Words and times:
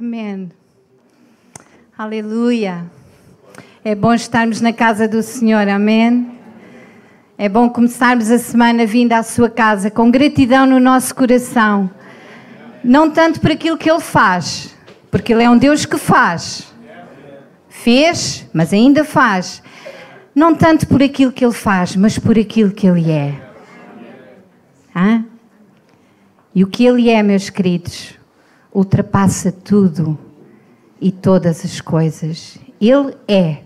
Amém. 0.00 0.50
Aleluia. 1.98 2.90
É 3.84 3.94
bom 3.94 4.14
estarmos 4.14 4.58
na 4.62 4.72
casa 4.72 5.06
do 5.06 5.22
Senhor, 5.22 5.68
amém. 5.68 6.38
É 7.36 7.50
bom 7.50 7.68
começarmos 7.68 8.30
a 8.30 8.38
semana 8.38 8.86
vindo 8.86 9.12
à 9.12 9.22
sua 9.22 9.50
casa 9.50 9.90
com 9.90 10.10
gratidão 10.10 10.64
no 10.64 10.80
nosso 10.80 11.14
coração. 11.14 11.90
Não 12.82 13.10
tanto 13.10 13.42
por 13.42 13.50
aquilo 13.50 13.76
que 13.76 13.90
Ele 13.90 14.00
faz, 14.00 14.74
porque 15.10 15.34
Ele 15.34 15.42
é 15.42 15.50
um 15.50 15.58
Deus 15.58 15.84
que 15.84 15.98
faz. 15.98 16.72
Fez, 17.68 18.48
mas 18.54 18.72
ainda 18.72 19.04
faz. 19.04 19.62
Não 20.34 20.54
tanto 20.54 20.86
por 20.86 21.02
aquilo 21.02 21.30
que 21.30 21.44
Ele 21.44 21.52
faz, 21.52 21.94
mas 21.94 22.18
por 22.18 22.38
aquilo 22.38 22.70
que 22.70 22.86
Ele 22.86 23.10
é. 23.10 23.34
Hã? 24.96 25.26
E 26.54 26.64
o 26.64 26.68
que 26.68 26.86
Ele 26.86 27.10
é, 27.10 27.22
meus 27.22 27.50
queridos, 27.50 28.18
ultrapassa 28.72 29.50
tudo 29.52 30.18
e 31.00 31.10
todas 31.10 31.64
as 31.64 31.80
coisas. 31.80 32.58
Ele 32.80 33.14
é, 33.26 33.58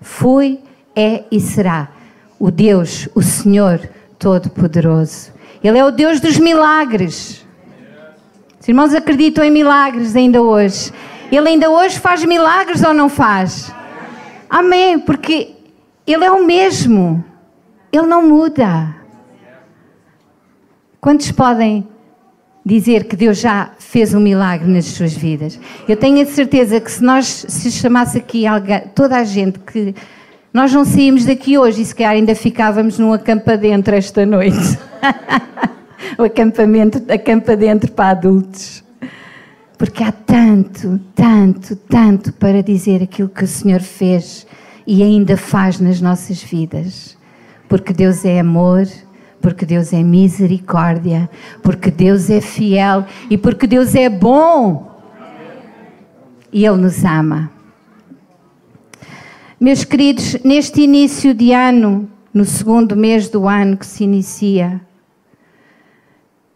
foi, 0.00 0.60
é 0.94 1.24
e 1.30 1.40
será 1.40 1.90
o 2.38 2.50
Deus, 2.50 3.08
o 3.14 3.22
Senhor 3.22 3.88
Todo-Poderoso. 4.18 5.32
Ele 5.62 5.78
é 5.78 5.84
o 5.84 5.90
Deus 5.90 6.20
dos 6.20 6.38
milagres. 6.38 7.46
Os 8.60 8.68
irmãos 8.68 8.94
acreditam 8.94 9.44
em 9.44 9.50
milagres 9.50 10.14
ainda 10.14 10.42
hoje. 10.42 10.92
Ele 11.30 11.48
ainda 11.48 11.70
hoje 11.70 11.98
faz 11.98 12.24
milagres 12.24 12.82
ou 12.82 12.94
não 12.94 13.08
faz? 13.08 13.72
Amém, 14.48 14.98
porque 14.98 15.56
Ele 16.06 16.24
é 16.24 16.30
o 16.30 16.44
mesmo. 16.44 17.24
Ele 17.90 18.06
não 18.06 18.28
muda. 18.28 18.94
Quantos 21.00 21.30
podem 21.32 21.88
dizer 22.66 23.04
que 23.04 23.14
Deus 23.14 23.38
já 23.38 23.70
fez 23.78 24.12
um 24.12 24.18
milagre 24.18 24.68
nas 24.68 24.86
suas 24.86 25.14
vidas. 25.14 25.58
Eu 25.88 25.96
tenho 25.96 26.20
a 26.20 26.26
certeza 26.26 26.80
que 26.80 26.90
se 26.90 27.00
nós 27.00 27.46
se 27.48 27.70
chamasse 27.70 28.18
aqui 28.18 28.42
toda 28.92 29.16
a 29.16 29.22
gente 29.22 29.60
que 29.60 29.94
nós 30.52 30.72
não 30.72 30.84
saímos 30.84 31.24
daqui 31.24 31.56
hoje 31.56 31.82
e 31.82 31.84
se 31.84 31.94
calhar 31.94 32.14
ainda 32.14 32.34
ficávamos 32.34 32.98
num 32.98 33.12
acampa 33.12 33.56
dentro 33.56 33.94
esta 33.94 34.26
noite. 34.26 34.78
o 36.18 36.24
acampamento, 36.24 37.00
acampa 37.08 37.56
dentro 37.56 37.92
para 37.92 38.10
adultos. 38.10 38.82
Porque 39.78 40.02
há 40.02 40.10
tanto, 40.10 40.98
tanto, 41.14 41.76
tanto 41.76 42.32
para 42.32 42.64
dizer 42.64 43.00
aquilo 43.00 43.28
que 43.28 43.44
o 43.44 43.46
Senhor 43.46 43.80
fez 43.80 44.44
e 44.84 45.04
ainda 45.04 45.36
faz 45.36 45.78
nas 45.78 46.00
nossas 46.00 46.42
vidas. 46.42 47.16
Porque 47.68 47.92
Deus 47.92 48.24
é 48.24 48.40
amor, 48.40 48.88
porque 49.46 49.64
Deus 49.64 49.92
é 49.92 50.02
misericórdia, 50.02 51.30
porque 51.62 51.88
Deus 51.88 52.28
é 52.30 52.40
fiel 52.40 53.06
e 53.30 53.38
porque 53.38 53.64
Deus 53.64 53.94
é 53.94 54.08
bom. 54.08 55.00
E 56.52 56.66
Ele 56.66 56.78
nos 56.78 57.04
ama. 57.04 57.48
Meus 59.60 59.84
queridos, 59.84 60.36
neste 60.42 60.80
início 60.80 61.32
de 61.32 61.52
ano, 61.52 62.10
no 62.34 62.44
segundo 62.44 62.96
mês 62.96 63.28
do 63.28 63.46
ano 63.46 63.76
que 63.76 63.86
se 63.86 64.02
inicia, 64.02 64.80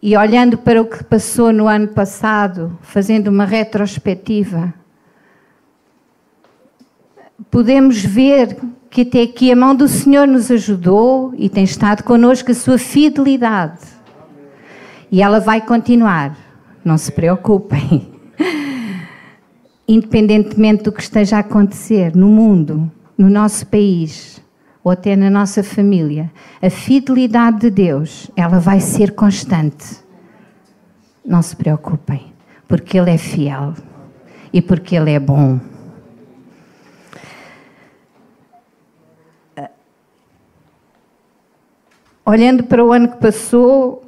e 0.01 0.17
olhando 0.17 0.57
para 0.57 0.81
o 0.81 0.85
que 0.85 1.01
passou 1.01 1.53
no 1.53 1.69
ano 1.69 1.87
passado, 1.87 2.77
fazendo 2.81 3.29
uma 3.29 3.45
retrospectiva, 3.45 4.73
podemos 7.49 8.03
ver 8.03 8.57
que 8.91 9.03
até 9.03 9.21
aqui 9.21 9.49
a 9.49 9.55
mão 9.55 9.73
do 9.73 9.87
Senhor 9.87 10.27
nos 10.27 10.51
ajudou 10.51 11.33
e 11.37 11.47
tem 11.47 11.63
estado 11.63 12.03
connosco 12.03 12.51
a 12.51 12.53
sua 12.53 12.77
fidelidade. 12.77 13.79
E 15.09 15.21
ela 15.21 15.39
vai 15.39 15.61
continuar, 15.61 16.37
não 16.83 16.97
se 16.97 17.09
preocupem. 17.09 18.11
Independentemente 19.87 20.83
do 20.83 20.91
que 20.91 21.01
esteja 21.01 21.37
a 21.37 21.39
acontecer 21.39 22.13
no 22.13 22.27
mundo, 22.27 22.91
no 23.17 23.29
nosso 23.29 23.65
país 23.65 24.41
ou 24.83 24.91
até 24.91 25.15
na 25.15 25.29
nossa 25.29 25.63
família, 25.63 26.29
a 26.61 26.69
fidelidade 26.69 27.61
de 27.61 27.69
Deus, 27.69 28.29
ela 28.35 28.59
vai 28.59 28.81
ser 28.81 29.13
constante. 29.13 30.01
Não 31.25 31.41
se 31.41 31.55
preocupem, 31.55 32.33
porque 32.67 32.99
Ele 32.99 33.11
é 33.11 33.17
fiel 33.17 33.73
e 34.51 34.61
porque 34.61 34.97
Ele 34.97 35.11
é 35.11 35.19
bom. 35.19 35.70
Olhando 42.25 42.63
para 42.63 42.83
o 42.85 42.91
ano 42.91 43.07
que 43.07 43.17
passou, 43.17 44.03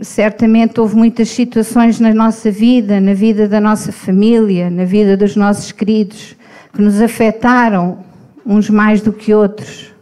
certamente 0.00 0.80
houve 0.80 0.96
muitas 0.96 1.28
situações 1.28 2.00
na 2.00 2.12
nossa 2.12 2.50
vida, 2.50 3.00
na 3.00 3.14
vida 3.14 3.48
da 3.48 3.60
nossa 3.60 3.92
família, 3.92 4.68
na 4.68 4.84
vida 4.84 5.16
dos 5.16 5.36
nossos 5.36 5.70
queridos, 5.70 6.36
que 6.72 6.82
nos 6.82 7.00
afetaram 7.00 8.04
uns 8.44 8.68
mais 8.68 9.00
do 9.00 9.12
que 9.12 9.32
outros. 9.32 9.94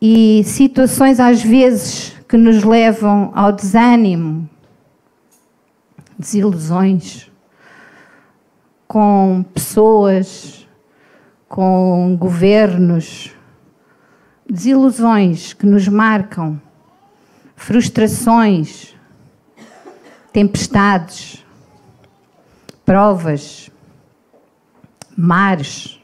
E 0.00 0.42
situações 0.44 1.18
às 1.20 1.42
vezes 1.42 2.12
que 2.28 2.36
nos 2.36 2.62
levam 2.62 3.32
ao 3.34 3.52
desânimo, 3.52 4.48
desilusões 6.18 7.30
com 8.86 9.44
pessoas, 9.52 10.66
com 11.48 12.16
governos, 12.18 13.32
desilusões 14.48 15.52
que 15.52 15.66
nos 15.66 15.88
marcam, 15.88 16.60
frustrações, 17.56 18.94
tempestades, 20.32 21.44
provas, 22.84 23.70
mares. 25.16 26.00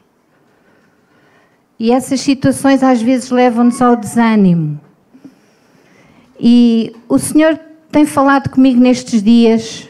E 1.77 1.91
essas 1.91 2.21
situações 2.21 2.83
às 2.83 3.01
vezes 3.01 3.29
levam-nos 3.29 3.81
ao 3.81 3.95
desânimo. 3.95 4.79
E 6.39 6.95
o 7.07 7.17
Senhor 7.17 7.59
tem 7.91 8.05
falado 8.05 8.49
comigo 8.49 8.79
nestes 8.79 9.21
dias. 9.21 9.87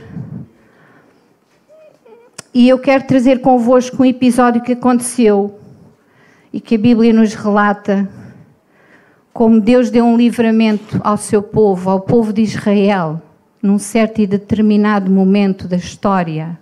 E 2.54 2.68
eu 2.68 2.80
quero 2.80 3.06
trazer 3.06 3.42
convosco 3.42 4.02
um 4.02 4.06
episódio 4.06 4.62
que 4.62 4.74
aconteceu 4.74 5.60
e 6.52 6.60
que 6.60 6.76
a 6.76 6.80
Bíblia 6.80 7.14
nos 7.14 7.34
relata 7.36 8.10
como 9.40 9.62
Deus 9.62 9.90
deu 9.90 10.04
um 10.04 10.18
livramento 10.18 11.00
ao 11.02 11.16
seu 11.16 11.42
povo, 11.42 11.90
ao 11.90 12.02
povo 12.02 12.34
de 12.34 12.42
Israel, 12.42 13.22
num 13.64 13.80
certo 13.80 14.20
e 14.20 14.28
determinado 14.28 15.10
momento 15.10 15.66
da 15.66 15.78
história. 15.78 16.60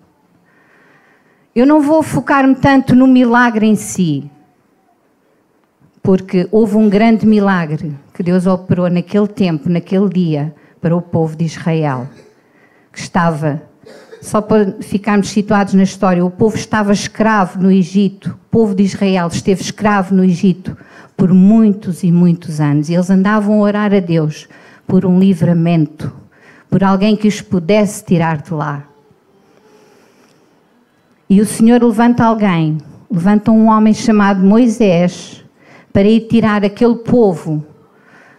Eu 1.55 1.65
não 1.65 1.81
vou 1.81 2.03
focar-me 2.03 2.53
tanto 2.53 2.93
no 2.93 3.07
milagre 3.07 3.65
em 3.65 3.75
si, 3.75 4.29
porque 6.03 6.47
houve 6.51 6.75
um 6.75 6.87
grande 6.87 7.25
milagre 7.25 7.95
que 8.13 8.21
Deus 8.21 8.45
operou 8.45 8.91
naquele 8.91 9.27
tempo, 9.27 9.67
naquele 9.67 10.09
dia, 10.09 10.53
para 10.79 10.95
o 10.95 11.01
povo 11.01 11.35
de 11.35 11.45
Israel, 11.45 12.07
que 12.93 12.99
estava, 12.99 13.59
só 14.21 14.39
para 14.39 14.73
ficarmos 14.83 15.29
situados 15.29 15.73
na 15.73 15.81
história, 15.81 16.23
o 16.23 16.29
povo 16.29 16.55
estava 16.55 16.93
escravo 16.93 17.59
no 17.59 17.71
Egito, 17.71 18.37
o 18.39 18.49
povo 18.51 18.75
de 18.75 18.83
Israel 18.83 19.29
esteve 19.29 19.63
escravo 19.63 20.13
no 20.13 20.23
Egito 20.23 20.77
por 21.17 21.33
muitos 21.33 22.03
e 22.03 22.11
muitos 22.11 22.61
anos. 22.61 22.87
E 22.87 22.93
eles 22.93 23.09
andavam 23.09 23.55
a 23.55 23.63
orar 23.63 23.93
a 23.93 23.99
Deus 23.99 24.47
por 24.85 25.03
um 25.05 25.19
livramento, 25.19 26.13
por 26.69 26.83
alguém 26.83 27.15
que 27.15 27.27
os 27.27 27.41
pudesse 27.41 28.05
tirar 28.05 28.37
de 28.37 28.53
lá. 28.53 28.83
E 31.29 31.41
o 31.41 31.45
Senhor 31.45 31.83
levanta 31.83 32.23
alguém, 32.23 32.77
levanta 33.11 33.51
um 33.51 33.67
homem 33.67 33.93
chamado 33.93 34.45
Moisés 34.45 35.43
para 35.91 36.07
ir 36.07 36.21
tirar 36.27 36.63
aquele 36.63 36.95
povo 36.95 37.65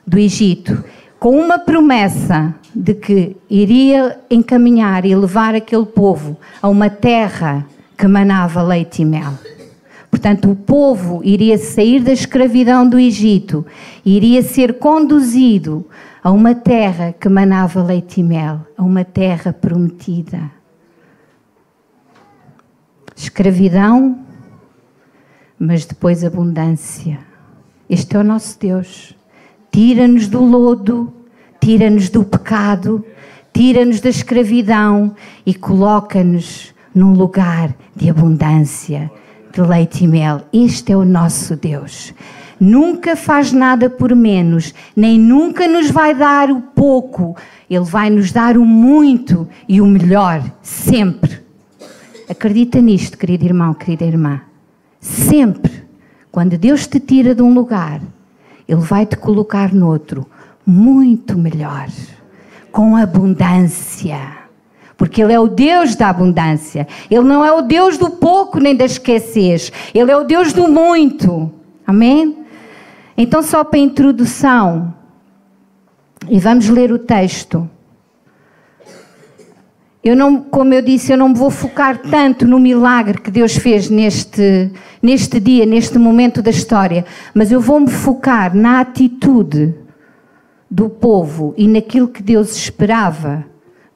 do 0.07 0.19
Egito, 0.19 0.83
com 1.19 1.39
uma 1.39 1.59
promessa 1.59 2.55
de 2.75 2.95
que 2.95 3.37
iria 3.51 4.19
encaminhar 4.31 5.05
e 5.05 5.15
levar 5.15 5.55
aquele 5.55 5.85
povo 5.85 6.39
a 6.63 6.69
uma 6.69 6.89
terra 6.89 7.67
que 7.97 8.07
manava 8.07 8.63
leite 8.63 9.03
e 9.03 9.05
mel. 9.05 9.35
Portanto, 10.11 10.51
o 10.51 10.57
povo 10.57 11.21
iria 11.23 11.59
sair 11.59 12.03
da 12.03 12.13
escravidão 12.13 12.89
do 12.89 12.99
Egito, 12.99 13.67
iria 14.05 14.43
ser 14.43 14.79
conduzido 14.79 15.87
a 16.23 16.31
uma 16.31 16.55
terra 16.55 17.13
que 17.13 17.29
manava 17.29 17.83
leite 17.83 18.21
e 18.21 18.25
mel, 18.25 18.61
a 18.77 18.83
uma 18.83 19.05
terra 19.05 19.53
prometida. 19.53 20.51
Escravidão, 23.15 24.19
mas 25.59 25.85
depois 25.85 26.25
abundância. 26.25 27.19
Este 27.89 28.17
é 28.17 28.19
o 28.19 28.25
nosso 28.25 28.59
Deus. 28.59 29.15
Tira-nos 29.71 30.27
do 30.27 30.43
lodo, 30.43 31.13
tira-nos 31.61 32.09
do 32.09 32.25
pecado, 32.25 33.05
tira-nos 33.53 34.01
da 34.01 34.09
escravidão 34.09 35.15
e 35.45 35.53
coloca-nos 35.53 36.75
num 36.95 37.13
lugar 37.13 37.75
de 37.95 38.09
abundância 38.09 39.11
de 39.53 39.61
leite 39.61 40.05
e 40.05 40.09
mel. 40.09 40.43
Este 40.53 40.93
é 40.93 40.97
o 40.97 41.05
nosso 41.05 41.57
Deus. 41.57 42.15
nunca 42.61 43.15
faz 43.15 43.53
nada 43.53 43.89
por 43.89 44.15
menos, 44.17 44.75
nem 44.97 45.19
nunca 45.19 45.69
nos 45.69 45.91
vai 45.91 46.15
dar 46.15 46.51
o 46.51 46.61
pouco. 46.61 47.37
Ele 47.71 47.85
vai 47.85 48.11
nos 48.11 48.33
dar 48.33 48.57
o 48.57 48.65
muito 48.65 49.49
e 49.69 49.81
o 49.81 49.87
melhor, 49.87 50.43
sempre. 50.63 51.41
Acredita 52.29 52.81
nisto, 52.81 53.17
querido 53.17 53.45
irmão, 53.45 53.73
querida 53.75 54.05
irmã. 54.05 54.41
Sempre. 55.01 55.85
Quando 56.33 56.59
Deus 56.59 56.87
te 56.87 56.99
tira 56.99 57.35
de 57.35 57.43
um 57.43 57.55
lugar, 57.55 58.01
Ele 58.67 58.81
vai 58.81 59.07
te 59.07 59.17
colocar 59.17 59.73
noutro, 59.73 60.27
muito 60.67 61.39
melhor, 61.39 61.89
com 62.73 62.97
abundância 62.97 64.48
porque 64.99 65.23
Ele 65.23 65.33
é 65.33 65.39
o 65.39 65.47
Deus 65.47 65.95
da 65.95 66.11
abundância. 66.11 66.87
Ele 67.09 67.23
não 67.23 67.45
é 67.45 67.53
o 67.53 67.63
Deus 67.63 67.97
do 67.97 68.11
pouco 68.11 68.59
nem 68.59 68.75
da 68.75 68.85
esquecer. 68.85 69.71
Ele 69.95 70.11
é 70.11 70.17
o 70.17 70.25
Deus 70.25 70.53
do 70.53 70.67
muito. 70.67 71.51
Amém? 71.87 72.37
Então, 73.17 73.41
só 73.41 73.63
para 73.63 73.79
introdução, 73.79 74.93
e 76.29 76.39
vamos 76.41 76.69
ler 76.69 76.93
o 76.93 76.99
texto. 76.99 77.71
Eu 80.03 80.17
não, 80.17 80.41
como 80.41 80.75
eu 80.75 80.83
disse, 80.83 81.13
eu 81.13 81.17
não 81.17 81.29
me 81.29 81.35
vou 81.35 81.51
focar 81.51 81.99
tanto 81.99 82.47
no 82.47 82.59
milagre 82.59 83.21
que 83.21 83.31
Deus 83.31 83.57
fez 83.57 83.89
neste, 83.89 84.73
neste 85.01 85.39
dia, 85.39 85.65
neste 85.65 85.99
momento 85.99 86.43
da 86.43 86.51
história, 86.51 87.05
mas 87.33 87.53
eu 87.53 87.61
vou 87.61 87.79
me 87.79 87.91
focar 87.91 88.55
na 88.55 88.81
atitude 88.81 89.75
do 90.71 90.89
povo 90.89 91.55
e 91.57 91.69
naquilo 91.69 92.09
que 92.09 92.23
Deus 92.23 92.57
esperava 92.57 93.45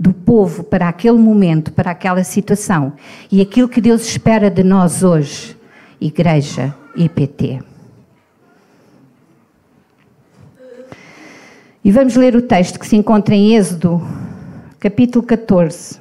do 0.03 0.13
povo 0.13 0.65
para 0.65 0.89
aquele 0.89 1.17
momento, 1.17 1.73
para 1.73 1.93
aquela 1.93 2.25
situação 2.25 2.95
e 3.31 3.41
aquilo 3.41 3.69
que 3.69 3.81
Deus 3.81 4.05
espera 4.05 4.51
de 4.51 4.65
nós 4.65 5.05
hoje, 5.05 5.57
Igreja 6.01 6.75
IPT. 6.97 7.63
E 11.85 11.93
vamos 11.93 12.17
ler 12.17 12.35
o 12.35 12.43
texto 12.43 12.81
que 12.81 12.87
se 12.87 12.97
encontra 12.97 13.33
em 13.33 13.55
Êxodo, 13.55 14.03
capítulo 14.81 15.25
14. 15.25 16.01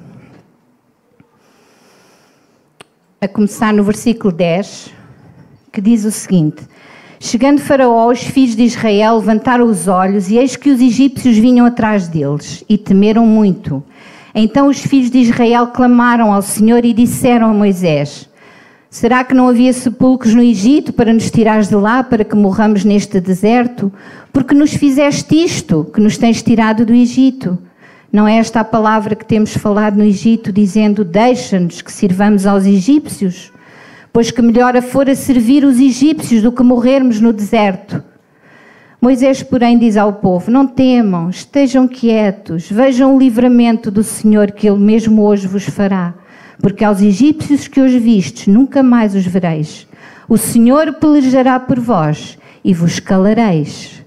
A 3.21 3.27
começar 3.27 3.71
no 3.71 3.83
versículo 3.83 4.33
10, 4.33 4.95
que 5.71 5.79
diz 5.79 6.05
o 6.05 6.11
seguinte: 6.11 6.67
Chegando 7.23 7.61
Faraó, 7.61 8.09
os 8.09 8.23
filhos 8.23 8.55
de 8.55 8.63
Israel 8.63 9.17
levantaram 9.17 9.65
os 9.65 9.87
olhos 9.87 10.31
e 10.31 10.39
eis 10.39 10.55
que 10.55 10.71
os 10.71 10.81
egípcios 10.81 11.37
vinham 11.37 11.67
atrás 11.67 12.07
deles 12.07 12.65
e 12.67 12.79
temeram 12.79 13.27
muito. 13.27 13.83
Então 14.33 14.67
os 14.67 14.79
filhos 14.79 15.11
de 15.11 15.19
Israel 15.19 15.67
clamaram 15.67 16.33
ao 16.33 16.41
Senhor 16.41 16.83
e 16.83 16.93
disseram 16.93 17.51
a 17.51 17.53
Moisés: 17.53 18.27
Será 18.89 19.23
que 19.23 19.35
não 19.35 19.47
havia 19.47 19.71
sepulcros 19.71 20.33
no 20.33 20.41
Egito 20.41 20.91
para 20.91 21.13
nos 21.13 21.29
tirares 21.29 21.69
de 21.69 21.75
lá, 21.75 22.03
para 22.03 22.25
que 22.25 22.35
morramos 22.35 22.83
neste 22.83 23.21
deserto? 23.21 23.93
Porque 24.33 24.55
nos 24.55 24.73
fizeste 24.73 25.35
isto, 25.35 25.85
que 25.93 26.01
nos 26.01 26.17
tens 26.17 26.41
tirado 26.41 26.87
do 26.87 26.93
Egito. 26.93 27.55
Não 28.11 28.27
é 28.27 28.37
esta 28.37 28.61
a 28.61 28.65
palavra 28.65 29.15
que 29.15 29.25
temos 29.25 29.55
falado 29.55 29.95
no 29.95 30.03
Egito, 30.03 30.51
dizendo: 30.51 31.05
Deixa-nos 31.05 31.83
que 31.83 31.91
sirvamos 31.91 32.47
aos 32.47 32.65
egípcios? 32.65 33.51
Pois 34.13 34.29
que 34.29 34.41
melhor 34.41 34.79
fora 34.81 35.15
servir 35.15 35.63
os 35.63 35.79
egípcios 35.79 36.41
do 36.41 36.51
que 36.51 36.61
morrermos 36.61 37.21
no 37.21 37.31
deserto. 37.31 38.03
Moisés, 39.01 39.41
porém, 39.41 39.79
diz 39.79 39.97
ao 39.97 40.13
povo: 40.13 40.51
Não 40.51 40.67
temam, 40.67 41.29
estejam 41.29 41.87
quietos, 41.87 42.69
vejam 42.69 43.15
o 43.15 43.19
livramento 43.19 43.89
do 43.89 44.03
Senhor 44.03 44.51
que 44.51 44.69
Ele 44.69 44.77
mesmo 44.77 45.23
hoje 45.23 45.47
vos 45.47 45.63
fará. 45.63 46.13
Porque 46.61 46.83
aos 46.83 47.01
egípcios 47.01 47.67
que 47.67 47.81
hoje 47.81 47.97
vistes, 47.97 48.45
nunca 48.47 48.83
mais 48.83 49.15
os 49.15 49.25
vereis. 49.25 49.87
O 50.29 50.37
Senhor 50.37 50.93
pelejará 50.93 51.59
por 51.59 51.79
vós 51.79 52.37
e 52.63 52.73
vos 52.73 52.99
calareis. 52.99 54.05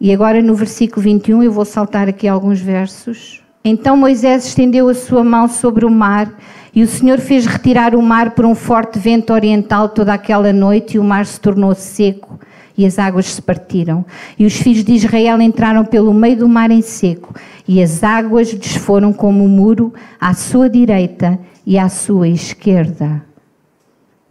E 0.00 0.12
agora 0.12 0.42
no 0.42 0.54
versículo 0.56 1.02
21, 1.02 1.44
eu 1.44 1.52
vou 1.52 1.64
saltar 1.64 2.08
aqui 2.08 2.26
alguns 2.26 2.60
versos. 2.60 3.43
Então 3.66 3.96
Moisés 3.96 4.44
estendeu 4.44 4.90
a 4.90 4.94
sua 4.94 5.24
mão 5.24 5.48
sobre 5.48 5.86
o 5.86 5.90
mar 5.90 6.30
e 6.74 6.82
o 6.82 6.86
Senhor 6.86 7.18
fez 7.18 7.46
retirar 7.46 7.94
o 7.94 8.02
mar 8.02 8.32
por 8.32 8.44
um 8.44 8.54
forte 8.54 8.98
vento 8.98 9.32
oriental 9.32 9.88
toda 9.88 10.12
aquela 10.12 10.52
noite, 10.52 10.96
e 10.96 10.98
o 10.98 11.04
mar 11.04 11.24
se 11.24 11.40
tornou 11.40 11.74
seco, 11.74 12.38
e 12.76 12.84
as 12.84 12.98
águas 12.98 13.26
se 13.26 13.40
partiram. 13.40 14.04
E 14.38 14.44
os 14.44 14.54
filhos 14.54 14.84
de 14.84 14.92
Israel 14.92 15.40
entraram 15.40 15.82
pelo 15.84 16.12
meio 16.12 16.36
do 16.36 16.48
mar 16.48 16.70
em 16.70 16.82
seco, 16.82 17.32
e 17.66 17.80
as 17.82 18.02
águas 18.02 18.52
lhes 18.52 18.76
foram 18.76 19.14
como 19.14 19.44
um 19.44 19.48
muro 19.48 19.94
à 20.20 20.34
sua 20.34 20.68
direita 20.68 21.38
e 21.64 21.78
à 21.78 21.88
sua 21.88 22.28
esquerda. 22.28 23.22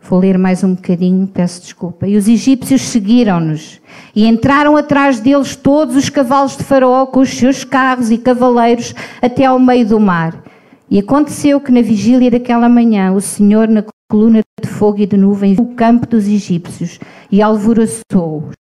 Vou 0.05 0.19
ler 0.19 0.37
mais 0.37 0.65
um 0.65 0.75
bocadinho, 0.75 1.25
peço 1.27 1.61
desculpa. 1.61 2.05
E 2.05 2.17
os 2.17 2.27
egípcios 2.27 2.81
seguiram-nos 2.81 3.79
e 4.13 4.27
entraram 4.27 4.75
atrás 4.75 5.21
deles 5.21 5.55
todos 5.55 5.95
os 5.95 6.09
cavalos 6.09 6.57
de 6.57 6.63
Faraó 6.65 7.05
com 7.05 7.21
os 7.21 7.29
seus 7.29 7.63
carros 7.63 8.11
e 8.11 8.17
cavaleiros 8.17 8.93
até 9.21 9.45
ao 9.45 9.57
meio 9.57 9.87
do 9.87 10.01
mar. 10.01 10.43
E 10.89 10.99
aconteceu 10.99 11.57
que 11.61 11.71
na 11.71 11.81
vigília 11.81 12.29
daquela 12.29 12.67
manhã 12.67 13.13
o 13.13 13.21
Senhor, 13.21 13.69
na 13.69 13.85
coluna 14.11 14.41
de 14.61 14.67
fogo 14.67 14.99
e 14.99 15.05
de 15.05 15.15
nuvem, 15.15 15.55
viu 15.55 15.63
o 15.63 15.73
campo 15.73 16.05
dos 16.05 16.27
egípcios 16.27 16.99
e 17.31 17.41
alvoroçou-os, 17.41 18.53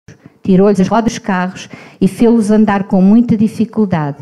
tirou-lhes 0.43 0.79
as 0.79 0.87
rodas 0.87 1.13
dos 1.13 1.19
carros 1.19 1.67
e 1.99 2.07
fê-los 2.07 2.51
andar 2.51 2.83
com 2.83 3.01
muita 3.01 3.35
dificuldade. 3.35 4.19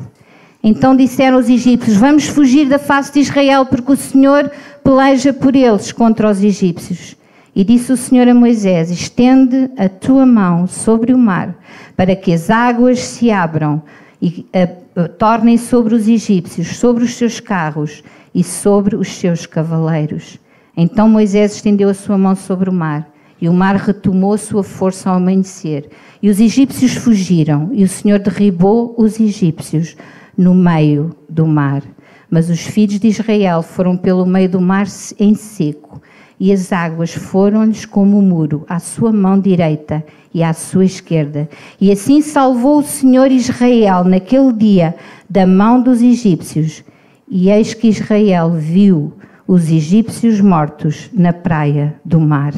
Então 0.63 0.95
disseram 0.95 1.37
os 1.37 1.49
egípcios: 1.49 1.97
Vamos 1.97 2.25
fugir 2.25 2.67
da 2.67 2.77
face 2.77 3.13
de 3.13 3.19
Israel, 3.19 3.65
porque 3.65 3.91
o 3.93 3.97
Senhor 3.97 4.51
peleja 4.83 5.31
por 5.31 5.55
eles 5.55 5.91
contra 5.91 6.29
os 6.29 6.43
egípcios. 6.43 7.15
E 7.55 7.63
disse 7.63 7.91
o 7.91 7.97
Senhor 7.97 8.27
a 8.27 8.33
Moisés: 8.33 8.91
Estende 8.91 9.69
a 9.77 9.87
tua 9.87 10.25
mão 10.25 10.67
sobre 10.67 11.13
o 11.13 11.17
mar, 11.17 11.55
para 11.95 12.15
que 12.15 12.33
as 12.33 12.49
águas 12.49 12.99
se 12.99 13.31
abram 13.31 13.81
e 14.21 14.45
uh, 14.53 15.07
tornem 15.17 15.57
sobre 15.57 15.95
os 15.95 16.07
egípcios, 16.07 16.77
sobre 16.77 17.03
os 17.03 17.15
seus 17.15 17.39
carros 17.39 18.03
e 18.35 18.43
sobre 18.43 18.95
os 18.95 19.07
seus 19.07 19.45
cavaleiros. 19.45 20.37
Então 20.75 21.09
Moisés 21.09 21.55
estendeu 21.55 21.89
a 21.89 21.93
sua 21.93 22.17
mão 22.17 22.35
sobre 22.35 22.69
o 22.69 22.73
mar, 22.73 23.09
e 23.41 23.47
o 23.47 23.53
mar 23.53 23.75
retomou 23.75 24.37
sua 24.37 24.63
força 24.63 25.09
ao 25.09 25.15
amanhecer. 25.15 25.89
E 26.21 26.29
os 26.29 26.39
egípcios 26.39 26.95
fugiram, 26.95 27.69
e 27.71 27.83
o 27.83 27.87
Senhor 27.87 28.19
derribou 28.19 28.93
os 28.97 29.19
egípcios 29.19 29.95
no 30.39 30.55
meio 30.55 31.13
do 31.27 31.45
mar. 31.45 31.83
Mas 32.31 32.49
os 32.49 32.61
filhos 32.61 32.97
de 32.97 33.09
Israel 33.09 33.61
foram 33.61 33.97
pelo 33.97 34.25
meio 34.25 34.47
do 34.47 34.61
mar 34.61 34.87
em 35.19 35.35
seco, 35.35 36.01
e 36.39 36.53
as 36.53 36.71
águas 36.71 37.13
foram-lhes 37.13 37.85
como 37.85 38.17
um 38.17 38.21
muro 38.21 38.63
à 38.69 38.79
sua 38.79 39.11
mão 39.11 39.37
direita 39.37 40.01
e 40.33 40.41
à 40.41 40.53
sua 40.53 40.85
esquerda. 40.85 41.49
E 41.81 41.91
assim 41.91 42.21
salvou 42.21 42.79
o 42.79 42.83
Senhor 42.83 43.29
Israel 43.29 44.05
naquele 44.05 44.53
dia 44.53 44.95
da 45.29 45.45
mão 45.45 45.81
dos 45.83 46.01
egípcios. 46.01 46.85
E 47.27 47.49
eis 47.49 47.73
que 47.73 47.89
Israel 47.89 48.51
viu 48.51 49.11
os 49.45 49.69
egípcios 49.69 50.39
mortos 50.39 51.09
na 51.11 51.33
praia 51.33 51.95
do 52.05 52.21
mar. 52.21 52.53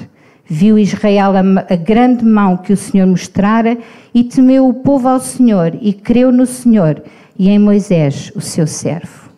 Viu 0.46 0.78
Israel 0.78 1.32
a, 1.36 1.74
a 1.74 1.76
grande 1.76 2.24
mão 2.24 2.58
que 2.58 2.74
o 2.74 2.78
Senhor 2.78 3.08
mostrara 3.08 3.76
e 4.14 4.24
temeu 4.24 4.68
o 4.68 4.74
povo 4.76 5.08
ao 5.08 5.20
Senhor 5.20 5.76
e 5.82 5.92
creu 5.94 6.32
no 6.32 6.46
Senhor 6.46 7.02
e 7.42 7.50
em 7.50 7.58
Moisés, 7.58 8.32
o 8.36 8.40
seu 8.40 8.68
servo. 8.68 9.32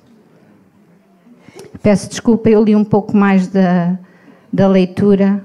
Peço 1.81 2.09
desculpa, 2.09 2.49
eu 2.49 2.61
li 2.61 2.75
um 2.75 2.83
pouco 2.83 3.15
mais 3.15 3.47
da, 3.47 3.97
da 4.51 4.67
leitura. 4.67 5.41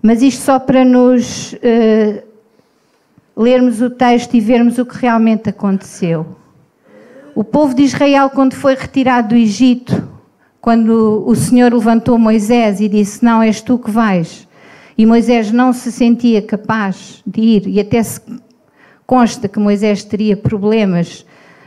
Mas 0.00 0.22
isto 0.22 0.40
só 0.40 0.56
para 0.56 0.84
nos 0.84 1.54
uh, 1.54 2.22
lermos 3.36 3.82
o 3.82 3.90
texto 3.90 4.34
e 4.34 4.40
vermos 4.40 4.78
o 4.78 4.86
que 4.86 4.96
realmente 4.96 5.48
aconteceu. 5.48 6.24
O 7.34 7.42
povo 7.42 7.74
de 7.74 7.82
Israel, 7.82 8.30
quando 8.30 8.54
foi 8.54 8.76
retirado 8.76 9.30
do 9.30 9.34
Egito, 9.34 10.08
quando 10.60 11.24
o 11.26 11.34
Senhor 11.34 11.74
levantou 11.74 12.16
Moisés 12.16 12.80
e 12.80 12.88
disse: 12.88 13.24
Não, 13.24 13.42
és 13.42 13.60
tu 13.60 13.80
que 13.80 13.90
vais. 13.90 14.46
E 14.96 15.04
Moisés 15.04 15.50
não 15.50 15.72
se 15.72 15.90
sentia 15.90 16.40
capaz 16.40 17.20
de 17.26 17.40
ir, 17.40 17.66
e 17.66 17.80
até 17.80 18.00
se 18.00 18.20
consta 19.08 19.48
que 19.48 19.58
Moisés 19.58 20.04
teria 20.04 20.36
problemas 20.36 21.24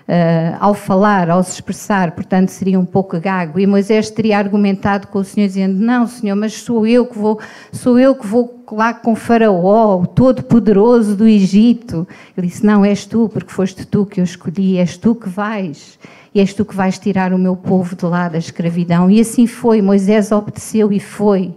uh, 0.08 0.58
ao 0.60 0.76
falar, 0.76 1.28
ao 1.28 1.42
se 1.42 1.54
expressar, 1.54 2.12
portanto 2.12 2.50
seria 2.50 2.80
um 2.80 2.86
pouco 2.86 3.20
gago. 3.20 3.60
E 3.60 3.66
Moisés 3.66 4.12
teria 4.12 4.38
argumentado 4.38 5.08
com 5.08 5.18
o 5.18 5.24
Senhor 5.24 5.48
dizendo: 5.48 5.84
"Não, 5.84 6.06
Senhor, 6.06 6.36
mas 6.36 6.54
sou 6.54 6.86
eu 6.86 7.04
que 7.04 7.18
vou, 7.18 7.40
sou 7.72 7.98
eu 7.98 8.14
que 8.14 8.28
vou 8.28 8.64
lá 8.72 8.94
com 8.94 9.16
Faraó, 9.16 10.00
o 10.00 10.06
todo-poderoso 10.06 11.16
do 11.16 11.28
Egito". 11.28 12.08
Ele 12.38 12.46
disse: 12.46 12.64
"Não, 12.64 12.86
és 12.86 13.08
tu, 13.08 13.28
porque 13.28 13.52
foste 13.52 13.88
tu 13.88 14.06
que 14.06 14.22
eu 14.22 14.24
escolhi, 14.24 14.78
és 14.78 14.96
tu 14.96 15.16
que 15.16 15.28
vais". 15.28 15.98
E 16.36 16.40
és 16.40 16.54
tu 16.54 16.64
que 16.64 16.76
vais 16.76 17.00
tirar 17.00 17.34
o 17.34 17.40
meu 17.40 17.56
povo 17.58 17.96
de 17.96 18.06
lá 18.06 18.30
da 18.30 18.38
escravidão. 18.38 19.10
E 19.10 19.20
assim 19.20 19.48
foi, 19.48 19.82
Moisés 19.82 20.32
obedeceu 20.32 20.92
e 20.94 21.00
foi. 21.00 21.56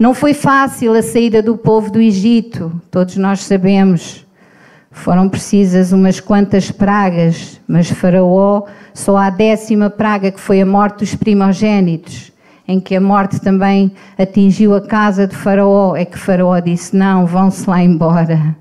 Não 0.00 0.14
foi 0.14 0.32
fácil 0.32 0.94
a 0.94 1.02
saída 1.02 1.42
do 1.42 1.58
povo 1.58 1.92
do 1.92 2.00
Egito, 2.00 2.72
todos 2.90 3.16
nós 3.16 3.40
sabemos. 3.40 4.26
Foram 4.98 5.28
precisas 5.28 5.92
umas 5.92 6.18
quantas 6.18 6.72
pragas, 6.72 7.60
mas 7.68 7.88
Faraó 7.88 8.64
só 8.92 9.16
a 9.16 9.30
décima 9.30 9.88
praga 9.88 10.32
que 10.32 10.40
foi 10.40 10.60
a 10.60 10.66
morte 10.66 10.98
dos 10.98 11.14
primogênitos. 11.14 12.32
em 12.66 12.80
que 12.80 12.96
a 12.96 13.00
morte 13.00 13.40
também 13.40 13.92
atingiu 14.18 14.74
a 14.74 14.80
casa 14.80 15.26
de 15.26 15.34
Faraó, 15.34 15.96
é 15.96 16.04
que 16.04 16.18
Faraó 16.18 16.58
disse: 16.58 16.94
Não, 16.94 17.24
vão-se 17.24 17.70
lá 17.70 17.82
embora, 17.82 18.56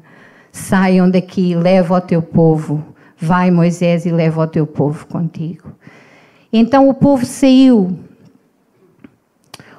saiam 0.51 1.09
daqui, 1.09 1.55
leva 1.55 1.95
o 1.95 2.01
teu 2.01 2.21
povo. 2.21 2.83
Vai, 3.19 3.49
Moisés, 3.49 4.05
e 4.05 4.11
leva 4.11 4.43
o 4.43 4.47
teu 4.47 4.67
povo 4.67 5.07
contigo. 5.07 5.73
Então 6.53 6.87
o 6.87 6.93
povo 6.93 7.25
saiu. 7.25 7.97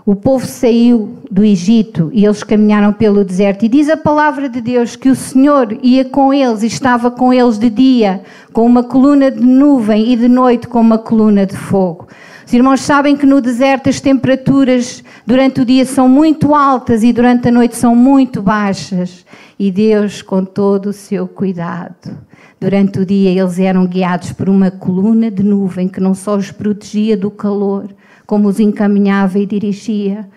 O 0.08 0.16
povo 0.16 0.46
saiu 0.46 1.18
do 1.30 1.44
Egito 1.44 2.08
e 2.14 2.24
eles 2.24 2.42
caminharam 2.42 2.94
pelo 2.94 3.22
deserto. 3.22 3.66
E 3.66 3.68
diz 3.68 3.90
a 3.90 3.96
palavra 3.98 4.48
de 4.48 4.58
Deus 4.58 4.96
que 4.96 5.10
o 5.10 5.14
Senhor 5.14 5.78
ia 5.82 6.02
com 6.02 6.32
eles 6.32 6.62
e 6.62 6.66
estava 6.66 7.10
com 7.10 7.30
eles 7.30 7.58
de 7.58 7.68
dia, 7.68 8.22
com 8.50 8.64
uma 8.64 8.82
coluna 8.82 9.30
de 9.30 9.44
nuvem, 9.44 10.10
e 10.10 10.16
de 10.16 10.26
noite, 10.26 10.66
com 10.66 10.80
uma 10.80 10.96
coluna 10.96 11.44
de 11.44 11.54
fogo. 11.54 12.08
Os 12.46 12.54
irmãos 12.54 12.80
sabem 12.80 13.18
que 13.18 13.26
no 13.26 13.38
deserto 13.42 13.90
as 13.90 14.00
temperaturas 14.00 15.04
durante 15.26 15.60
o 15.60 15.64
dia 15.66 15.84
são 15.84 16.08
muito 16.08 16.54
altas 16.54 17.02
e 17.02 17.12
durante 17.12 17.48
a 17.48 17.52
noite 17.52 17.76
são 17.76 17.94
muito 17.94 18.40
baixas. 18.40 19.26
E 19.58 19.70
Deus, 19.70 20.22
com 20.22 20.42
todo 20.42 20.86
o 20.86 20.92
seu 20.94 21.28
cuidado, 21.28 22.16
durante 22.58 22.98
o 22.98 23.04
dia 23.04 23.28
eles 23.28 23.58
eram 23.58 23.86
guiados 23.86 24.32
por 24.32 24.48
uma 24.48 24.70
coluna 24.70 25.30
de 25.30 25.42
nuvem 25.42 25.86
que 25.86 26.00
não 26.00 26.14
só 26.14 26.34
os 26.34 26.50
protegia 26.50 27.14
do 27.14 27.30
calor, 27.30 27.90
como 28.28 28.46
os 28.46 28.60
encaminhava 28.60 29.38
e 29.38 29.46
dirigia 29.46 30.28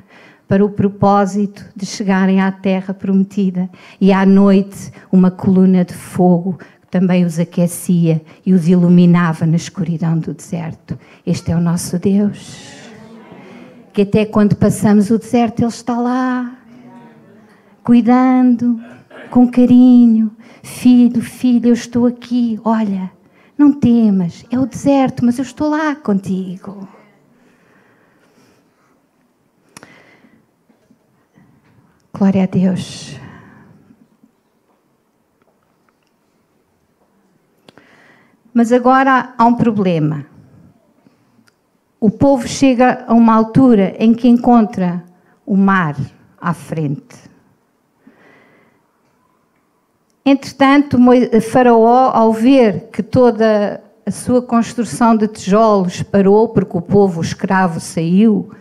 para 0.48 0.64
o 0.64 0.70
propósito 0.70 1.66
de 1.76 1.86
chegarem 1.86 2.40
à 2.40 2.50
terra 2.50 2.94
prometida. 2.94 3.70
E 4.00 4.14
à 4.14 4.26
noite, 4.26 4.94
uma 5.12 5.30
coluna 5.30 5.84
de 5.84 5.94
fogo 5.94 6.58
também 6.90 7.26
os 7.26 7.38
aquecia 7.38 8.22
e 8.46 8.54
os 8.54 8.70
iluminava 8.70 9.46
na 9.46 9.58
escuridão 9.58 10.18
do 10.18 10.34
deserto. 10.34 10.98
Este 11.28 11.52
é 11.52 11.56
o 11.56 11.60
nosso 11.60 12.00
Deus. 12.00 12.70
Que 13.92 14.04
até 14.04 14.24
quando 14.24 14.56
passamos 14.56 15.10
o 15.10 15.18
deserto, 15.18 15.60
Ele 15.60 15.68
está 15.68 15.98
lá, 15.98 16.58
cuidando, 17.84 18.80
com 19.30 19.52
carinho. 19.52 20.32
Filho, 20.64 21.22
filho, 21.22 21.68
eu 21.68 21.74
estou 21.74 22.06
aqui. 22.06 22.58
Olha, 22.64 23.12
não 23.58 23.74
temas, 23.74 24.46
é 24.50 24.58
o 24.58 24.66
deserto, 24.66 25.26
mas 25.26 25.38
eu 25.38 25.44
estou 25.44 25.70
lá 25.70 25.94
contigo. 25.94 26.88
Glória 32.22 32.44
a 32.44 32.46
Deus. 32.46 33.20
Mas 38.54 38.72
agora 38.72 39.34
há 39.36 39.44
um 39.44 39.56
problema. 39.56 40.28
O 42.00 42.12
povo 42.12 42.48
chega 42.48 43.06
a 43.08 43.14
uma 43.16 43.34
altura 43.34 43.96
em 43.98 44.14
que 44.14 44.28
encontra 44.28 45.04
o 45.44 45.58
mar 45.58 45.96
à 46.40 46.54
frente. 46.54 47.18
Entretanto, 50.24 51.00
Faraó, 51.52 52.12
ao 52.14 52.32
ver 52.32 52.90
que 52.92 53.02
toda 53.02 53.84
a 54.06 54.12
sua 54.12 54.44
construção 54.44 55.18
de 55.18 55.28
tijolos 55.28 56.04
parou 56.04 56.50
porque 56.50 56.78
o 56.78 56.82
povo 56.82 57.20
escravo 57.20 57.80
saiu, 57.80 58.52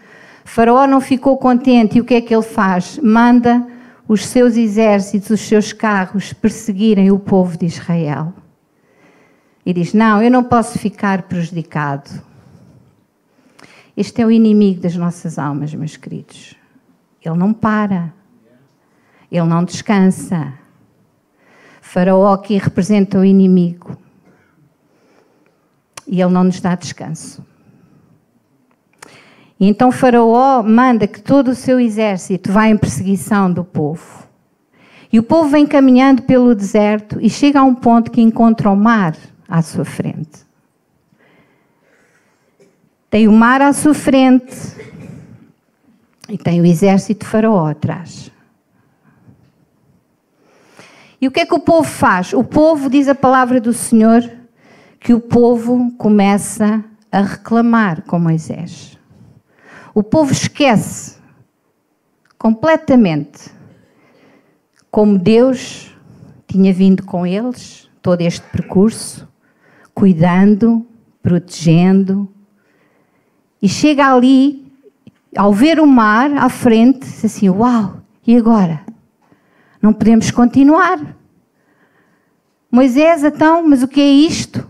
Faraó 0.53 0.85
não 0.85 1.01
ficou 1.01 1.39
contente 1.39 1.97
e 1.97 2.01
o 2.01 2.05
que 2.05 2.15
é 2.15 2.21
que 2.21 2.35
ele 2.35 2.43
faz? 2.43 2.99
Manda 2.99 3.65
os 4.09 4.27
seus 4.27 4.57
exércitos, 4.57 5.31
os 5.31 5.41
seus 5.43 5.73
carros 5.73 6.33
perseguirem 6.33 7.09
o 7.13 7.21
povo 7.21 7.57
de 7.57 7.67
Israel 7.67 8.35
e 9.65 9.73
diz: 9.73 9.95
Não, 9.95 10.21
eu 10.21 10.29
não 10.29 10.43
posso 10.43 10.77
ficar 10.77 11.23
prejudicado. 11.23 12.11
Este 13.97 14.23
é 14.23 14.27
o 14.27 14.31
inimigo 14.33 14.81
das 14.81 14.97
nossas 14.97 15.39
almas, 15.39 15.73
meus 15.73 15.97
queridos. 15.97 16.57
Ele 17.25 17.37
não 17.37 17.53
para, 17.53 18.13
ele 19.31 19.47
não 19.47 19.63
descansa. 19.63 20.53
Faraó 21.81 22.33
aqui 22.33 22.59
representa 22.59 23.21
o 23.21 23.25
inimigo 23.25 23.97
e 26.09 26.21
ele 26.21 26.33
não 26.33 26.43
nos 26.43 26.61
dá 26.61 26.75
descanso. 26.75 27.49
E 29.61 29.69
então 29.69 29.93
Faraó 29.93 30.63
manda 30.63 31.07
que 31.07 31.21
todo 31.21 31.49
o 31.49 31.55
seu 31.55 31.79
exército 31.79 32.51
vá 32.51 32.67
em 32.67 32.79
perseguição 32.79 33.53
do 33.53 33.63
povo. 33.63 34.27
E 35.13 35.19
o 35.19 35.23
povo 35.23 35.51
vem 35.51 35.67
caminhando 35.67 36.23
pelo 36.23 36.55
deserto 36.55 37.19
e 37.21 37.29
chega 37.29 37.61
a 37.61 37.65
um 37.65 37.75
ponto 37.75 38.11
que 38.11 38.23
encontra 38.23 38.71
o 38.71 38.77
mar 38.77 39.15
à 39.47 39.61
sua 39.61 39.85
frente. 39.85 40.49
Tem 43.11 43.29
o 43.29 43.33
mar 43.33 43.61
à 43.61 43.73
sua 43.75 43.93
frente 43.93 44.57
e 46.27 46.39
tem 46.39 46.61
o 46.61 46.65
exército 46.65 47.27
de 47.27 47.31
Faraó 47.31 47.67
atrás. 47.67 48.31
E 51.21 51.29
o 51.29 51.31
que 51.31 51.41
é 51.41 51.45
que 51.45 51.55
o 51.55 51.61
povo 51.61 51.87
faz? 51.87 52.33
O 52.33 52.43
povo, 52.43 52.89
diz 52.89 53.09
a 53.09 53.15
palavra 53.15 53.61
do 53.61 53.75
Senhor, 53.75 54.23
que 54.99 55.13
o 55.13 55.21
povo 55.21 55.93
começa 55.99 56.83
a 57.13 57.21
reclamar 57.21 58.03
com 58.03 58.19
Moisés. 58.19 59.00
O 59.95 60.03
povo 60.03 60.33
esquece 60.33 61.17
completamente 62.39 63.51
como 64.91 65.19
Deus 65.19 65.95
tinha 66.47 66.73
vindo 66.73 67.05
com 67.05 67.27
eles, 67.27 67.89
todo 68.03 68.21
este 68.23 68.47
percurso, 68.49 69.29
cuidando, 69.95 70.87
protegendo. 71.23 72.29
E 73.63 73.69
chega 73.69 74.13
ali, 74.13 74.65
ao 75.37 75.53
ver 75.53 75.79
o 75.79 75.87
mar 75.87 76.33
à 76.33 76.49
frente, 76.49 77.01
diz 77.01 77.25
assim: 77.25 77.49
Uau, 77.49 78.01
e 78.27 78.37
agora? 78.37 78.81
Não 79.81 79.93
podemos 79.93 80.31
continuar. 80.31 80.99
Moisés, 82.71 83.25
então, 83.25 83.67
mas 83.67 83.83
o 83.83 83.89
que 83.89 84.01
é 84.01 84.09
isto? 84.09 84.69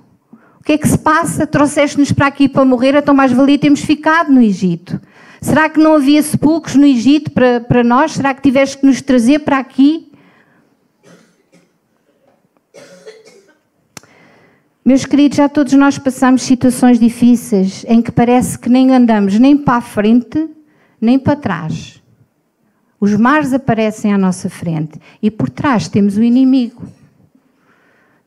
O 0.60 0.64
que 0.64 0.72
é 0.72 0.78
que 0.78 0.88
se 0.88 0.98
passa? 0.98 1.46
Trouxeste-nos 1.46 2.12
para 2.12 2.26
aqui 2.26 2.48
para 2.48 2.64
morrer, 2.64 2.94
então 2.94 3.14
mais 3.14 3.32
valia 3.32 3.58
termos 3.58 3.80
ficado 3.80 4.32
no 4.32 4.40
Egito. 4.40 5.00
Será 5.40 5.70
que 5.70 5.80
não 5.80 5.94
havia 5.94 6.22
sepulcros 6.22 6.74
no 6.74 6.84
Egito 6.84 7.30
para, 7.30 7.60
para 7.60 7.82
nós? 7.82 8.12
Será 8.12 8.34
que 8.34 8.42
tiveste 8.42 8.78
que 8.78 8.86
nos 8.86 9.00
trazer 9.00 9.38
para 9.40 9.58
aqui? 9.58 10.12
Meus 14.84 15.06
queridos, 15.06 15.36
já 15.36 15.48
todos 15.48 15.72
nós 15.74 15.98
passamos 15.98 16.42
situações 16.42 16.98
difíceis 16.98 17.84
em 17.88 18.02
que 18.02 18.12
parece 18.12 18.58
que 18.58 18.68
nem 18.68 18.92
andamos 18.92 19.38
nem 19.38 19.56
para 19.56 19.76
a 19.76 19.80
frente, 19.80 20.48
nem 21.00 21.18
para 21.18 21.36
trás. 21.36 22.02
Os 22.98 23.16
mares 23.16 23.54
aparecem 23.54 24.12
à 24.12 24.18
nossa 24.18 24.50
frente 24.50 25.00
e 25.22 25.30
por 25.30 25.48
trás 25.48 25.88
temos 25.88 26.18
o 26.18 26.22
inimigo. 26.22 26.86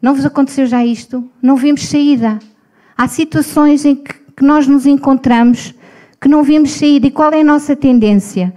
Não 0.01 0.15
vos 0.15 0.25
aconteceu 0.25 0.65
já 0.65 0.83
isto? 0.83 1.29
Não 1.41 1.55
vimos 1.55 1.85
saída. 1.85 2.39
Há 2.97 3.07
situações 3.07 3.85
em 3.85 3.95
que, 3.95 4.13
que 4.35 4.43
nós 4.43 4.65
nos 4.65 4.87
encontramos 4.87 5.75
que 6.23 6.29
não 6.29 6.41
vimos 6.41 6.71
saída. 6.71 7.05
E 7.05 7.11
qual 7.11 7.33
é 7.33 7.41
a 7.41 7.43
nossa 7.43 7.75
tendência? 7.75 8.53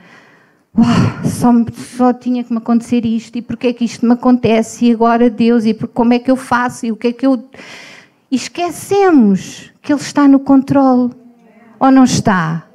Uau, 0.79 0.87
só, 1.25 1.51
só 1.97 2.13
tinha 2.13 2.45
que 2.45 2.53
me 2.53 2.59
acontecer 2.59 3.05
isto, 3.05 3.37
e 3.37 3.43
porquê 3.43 3.69
é 3.69 3.73
que 3.73 3.85
isto 3.85 4.07
me 4.07 4.13
acontece, 4.13 4.87
e 4.87 4.93
agora 4.93 5.29
Deus, 5.29 5.65
e 5.65 5.75
como 5.75 6.13
é 6.13 6.21
que 6.21 6.31
eu 6.31 6.37
faço, 6.37 6.87
e 6.87 6.93
o 6.93 6.97
que 6.97 7.09
é 7.09 7.13
que 7.13 7.27
eu. 7.27 7.43
E 8.31 8.37
esquecemos 8.37 9.73
que 9.83 9.93
Ele 9.93 10.01
está 10.01 10.29
no 10.29 10.39
controle, 10.39 11.11
ou 11.81 11.91
não 11.91 12.05
está? 12.05 12.69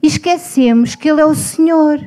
E 0.00 0.06
esquecemos 0.06 0.94
que 0.94 1.10
Ele 1.10 1.20
é 1.20 1.26
o 1.26 1.34
Senhor. 1.34 1.98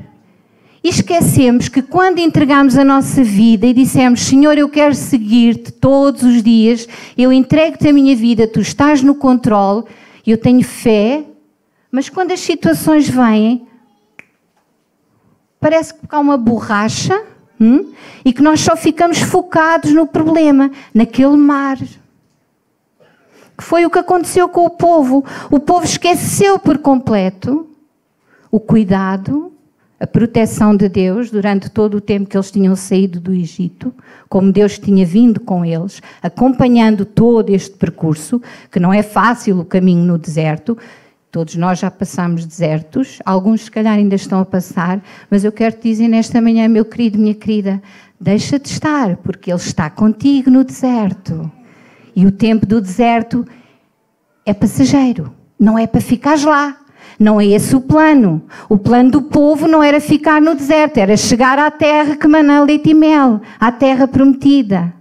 E 0.82 0.88
esquecemos 0.88 1.68
que 1.68 1.82
quando 1.82 2.20
entregamos 2.20 2.78
a 2.78 2.86
nossa 2.86 3.24
vida 3.24 3.66
e 3.66 3.74
dissemos, 3.74 4.22
Senhor, 4.22 4.58
eu 4.58 4.70
quero 4.70 4.96
seguir-te 4.96 5.72
todos 5.72 6.24
os 6.24 6.42
dias, 6.42 6.88
eu 7.18 7.34
entrego-te 7.34 7.90
a 7.90 7.94
minha 7.94 8.16
vida, 8.16 8.48
tu 8.48 8.62
estás 8.62 9.02
no 9.02 9.16
controle, 9.16 9.84
eu 10.26 10.38
tenho 10.38 10.64
fé, 10.64 11.26
mas 11.94 12.10
quando 12.10 12.32
as 12.32 12.40
situações 12.40 13.08
vêm, 13.08 13.68
parece 15.60 15.94
que 15.94 16.00
há 16.10 16.20
uma 16.20 16.36
borracha 16.36 17.24
hum, 17.62 17.94
e 18.26 18.34
que 18.34 18.42
nós 18.42 18.62
só 18.62 18.76
ficamos 18.76 19.20
focados 19.20 19.94
no 19.94 20.08
problema, 20.08 20.72
naquele 20.92 21.38
mar. 21.38 21.78
Que 23.56 23.64
foi 23.64 23.86
o 23.86 23.92
que 23.92 24.00
aconteceu 24.00 24.50
com 24.50 24.66
o 24.66 24.72
povo. 24.72 25.24
O 25.52 25.60
povo 25.60 25.86
esqueceu 25.86 26.58
por 26.58 26.80
completo 26.80 27.70
o 28.50 28.60
cuidado, 28.60 29.54
a 30.00 30.08
proteção 30.08 30.76
de 30.76 30.90
Deus 30.90 31.30
durante 31.30 31.70
todo 31.70 31.98
o 31.98 32.02
tempo 32.02 32.28
que 32.28 32.36
eles 32.36 32.50
tinham 32.50 32.76
saído 32.76 33.20
do 33.20 33.32
Egito, 33.32 33.94
como 34.28 34.52
Deus 34.52 34.80
tinha 34.80 35.06
vindo 35.06 35.40
com 35.40 35.64
eles, 35.64 36.02
acompanhando 36.24 37.06
todo 37.06 37.52
este 37.52 37.78
percurso, 37.78 38.42
que 38.72 38.80
não 38.80 38.92
é 38.92 39.04
fácil 39.04 39.60
o 39.60 39.66
caminho 39.66 40.04
no 40.04 40.18
deserto, 40.18 40.76
Todos 41.34 41.56
nós 41.56 41.80
já 41.80 41.90
passamos 41.90 42.46
desertos, 42.46 43.18
alguns 43.26 43.62
se 43.62 43.72
calhar 43.72 43.96
ainda 43.96 44.14
estão 44.14 44.40
a 44.40 44.46
passar, 44.46 45.02
mas 45.32 45.44
eu 45.44 45.52
quero 45.52 45.76
te 45.76 45.90
dizer 45.90 46.08
nesta 46.08 46.40
manhã, 46.40 46.68
meu 46.68 46.86
querido, 46.86 47.18
minha 47.18 47.34
querida, 47.34 47.82
deixa 48.22 48.60
de 48.60 48.68
estar, 48.70 49.18
porque 49.18 49.50
Ele 49.52 49.60
está 49.60 49.90
contigo 49.90 50.52
no 50.52 50.64
deserto. 50.64 51.52
E 52.16 52.28
o 52.28 52.32
tempo 52.32 52.68
do 52.68 52.80
deserto 52.80 53.48
é 54.46 54.54
passageiro, 54.54 55.34
não 55.60 55.76
é 55.76 55.88
para 55.88 56.02
ficares 56.02 56.44
lá. 56.44 56.78
Não 57.20 57.42
é 57.42 57.48
esse 57.48 57.76
o 57.76 57.82
plano. 57.82 58.44
O 58.70 58.78
plano 58.78 59.10
do 59.10 59.24
povo 59.24 59.68
não 59.68 59.82
era 59.82 60.00
ficar 60.00 60.40
no 60.40 60.54
deserto, 60.54 61.00
era 61.00 61.18
chegar 61.18 61.58
à 61.58 61.72
terra 61.72 62.16
que 62.16 62.28
mana 62.28 62.64
leite 62.64 62.92
e 62.92 62.94
mel, 62.94 63.42
à 63.60 63.72
terra 63.72 64.08
prometida. 64.08 64.94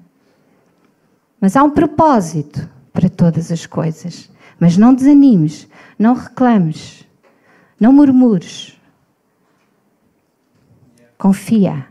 Mas 1.39 1.57
há 1.57 1.63
um 1.63 1.71
propósito 1.71 2.67
para 2.91 3.11
todas 3.11 3.53
as 3.53 3.67
coisas. 3.67 4.31
Mas 4.59 4.77
não 4.77 4.95
desanimes, 4.95 5.67
não 6.03 6.15
reclames, 6.15 7.07
não 7.79 7.93
murmures. 7.93 8.77
Confia. 11.17 11.87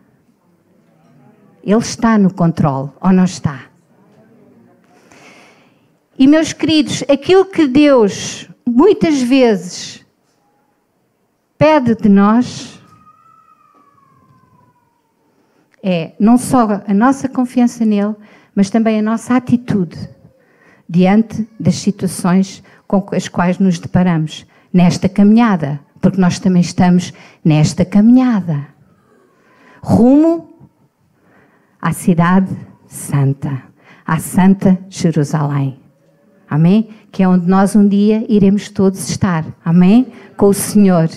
Ele 1.64 1.80
está 1.80 2.18
no 2.18 2.34
controle, 2.34 2.92
ou 3.00 3.14
não 3.14 3.24
está? 3.24 3.68
E 6.20 6.28
meus 6.28 6.52
queridos, 6.52 7.04
aquilo 7.10 7.46
que 7.46 7.66
Deus 7.66 8.50
muitas 8.68 9.22
vezes 9.22 10.06
pede 11.58 11.96
de 11.96 12.10
nós 12.10 12.80
é 15.82 16.14
não 16.20 16.38
só 16.38 16.84
a 16.86 16.94
nossa 16.94 17.30
confiança 17.30 17.86
nele, 17.86 18.16
mas 18.54 18.70
também 18.70 19.00
a 19.00 19.02
nossa 19.02 19.36
atitude 19.36 19.98
diante 20.92 21.48
das 21.58 21.76
situações 21.76 22.62
com 22.86 23.08
as 23.14 23.30
quais 23.30 23.58
nos 23.58 23.80
deparamos 23.80 24.46
nesta 24.74 25.08
caminhada, 25.08 25.80
porque 26.02 26.20
nós 26.20 26.38
também 26.38 26.62
estamos 26.62 27.14
nesta 27.46 27.86
caminhada 27.86 28.68
rumo 29.82 30.50
à 31.82 31.94
cidade 31.94 32.56
santa, 32.88 33.64
à 34.06 34.20
santa 34.20 34.78
Jerusalém. 34.90 35.80
Amém? 36.50 36.90
Que 37.10 37.24
é 37.24 37.28
onde 37.28 37.48
nós 37.48 37.74
um 37.74 37.88
dia 37.88 38.26
iremos 38.28 38.68
todos 38.68 39.10
estar. 39.10 39.46
Amém? 39.64 40.08
Com 40.36 40.48
o 40.48 40.54
Senhor. 40.54 41.10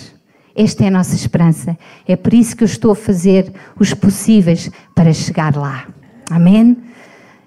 Esta 0.55 0.85
é 0.85 0.87
a 0.87 0.91
nossa 0.91 1.13
esperança. 1.13 1.77
É 2.07 2.15
por 2.15 2.33
isso 2.33 2.55
que 2.55 2.63
eu 2.63 2.67
estou 2.67 2.91
a 2.91 2.95
fazer 2.95 3.51
os 3.77 3.93
possíveis 3.93 4.71
para 4.95 5.11
chegar 5.11 5.57
lá. 5.57 5.87
Amém? 6.31 6.77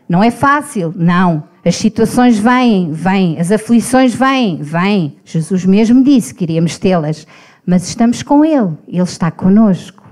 Não 0.07 0.23
é 0.23 0.31
fácil, 0.31 0.93
não. 0.95 1.45
As 1.69 1.77
situações 1.77 2.39
vêm, 2.39 2.91
vêm. 2.93 3.39
As 3.39 3.53
aflições 3.53 4.15
vêm, 4.15 4.57
vêm. 4.63 5.19
Jesus 5.23 5.67
mesmo 5.67 6.03
disse 6.03 6.33
que 6.33 6.45
iríamos 6.45 6.79
tê-las. 6.79 7.27
Mas 7.67 7.87
estamos 7.87 8.23
com 8.23 8.43
Ele. 8.43 8.73
Ele 8.89 9.03
está 9.03 9.31
conosco. 9.31 10.03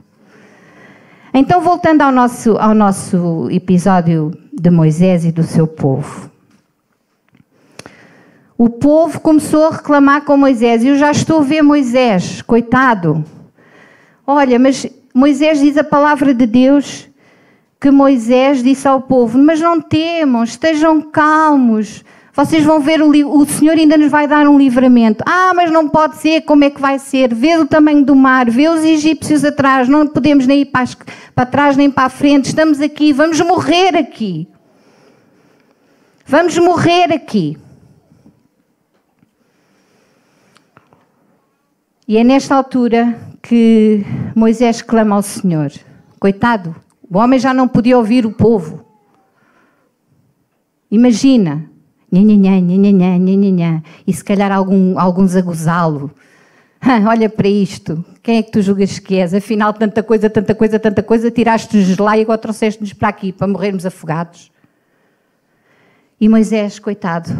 Então, 1.33 1.63
voltando 1.63 2.03
ao 2.03 2.13
nosso, 2.13 2.59
ao 2.59 2.75
nosso 2.75 3.49
episódio 3.51 4.37
de 4.53 4.69
Moisés 4.69 5.25
e 5.25 5.33
do 5.33 5.43
seu 5.43 5.67
povo. 5.67 6.31
O 8.59 8.69
povo 8.69 9.19
começou 9.19 9.65
a 9.65 9.71
reclamar 9.71 10.27
com 10.27 10.37
Moisés. 10.37 10.85
Eu 10.85 10.99
já 10.99 11.11
estou 11.11 11.39
a 11.39 11.43
ver 11.43 11.63
Moisés, 11.63 12.43
coitado. 12.43 13.25
Olha, 14.27 14.59
mas 14.59 14.87
Moisés 15.15 15.61
diz 15.61 15.79
a 15.79 15.85
palavra 15.85 16.35
de 16.35 16.45
Deus 16.45 17.09
que 17.81 17.91
Moisés 17.91 18.63
disse 18.63 18.87
ao 18.87 19.01
povo: 19.01 19.39
Mas 19.39 19.61
não 19.61 19.81
temam, 19.81 20.45
estejam 20.45 21.01
calmos. 21.03 22.05
Vocês 22.33 22.65
vão 22.65 22.81
ver, 22.81 23.01
o, 23.01 23.09
o 23.11 23.47
Senhor 23.47 23.79
ainda 23.79 23.97
nos 23.97 24.11
vai 24.11 24.29
dar 24.29 24.47
um 24.47 24.59
livramento. 24.59 25.25
Ah, 25.27 25.53
mas 25.55 25.71
não 25.71 25.89
pode 25.89 26.19
ser, 26.19 26.43
como 26.43 26.65
é 26.65 26.71
que 26.71 26.81
vai 26.81 26.99
ser? 26.99 27.35
Vê 27.35 27.57
o 27.57 27.67
tamanho 27.67 28.05
do 28.05 28.15
mar, 28.15 28.51
vê 28.51 28.69
os 28.69 28.85
egípcios 28.85 29.43
atrás, 29.43 29.89
não 29.89 30.07
podemos 30.07 30.47
nem 30.47 30.61
ir 30.61 30.67
para, 30.67 30.87
para 31.35 31.47
trás 31.47 31.79
nem 31.79 31.91
para 31.91 32.05
a 32.05 32.11
frente, 32.11 32.47
estamos 32.47 32.79
aqui, 32.79 33.11
vamos 33.11 33.41
morrer 33.41 33.97
aqui. 33.97 34.47
Vamos 36.27 36.59
morrer 36.59 37.11
aqui. 37.11 37.57
E 42.07 42.19
é 42.19 42.25
nesta 42.25 42.55
altura 42.55 43.19
que 43.43 44.05
Moisés 44.35 44.83
clama 44.83 45.17
ao 45.17 45.23
Senhor. 45.23 45.73
Coitado, 46.21 46.77
o 47.11 47.19
homem 47.19 47.39
já 47.39 47.55
não 47.55 47.69
podia 47.69 47.97
ouvir 47.97 48.27
o 48.27 48.33
povo. 48.33 48.85
Imagina, 50.91 51.69
nhanhanhã, 52.11 52.61
nhanhanhã, 52.61 53.19
nhanhanhã, 53.19 53.83
e 54.07 54.13
se 54.13 54.25
calhar 54.25 54.53
algum, 54.53 54.99
alguns 54.99 55.35
a 55.37 55.41
gozá-lo. 55.41 56.11
Olha 57.09 57.29
para 57.29 57.49
isto, 57.49 58.05
quem 58.23 58.39
é 58.39 58.43
que 58.43 58.51
tu 58.51 58.63
julgas 58.63 58.99
que 58.99 59.17
és? 59.17 59.35
Afinal, 59.35 59.73
tanta 59.73 60.03
coisa, 60.03 60.31
tanta 60.31 60.55
coisa, 60.55 60.79
tanta 60.79 61.03
coisa, 61.03 61.31
tiraste-nos 61.31 61.97
lá 61.99 62.17
e 62.17 62.23
agora 62.23 62.39
trouxeste-nos 62.39 62.93
para 62.93 63.09
aqui 63.09 63.33
para 63.33 63.47
morrermos 63.47 63.85
afogados. 63.87 64.51
E 66.21 66.29
Moisés, 66.29 66.79
coitado, 66.79 67.31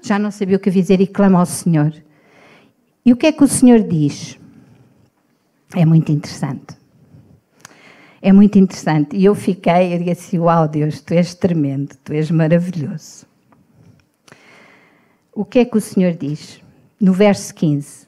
já 0.00 0.18
não 0.18 0.30
sabia 0.30 0.56
o 0.56 0.60
que 0.60 0.70
dizer 0.70 1.00
e 1.00 1.06
clama 1.06 1.40
ao 1.40 1.46
Senhor. 1.46 1.92
E 3.04 3.12
o 3.12 3.16
que 3.16 3.26
é 3.26 3.32
que 3.32 3.44
o 3.44 3.48
Senhor 3.48 3.80
diz? 3.80 4.38
É 5.74 5.84
muito 5.84 6.10
interessante. 6.10 6.76
É 8.20 8.32
muito 8.32 8.58
interessante. 8.58 9.16
E 9.16 9.24
eu 9.24 9.34
fiquei, 9.34 9.94
eu 9.94 9.98
disse 9.98 10.10
assim: 10.10 10.38
Uau, 10.38 10.66
Deus, 10.68 11.00
tu 11.00 11.14
és 11.14 11.34
tremendo, 11.34 11.96
tu 12.02 12.12
és 12.12 12.30
maravilhoso. 12.30 13.26
O 15.32 15.44
que 15.44 15.58
é 15.60 15.64
que 15.64 15.76
o 15.76 15.80
Senhor 15.80 16.12
diz? 16.12 16.60
No 17.00 17.12
verso 17.12 17.54
15: 17.54 18.06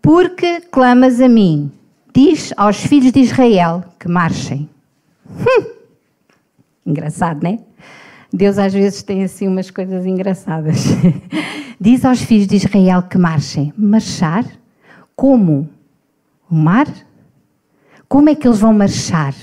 Porque 0.00 0.60
clamas 0.60 1.20
a 1.20 1.28
mim, 1.28 1.72
diz 2.14 2.52
aos 2.56 2.76
filhos 2.76 3.12
de 3.12 3.20
Israel 3.20 3.84
que 3.98 4.08
marchem. 4.08 4.68
Hum. 5.28 5.78
Engraçado, 6.86 7.42
não 7.42 7.50
é? 7.50 7.58
Deus 8.32 8.58
às 8.58 8.72
vezes 8.72 9.02
tem 9.02 9.24
assim 9.24 9.48
umas 9.48 9.70
coisas 9.70 10.04
engraçadas. 10.04 10.84
Diz 11.80 12.04
aos 12.04 12.20
filhos 12.20 12.46
de 12.46 12.56
Israel 12.56 13.02
que 13.02 13.16
marchem. 13.16 13.72
Marchar? 13.76 14.44
Como? 15.14 15.68
O 16.50 16.54
mar? 16.54 16.86
Como 18.08 18.30
é 18.30 18.34
que 18.34 18.48
eles 18.48 18.58
vão 18.58 18.72
marchar? 18.72 19.34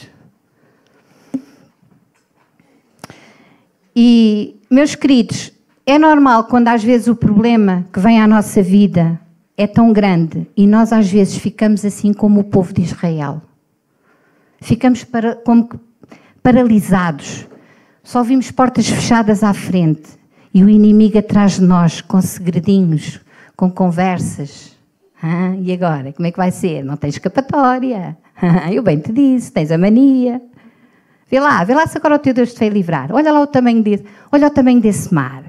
E, 3.95 4.60
meus 4.69 4.95
queridos, 4.95 5.54
é 5.86 5.99
normal 5.99 6.45
quando 6.45 6.67
às 6.67 6.84
vezes 6.84 7.08
o 7.08 7.15
problema 7.15 7.86
que 7.93 7.99
vem 7.99 8.19
à 8.19 8.28
nossa 8.28 8.62
vida 8.63 9.19
é 9.56 9.67
tão 9.67 9.93
grande 9.93 10.49
e 10.58 10.67
nós 10.67 10.91
às 10.91 11.10
vezes 11.10 11.38
ficamos 11.38 11.86
assim 11.86 12.12
como 12.12 12.41
o 12.41 12.43
povo 12.43 12.73
de 12.73 12.82
Israel. 12.82 13.41
Ficamos 14.60 15.04
para, 15.04 15.36
como 15.36 15.69
paralisados. 16.41 17.47
Só 18.04 18.23
vimos 18.23 18.51
portas 18.51 18.88
fechadas 18.88 19.43
à 19.43 19.54
frente 19.54 20.10
e 20.54 20.63
o 20.63 20.69
inimigo 20.69 21.17
atrás 21.17 21.54
de 21.54 21.62
nós 21.62 22.01
com 22.01 22.21
segredinhos, 22.21 23.21
com 23.56 23.69
conversas. 23.69 24.74
E 25.61 25.71
agora? 25.71 26.13
Como 26.13 26.27
é 26.27 26.31
que 26.31 26.38
vai 26.38 26.51
ser? 26.51 26.83
Não 26.83 26.97
tens 26.97 27.15
escapatória. 27.15 28.17
Eu 28.71 28.83
bem 28.83 28.99
te 28.99 29.11
disse, 29.11 29.51
tens 29.51 29.71
a 29.71 29.77
mania. 29.77 30.41
Vê 31.29 31.39
lá, 31.39 31.63
vê 31.63 31.73
lá 31.73 31.88
se 31.88 31.97
agora 31.97 32.15
o 32.15 32.19
teu 32.19 32.33
Deus 32.33 32.53
te 32.53 32.59
vai 32.59 32.69
livrar. 32.69 33.11
Olha 33.11 33.31
lá 33.31 33.41
o 33.41 33.47
tamanho 33.47 33.81
desse, 33.81 34.05
olha 34.31 34.47
o 34.47 34.51
tamanho 34.51 34.79
desse 34.79 35.13
mar. 35.13 35.43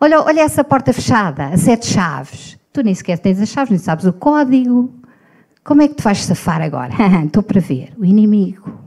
Olha, 0.00 0.22
olha 0.22 0.40
essa 0.40 0.62
porta 0.62 0.92
fechada, 0.92 1.46
a 1.46 1.58
sete 1.58 1.86
chaves. 1.86 2.58
Tu 2.72 2.82
nem 2.82 2.94
sequer 2.94 3.18
tens 3.18 3.40
as 3.40 3.48
chaves, 3.48 3.70
nem 3.70 3.78
sabes 3.78 4.06
o 4.06 4.12
código. 4.12 4.94
Como 5.64 5.82
é 5.82 5.88
que 5.88 5.94
tu 5.94 6.02
vais 6.02 6.24
safar 6.24 6.62
agora? 6.62 6.92
Estou 7.26 7.42
para 7.42 7.60
ver. 7.60 7.92
O 7.98 8.04
inimigo. 8.04 8.78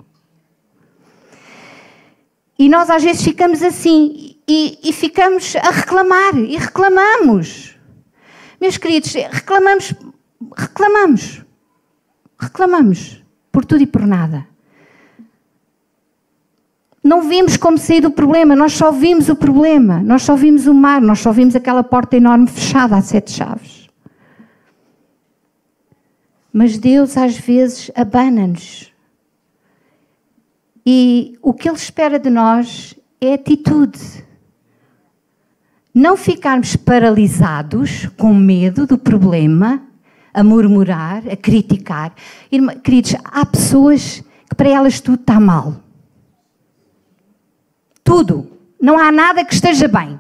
E 2.58 2.70
nós 2.70 2.90
às 2.90 3.04
vezes 3.04 3.24
ficamos 3.24 3.62
assim 3.62 4.38
e, 4.48 4.80
e 4.84 4.94
ficamos 4.94 5.56
a 5.56 5.70
reclamar 5.70 6.36
e 6.36 6.58
reclamamos. 6.58 7.76
Meus 8.62 8.78
queridos, 8.78 9.14
reclamamos, 9.14 9.94
reclamamos, 10.56 11.44
reclamamos 12.40 13.24
por 13.52 13.66
tudo 13.66 13.84
e 13.84 13.88
por 13.88 14.06
nada. 14.06 14.48
Não 17.04 17.24
vimos 17.24 17.58
como 17.58 17.78
sair 17.78 18.02
do 18.02 18.12
problema, 18.12 18.56
nós 18.56 18.74
só 18.74 18.92
vimos 18.92 19.28
o 19.28 19.36
problema, 19.36 20.02
nós 20.02 20.24
só 20.24 20.36
vimos 20.36 20.68
o 20.68 20.74
mar, 20.74 21.02
nós 21.02 21.20
só 21.20 21.32
vimos 21.32 21.56
aquela 21.56 21.84
porta 21.84 22.16
enorme 22.16 22.48
fechada 22.48 22.96
a 22.96 23.02
sete 23.02 23.32
chaves. 23.32 23.90
Mas 26.52 26.78
Deus 26.78 27.18
às 27.18 27.38
vezes 27.38 27.92
abana-nos. 27.94 28.94
E 30.86 31.38
o 31.42 31.54
que 31.54 31.68
Ele 31.68 31.78
espera 31.78 32.20
de 32.20 32.30
nós 32.30 32.96
é 33.20 33.34
atitude 33.34 34.24
não 35.94 36.18
ficarmos 36.18 36.76
paralisados 36.76 38.08
com 38.18 38.34
medo 38.34 38.88
do 38.88 38.98
problema, 38.98 39.84
a 40.34 40.44
murmurar, 40.44 41.24
a 41.30 41.36
criticar. 41.36 42.14
Irmã, 42.52 42.76
queridos, 42.76 43.16
há 43.24 43.46
pessoas 43.46 44.24
que 44.50 44.56
para 44.56 44.70
elas 44.70 45.00
tudo 45.00 45.22
está 45.22 45.40
mal. 45.40 45.76
Tudo. 48.04 48.52
Não 48.82 48.98
há 48.98 49.12
nada 49.12 49.46
que 49.46 49.54
esteja 49.54 49.88
bem. 49.88 50.20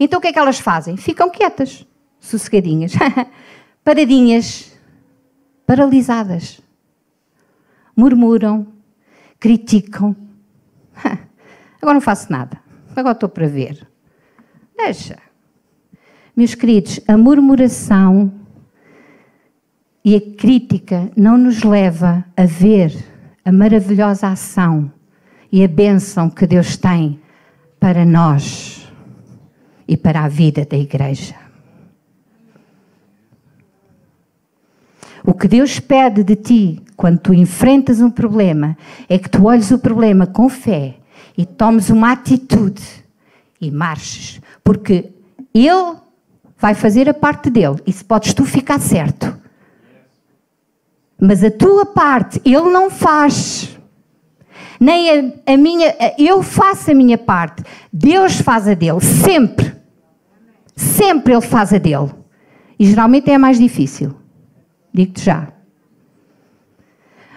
Então 0.00 0.18
o 0.18 0.22
que 0.22 0.28
é 0.28 0.32
que 0.32 0.38
elas 0.38 0.58
fazem? 0.58 0.96
Ficam 0.96 1.30
quietas, 1.30 1.86
sossegadinhas, 2.18 2.92
paradinhas, 3.84 4.72
paralisadas. 5.66 6.60
Murmuram, 7.96 8.66
criticam. 9.38 10.16
Agora 11.80 11.94
não 11.94 12.00
faço 12.00 12.32
nada. 12.32 12.60
Agora 12.96 13.12
estou 13.12 13.28
para 13.28 13.46
ver. 13.46 13.86
Deixa. 14.76 15.18
Meus 16.36 16.54
queridos, 16.54 16.98
a 17.06 17.16
murmuração 17.16 18.43
e 20.04 20.14
a 20.14 20.20
crítica 20.20 21.10
não 21.16 21.38
nos 21.38 21.62
leva 21.62 22.24
a 22.36 22.44
ver 22.44 22.94
a 23.44 23.50
maravilhosa 23.50 24.28
ação 24.28 24.92
e 25.50 25.64
a 25.64 25.68
bênção 25.68 26.28
que 26.28 26.46
Deus 26.46 26.76
tem 26.76 27.20
para 27.80 28.04
nós 28.04 28.86
e 29.88 29.96
para 29.96 30.24
a 30.24 30.28
vida 30.28 30.66
da 30.66 30.76
igreja. 30.76 31.34
O 35.26 35.32
que 35.32 35.48
Deus 35.48 35.80
pede 35.80 36.22
de 36.22 36.36
ti 36.36 36.82
quando 36.96 37.18
tu 37.18 37.32
enfrentas 37.32 38.00
um 38.02 38.10
problema 38.10 38.76
é 39.08 39.18
que 39.18 39.30
tu 39.30 39.44
olhes 39.46 39.70
o 39.70 39.78
problema 39.78 40.26
com 40.26 40.50
fé 40.50 40.96
e 41.36 41.46
tomes 41.46 41.88
uma 41.88 42.12
atitude 42.12 42.82
e 43.58 43.70
marches, 43.70 44.38
porque 44.62 45.12
Ele 45.54 45.96
vai 46.58 46.74
fazer 46.74 47.08
a 47.08 47.14
parte 47.14 47.48
dele 47.48 47.76
e 47.86 47.92
se 47.92 48.04
podes 48.04 48.34
tu 48.34 48.44
ficar 48.44 48.78
certo. 48.78 49.43
Mas 51.26 51.42
a 51.42 51.50
tua 51.50 51.86
parte 51.86 52.38
Ele 52.44 52.70
não 52.70 52.90
faz. 52.90 53.78
Nem 54.78 55.32
a, 55.46 55.54
a 55.54 55.56
minha, 55.56 55.94
eu 56.18 56.42
faço 56.42 56.90
a 56.90 56.94
minha 56.94 57.16
parte. 57.16 57.62
Deus 57.90 58.40
faz 58.40 58.68
a 58.68 58.74
dele, 58.74 59.00
sempre. 59.00 59.74
Sempre 60.76 61.32
Ele 61.32 61.40
faz 61.40 61.72
a 61.72 61.78
dele. 61.78 62.12
E 62.78 62.84
geralmente 62.84 63.30
é 63.30 63.38
mais 63.38 63.58
difícil. 63.58 64.14
Digo-te 64.92 65.24
já. 65.24 65.48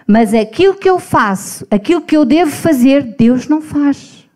Mas 0.05 0.33
aquilo 0.33 0.75
que 0.75 0.89
eu 0.89 0.99
faço, 0.99 1.65
aquilo 1.71 2.01
que 2.01 2.17
eu 2.17 2.25
devo 2.25 2.51
fazer, 2.51 3.15
Deus 3.17 3.47
não 3.47 3.61
faz. 3.61 4.27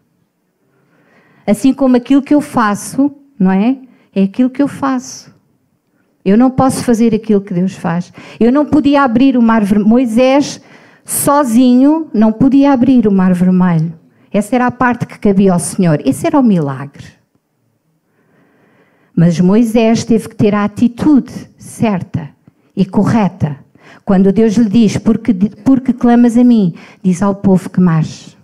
Assim 1.46 1.74
como 1.74 1.98
aquilo 1.98 2.22
que 2.22 2.34
eu 2.34 2.42
faço, 2.42 3.14
não 3.38 3.52
é? 3.52 3.80
É 4.16 4.24
aquilo 4.24 4.50
que 4.50 4.62
eu 4.62 4.68
faço. 4.68 5.34
Eu 6.24 6.38
não 6.38 6.52
posso 6.52 6.84
fazer 6.84 7.14
aquilo 7.16 7.42
que 7.42 7.54
Deus 7.54 7.74
faz. 7.74 8.14
Eu 8.40 8.52
não 8.52 8.66
podia 8.66 9.04
abrir 9.04 9.36
o 9.36 9.42
mar 9.42 9.64
vermelho. 9.64 9.90
Moisés, 9.90 10.62
sozinho, 11.04 12.08
não 12.14 12.32
podia 12.32 12.72
abrir 12.72 13.08
o 13.08 13.12
mar 13.12 13.34
vermelho. 13.34 13.94
Essa 14.32 14.56
era 14.56 14.68
a 14.68 14.72
parte 14.72 15.06
que 15.06 15.20
cabia 15.20 15.54
ao 15.54 15.60
Senhor. 15.60 16.02
Esse 16.06 16.28
era 16.28 16.40
o 16.40 16.44
milagre. 16.44 17.06
Mas 19.16 19.40
Moisés 19.40 20.06
teve 20.06 20.30
que 20.30 20.36
ter 20.36 20.56
a 20.56 20.64
atitude 20.64 21.34
certa 21.58 22.30
e 22.76 22.86
correta. 22.86 23.58
Quando 24.06 24.32
Deus 24.32 24.54
lhe 24.54 24.70
diz, 24.70 24.98
porque, 24.98 25.34
porque 25.66 25.92
clamas 25.92 26.38
a 26.38 26.44
mim, 26.44 26.74
diz 27.04 27.22
ao 27.22 27.36
povo 27.36 27.70
que 27.70 27.82
marche. 27.82 28.38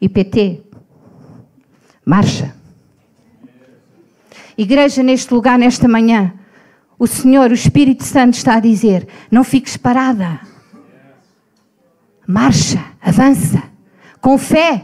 E 0.00 0.08
PT, 0.08 0.62
marcha. 2.04 2.54
Igreja, 4.58 5.02
neste 5.02 5.32
lugar, 5.32 5.58
nesta 5.58 5.86
manhã, 5.86 6.34
o 7.00 7.06
Senhor, 7.06 7.50
o 7.50 7.54
Espírito 7.54 8.04
Santo 8.04 8.34
está 8.34 8.56
a 8.56 8.60
dizer: 8.60 9.08
não 9.30 9.42
fiques 9.42 9.74
parada. 9.74 10.38
Marcha, 12.28 12.84
avança, 13.00 13.62
com 14.20 14.36
fé, 14.36 14.82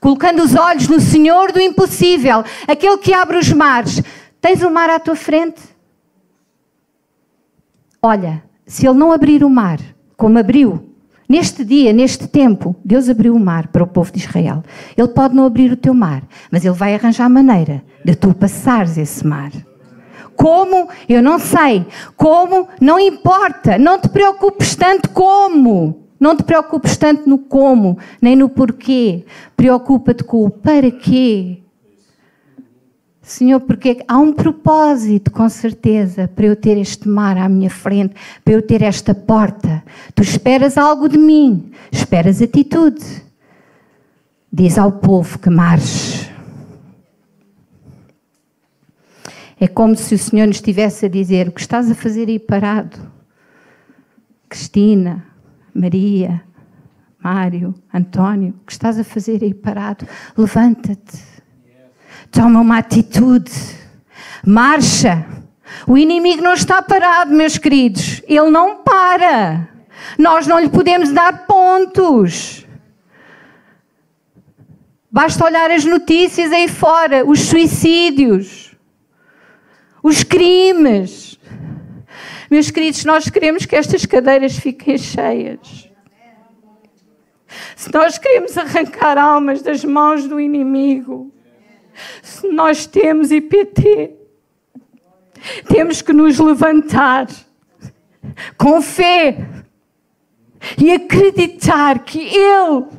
colocando 0.00 0.42
os 0.42 0.54
olhos 0.54 0.88
no 0.88 0.98
Senhor 0.98 1.52
do 1.52 1.60
impossível, 1.60 2.42
aquele 2.66 2.96
que 2.96 3.12
abre 3.12 3.36
os 3.36 3.52
mares. 3.52 4.02
Tens 4.40 4.62
o 4.62 4.70
mar 4.70 4.88
à 4.88 4.98
tua 4.98 5.14
frente? 5.14 5.60
Olha, 8.00 8.42
se 8.66 8.86
ele 8.86 8.96
não 8.96 9.12
abrir 9.12 9.44
o 9.44 9.50
mar, 9.50 9.78
como 10.16 10.38
abriu, 10.38 10.94
neste 11.28 11.64
dia, 11.64 11.92
neste 11.92 12.26
tempo, 12.28 12.74
Deus 12.82 13.10
abriu 13.10 13.34
o 13.34 13.40
mar 13.40 13.68
para 13.68 13.82
o 13.82 13.86
povo 13.86 14.10
de 14.10 14.20
Israel. 14.20 14.64
Ele 14.96 15.08
pode 15.08 15.34
não 15.34 15.44
abrir 15.44 15.70
o 15.70 15.76
teu 15.76 15.92
mar, 15.92 16.22
mas 16.50 16.64
ele 16.64 16.74
vai 16.74 16.94
arranjar 16.94 17.28
maneira 17.28 17.84
de 18.02 18.14
tu 18.14 18.32
passares 18.32 18.96
esse 18.96 19.26
mar. 19.26 19.50
Como? 20.38 20.88
Eu 21.08 21.20
não 21.20 21.40
sei. 21.40 21.84
Como? 22.16 22.68
Não 22.80 22.98
importa. 22.98 23.76
Não 23.76 24.00
te 24.00 24.08
preocupes 24.08 24.76
tanto 24.76 25.10
como. 25.10 26.06
Não 26.20 26.36
te 26.36 26.44
preocupes 26.44 26.96
tanto 26.96 27.28
no 27.28 27.38
como, 27.38 27.98
nem 28.20 28.34
no 28.34 28.48
porquê. 28.48 29.24
Preocupa-te 29.56 30.24
com 30.24 30.44
o 30.44 30.50
para 30.50 30.90
quê. 30.90 31.58
Senhor, 33.22 33.60
porque 33.60 34.02
há 34.08 34.18
um 34.18 34.32
propósito, 34.32 35.30
com 35.30 35.48
certeza, 35.48 36.26
para 36.26 36.46
eu 36.46 36.56
ter 36.56 36.78
este 36.78 37.08
mar 37.08 37.36
à 37.36 37.48
minha 37.48 37.68
frente, 37.68 38.14
para 38.44 38.54
eu 38.54 38.62
ter 38.62 38.82
esta 38.82 39.14
porta. 39.14 39.82
Tu 40.14 40.22
esperas 40.22 40.78
algo 40.78 41.08
de 41.08 41.18
mim, 41.18 41.70
esperas 41.92 42.40
atitude. 42.40 43.04
Diz 44.50 44.78
ao 44.78 44.90
povo 44.90 45.38
que 45.38 45.50
marche. 45.50 46.37
É 49.60 49.66
como 49.66 49.96
se 49.96 50.14
o 50.14 50.18
Senhor 50.18 50.46
nos 50.46 50.56
estivesse 50.56 51.06
a 51.06 51.08
dizer: 51.08 51.48
O 51.48 51.52
que 51.52 51.60
estás 51.60 51.90
a 51.90 51.94
fazer 51.94 52.28
aí 52.28 52.38
parado? 52.38 52.98
Cristina, 54.48 55.26
Maria, 55.74 56.42
Mário, 57.22 57.74
António, 57.92 58.54
o 58.62 58.66
que 58.66 58.72
estás 58.72 58.98
a 58.98 59.04
fazer 59.04 59.42
aí 59.42 59.52
parado? 59.52 60.06
Levanta-te 60.36 61.38
Toma 62.30 62.60
uma 62.60 62.78
atitude. 62.78 63.50
Marcha. 64.44 65.26
O 65.86 65.96
inimigo 65.96 66.42
não 66.42 66.54
está 66.54 66.82
parado, 66.82 67.32
meus 67.32 67.58
queridos. 67.58 68.22
Ele 68.26 68.50
não 68.50 68.76
para. 68.82 69.68
Nós 70.18 70.46
não 70.46 70.58
lhe 70.58 70.68
podemos 70.68 71.10
dar 71.12 71.46
pontos. 71.46 72.66
Basta 75.10 75.44
olhar 75.44 75.70
as 75.70 75.84
notícias 75.84 76.52
aí 76.52 76.68
fora, 76.68 77.26
os 77.26 77.40
suicídios, 77.40 78.67
os 80.02 80.22
crimes. 80.22 81.38
Meus 82.50 82.70
queridos, 82.70 83.04
nós 83.04 83.28
queremos 83.28 83.66
que 83.66 83.76
estas 83.76 84.06
cadeiras 84.06 84.58
fiquem 84.58 84.96
cheias. 84.96 85.88
Se 87.76 87.92
nós 87.92 88.18
queremos 88.18 88.56
arrancar 88.56 89.18
almas 89.18 89.62
das 89.62 89.84
mãos 89.84 90.26
do 90.26 90.40
inimigo, 90.40 91.32
se 92.22 92.48
nós 92.48 92.86
temos 92.86 93.30
IPT, 93.30 94.14
temos 95.68 96.02
que 96.02 96.12
nos 96.12 96.38
levantar 96.38 97.26
com 98.56 98.80
fé 98.82 99.36
e 100.76 100.92
acreditar 100.92 102.00
que 102.00 102.18
Ele 102.18 102.97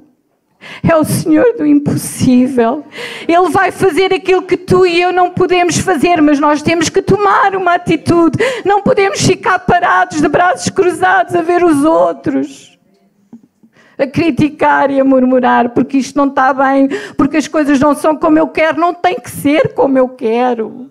é 0.87 0.95
o 0.95 1.03
Senhor 1.03 1.53
do 1.57 1.65
impossível. 1.65 2.85
Ele 3.27 3.49
vai 3.49 3.71
fazer 3.71 4.13
aquilo 4.13 4.41
que 4.41 4.57
tu 4.57 4.85
e 4.85 5.01
eu 5.01 5.11
não 5.11 5.31
podemos 5.31 5.77
fazer, 5.79 6.21
mas 6.21 6.39
nós 6.39 6.61
temos 6.61 6.89
que 6.89 7.01
tomar 7.01 7.55
uma 7.55 7.75
atitude. 7.75 8.37
Não 8.65 8.81
podemos 8.81 9.21
ficar 9.21 9.59
parados 9.59 10.21
de 10.21 10.27
braços 10.27 10.69
cruzados 10.69 11.35
a 11.35 11.41
ver 11.41 11.63
os 11.63 11.83
outros 11.83 12.69
a 13.97 14.07
criticar 14.07 14.89
e 14.89 14.99
a 14.99 15.03
murmurar 15.03 15.71
porque 15.71 15.97
isto 15.97 16.15
não 16.15 16.27
está 16.27 16.53
bem, 16.53 16.87
porque 17.17 17.35
as 17.35 17.49
coisas 17.49 17.81
não 17.81 17.93
são 17.93 18.15
como 18.15 18.39
eu 18.39 18.47
quero, 18.47 18.79
não 18.79 18.93
tem 18.93 19.19
que 19.19 19.29
ser 19.29 19.73
como 19.73 19.97
eu 19.97 20.07
quero. 20.07 20.89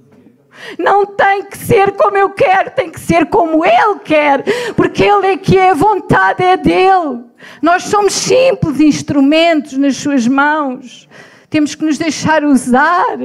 Não 0.78 1.06
tem 1.06 1.44
que 1.44 1.56
ser 1.56 1.92
como 1.92 2.16
eu 2.16 2.30
quero, 2.30 2.70
tem 2.70 2.90
que 2.90 3.00
ser 3.00 3.26
como 3.26 3.64
Ele 3.64 3.98
quer, 4.04 4.44
porque 4.74 5.04
Ele 5.04 5.26
é 5.26 5.36
que 5.36 5.56
é, 5.56 5.70
a 5.70 5.74
vontade 5.74 6.42
é 6.42 6.56
dele. 6.56 7.24
Nós 7.62 7.84
somos 7.84 8.12
simples 8.12 8.80
instrumentos 8.80 9.78
nas 9.78 9.96
Suas 9.96 10.26
mãos. 10.26 11.08
Temos 11.50 11.74
que 11.74 11.84
nos 11.84 11.98
deixar 11.98 12.44
usar 12.44 13.16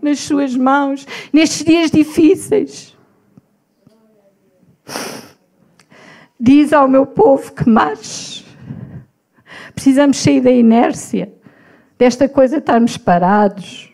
nas 0.00 0.20
Suas 0.20 0.54
mãos 0.54 1.06
nestes 1.32 1.64
dias 1.64 1.90
difíceis. 1.90 2.96
Diz 6.38 6.72
ao 6.72 6.86
meu 6.86 7.06
povo 7.06 7.52
que 7.52 7.68
marche 7.68 8.46
Precisamos 9.76 10.16
sair 10.16 10.40
da 10.40 10.50
inércia, 10.50 11.30
desta 11.98 12.26
coisa 12.26 12.56
estarmos 12.56 12.96
parados. 12.96 13.85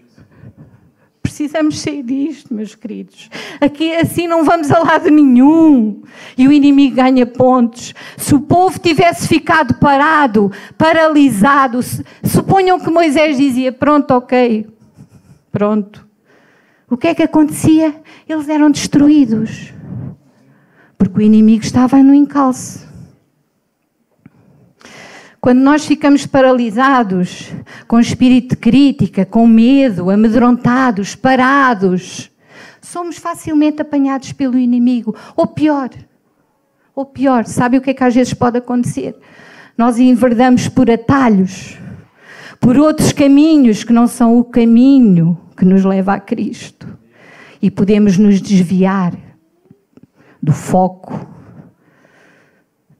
Precisamos 1.42 1.81
sair 1.81 2.05
disto, 2.05 2.55
meus 2.55 2.76
queridos. 2.76 3.28
Aqui 3.61 3.92
assim 3.96 4.28
não 4.28 4.44
vamos 4.44 4.70
a 4.70 4.78
lado 4.78 5.11
nenhum. 5.11 6.00
E 6.38 6.46
o 6.46 6.52
inimigo 6.52 6.94
ganha 6.94 7.26
pontos. 7.26 7.92
Se 8.16 8.33
o 8.33 8.40
povo 8.40 8.78
tivesse 8.78 9.26
ficado 9.26 9.74
parado, 9.74 10.52
paralisado, 10.78 11.81
suponham 12.22 12.78
que 12.78 12.88
Moisés 12.88 13.37
dizia: 13.37 13.72
Pronto, 13.72 14.12
ok, 14.12 14.68
pronto. 15.50 16.07
O 16.88 16.96
que 16.96 17.09
é 17.09 17.14
que 17.14 17.24
acontecia? 17.24 17.92
Eles 18.28 18.48
eram 18.48 18.70
destruídos. 18.70 19.74
Porque 20.96 21.18
o 21.18 21.22
inimigo 21.22 21.64
estava 21.64 22.00
no 22.05 22.14
encalço. 22.14 22.87
Quando 25.42 25.59
nós 25.59 25.85
ficamos 25.85 26.24
paralisados, 26.24 27.52
com 27.88 27.98
espírito 27.98 28.50
de 28.50 28.57
crítica, 28.57 29.26
com 29.26 29.44
medo, 29.44 30.09
amedrontados, 30.09 31.16
parados, 31.16 32.31
somos 32.81 33.16
facilmente 33.16 33.83
apanhados 33.83 34.33
pelo 34.33 34.57
inimigo. 34.57 35.16
Ou 35.35 35.48
pior, 35.48 35.90
ou 36.94 37.05
pior, 37.05 37.44
sabe 37.44 37.76
o 37.76 37.81
que 37.81 37.90
é 37.90 37.94
que 37.94 38.05
às 38.05 38.14
vezes 38.14 38.33
pode 38.33 38.59
acontecer? 38.59 39.16
Nós 39.76 39.98
enverdamos 39.98 40.68
por 40.68 40.88
atalhos, 40.88 41.76
por 42.61 42.78
outros 42.78 43.12
caminhos 43.12 43.83
que 43.83 43.92
não 43.92 44.07
são 44.07 44.38
o 44.38 44.44
caminho 44.44 45.37
que 45.57 45.64
nos 45.64 45.85
leva 45.85 46.14
a 46.14 46.20
Cristo. 46.20 46.87
e 47.61 47.68
podemos 47.68 48.16
nos 48.16 48.40
desviar 48.40 49.12
do 50.40 50.52
foco. 50.52 51.32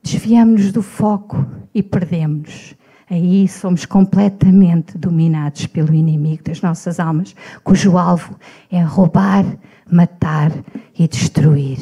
Desviamos-nos 0.03 0.73
do 0.73 0.83
foco 0.83 1.47
e 1.75 1.83
perdemos. 1.83 2.75
Aí 3.09 3.47
somos 3.47 3.85
completamente 3.85 4.97
dominados 4.97 5.67
pelo 5.67 5.95
inimigo 5.95 6.43
das 6.45 6.63
nossas 6.63 6.99
almas, 6.99 7.35
cujo 7.63 7.99
alvo 7.99 8.37
é 8.71 8.83
roubar, 8.83 9.45
matar 9.91 10.51
e 10.99 11.07
destruir. 11.07 11.79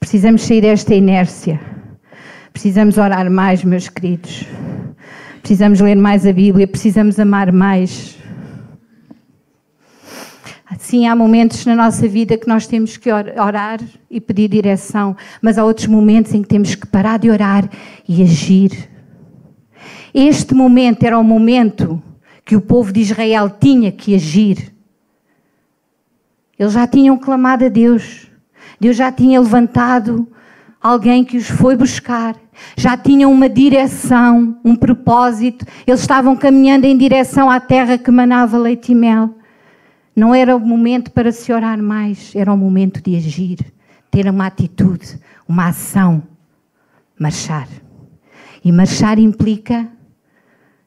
Precisamos 0.00 0.42
sair 0.42 0.62
desta 0.62 0.94
inércia. 0.94 1.60
Precisamos 2.52 2.96
orar 2.96 3.30
mais, 3.30 3.62
meus 3.62 3.88
queridos. 3.88 4.46
Precisamos 5.42 5.80
ler 5.80 5.96
mais 5.96 6.26
a 6.26 6.32
Bíblia. 6.32 6.66
Precisamos 6.66 7.20
amar 7.20 7.52
mais. 7.52 8.17
Sim, 10.76 11.06
há 11.06 11.16
momentos 11.16 11.64
na 11.64 11.74
nossa 11.74 12.06
vida 12.06 12.36
que 12.36 12.46
nós 12.46 12.66
temos 12.66 12.96
que 12.96 13.10
orar 13.10 13.80
e 14.10 14.20
pedir 14.20 14.48
direção, 14.48 15.16
mas 15.40 15.56
há 15.56 15.64
outros 15.64 15.86
momentos 15.86 16.34
em 16.34 16.42
que 16.42 16.48
temos 16.48 16.74
que 16.74 16.86
parar 16.86 17.18
de 17.18 17.30
orar 17.30 17.68
e 18.06 18.22
agir. 18.22 18.90
Este 20.12 20.54
momento 20.54 21.04
era 21.04 21.18
o 21.18 21.24
momento 21.24 22.02
que 22.44 22.54
o 22.54 22.60
povo 22.60 22.92
de 22.92 23.00
Israel 23.00 23.48
tinha 23.48 23.90
que 23.90 24.14
agir. 24.14 24.74
Eles 26.58 26.72
já 26.72 26.86
tinham 26.86 27.16
clamado 27.16 27.64
a 27.64 27.68
Deus. 27.68 28.26
Deus 28.80 28.96
já 28.96 29.10
tinha 29.10 29.40
levantado 29.40 30.26
alguém 30.80 31.24
que 31.24 31.36
os 31.36 31.48
foi 31.48 31.76
buscar. 31.76 32.36
Já 32.76 32.96
tinham 32.96 33.32
uma 33.32 33.48
direção, 33.48 34.58
um 34.64 34.76
propósito. 34.76 35.64
Eles 35.86 36.00
estavam 36.00 36.36
caminhando 36.36 36.84
em 36.84 36.96
direção 36.96 37.50
à 37.50 37.58
terra 37.60 37.96
que 37.96 38.10
manava 38.10 38.58
leite 38.58 38.92
e 38.92 38.94
mel. 38.94 39.34
Não 40.18 40.34
era 40.34 40.56
o 40.56 40.58
momento 40.58 41.12
para 41.12 41.30
se 41.30 41.52
orar 41.52 41.80
mais, 41.80 42.34
era 42.34 42.52
o 42.52 42.56
momento 42.56 43.00
de 43.00 43.14
agir, 43.14 43.58
ter 44.10 44.28
uma 44.28 44.46
atitude, 44.46 45.16
uma 45.46 45.68
ação, 45.68 46.24
marchar. 47.16 47.68
E 48.64 48.72
marchar 48.72 49.16
implica 49.20 49.88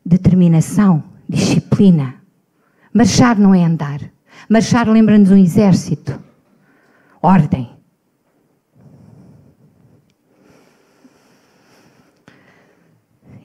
determinação, 0.06 1.02
disciplina. 1.30 2.16
Marchar 2.94 3.40
não 3.40 3.56
é 3.56 3.64
andar. 3.64 4.02
Marchar 4.50 4.90
lembra-nos 4.90 5.32
um 5.32 5.38
exército. 5.38 6.22
Ordem. 7.22 7.72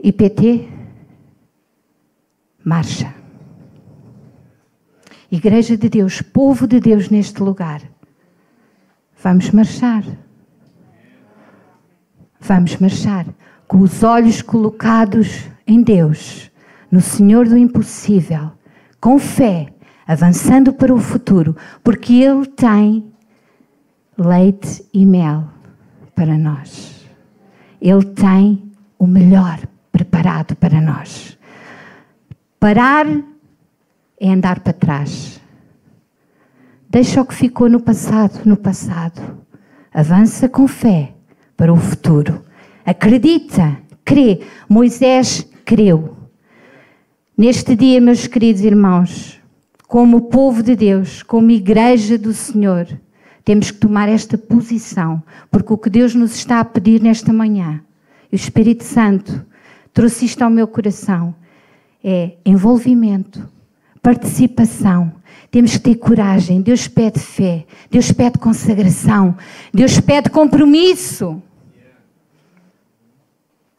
IPT, 0.03 0.69
marcha. 2.65 3.16
Igreja 5.31 5.77
de 5.77 5.89
Deus, 5.89 6.23
povo 6.23 6.67
de 6.67 6.79
Deus 6.79 7.09
neste 7.09 7.43
lugar. 7.43 7.83
Vamos 9.23 9.51
marchar. 9.51 10.05
Vamos 12.41 12.77
marchar 12.77 13.27
com 13.67 13.79
os 13.81 14.03
olhos 14.03 14.41
colocados 14.41 15.49
em 15.67 15.83
Deus, 15.83 16.51
no 16.91 17.01
Senhor 17.01 17.49
do 17.49 17.57
impossível, 17.57 18.53
com 19.01 19.19
fé, 19.19 19.75
avançando 20.07 20.73
para 20.73 20.95
o 20.95 21.01
futuro, 21.01 21.57
porque 21.83 22.15
Ele 22.15 22.47
tem 22.47 23.13
leite 24.17 24.87
e 24.95 25.05
mel 25.05 25.49
para 26.15 26.39
nós. 26.39 27.05
Ele 27.81 28.05
tem 28.05 28.71
o 28.97 29.07
melhor 29.07 29.59
preparado 29.91 30.55
para 30.55 30.81
nós. 30.81 31.37
Parar 32.61 33.07
é 34.21 34.31
andar 34.31 34.61
para 34.61 34.73
trás. 34.73 35.41
Deixa 36.89 37.21
o 37.21 37.27
que 37.27 37.35
ficou 37.35 37.69
no 37.69 37.81
passado, 37.81 38.41
no 38.45 38.57
passado. 38.57 39.21
Avança 39.93 40.49
com 40.49 40.67
fé 40.67 41.13
para 41.57 41.73
o 41.73 41.77
futuro. 41.77 42.43
Acredita, 42.85 43.77
crê. 44.05 44.41
Moisés 44.69 45.47
creu. 45.65 46.17
Neste 47.37 47.77
dia, 47.77 48.01
meus 48.01 48.27
queridos 48.27 48.63
irmãos, 48.63 49.41
como 49.87 50.23
povo 50.23 50.63
de 50.63 50.75
Deus, 50.75 51.23
como 51.23 51.51
igreja 51.51 52.17
do 52.17 52.33
Senhor, 52.33 52.87
temos 53.45 53.71
que 53.71 53.79
tomar 53.79 54.09
esta 54.09 54.37
posição, 54.37 55.23
porque 55.51 55.73
o 55.73 55.79
que 55.79 55.91
Deus 55.91 56.15
nos 56.15 56.35
está 56.35 56.61
a 56.61 56.65
pedir 56.65 57.01
nesta 57.01 57.33
manhã, 57.33 57.81
e 58.33 58.35
o 58.35 58.37
Espírito 58.37 58.83
Santo 58.83 59.45
trouxe 59.93 60.25
isto 60.25 60.43
ao 60.43 60.51
meu 60.51 60.67
coração, 60.67 61.35
é 62.03 62.33
envolvimento, 62.45 63.49
participação. 64.07 65.13
Temos 65.51 65.73
que 65.73 65.81
ter 65.81 65.97
coragem. 65.97 66.63
Deus 66.63 66.87
pede 66.87 67.19
fé. 67.19 67.67
Deus 67.91 68.13
pede 68.13 68.39
consagração. 68.39 69.37
Deus 69.75 69.99
pede 69.99 70.31
compromisso. 70.31 71.43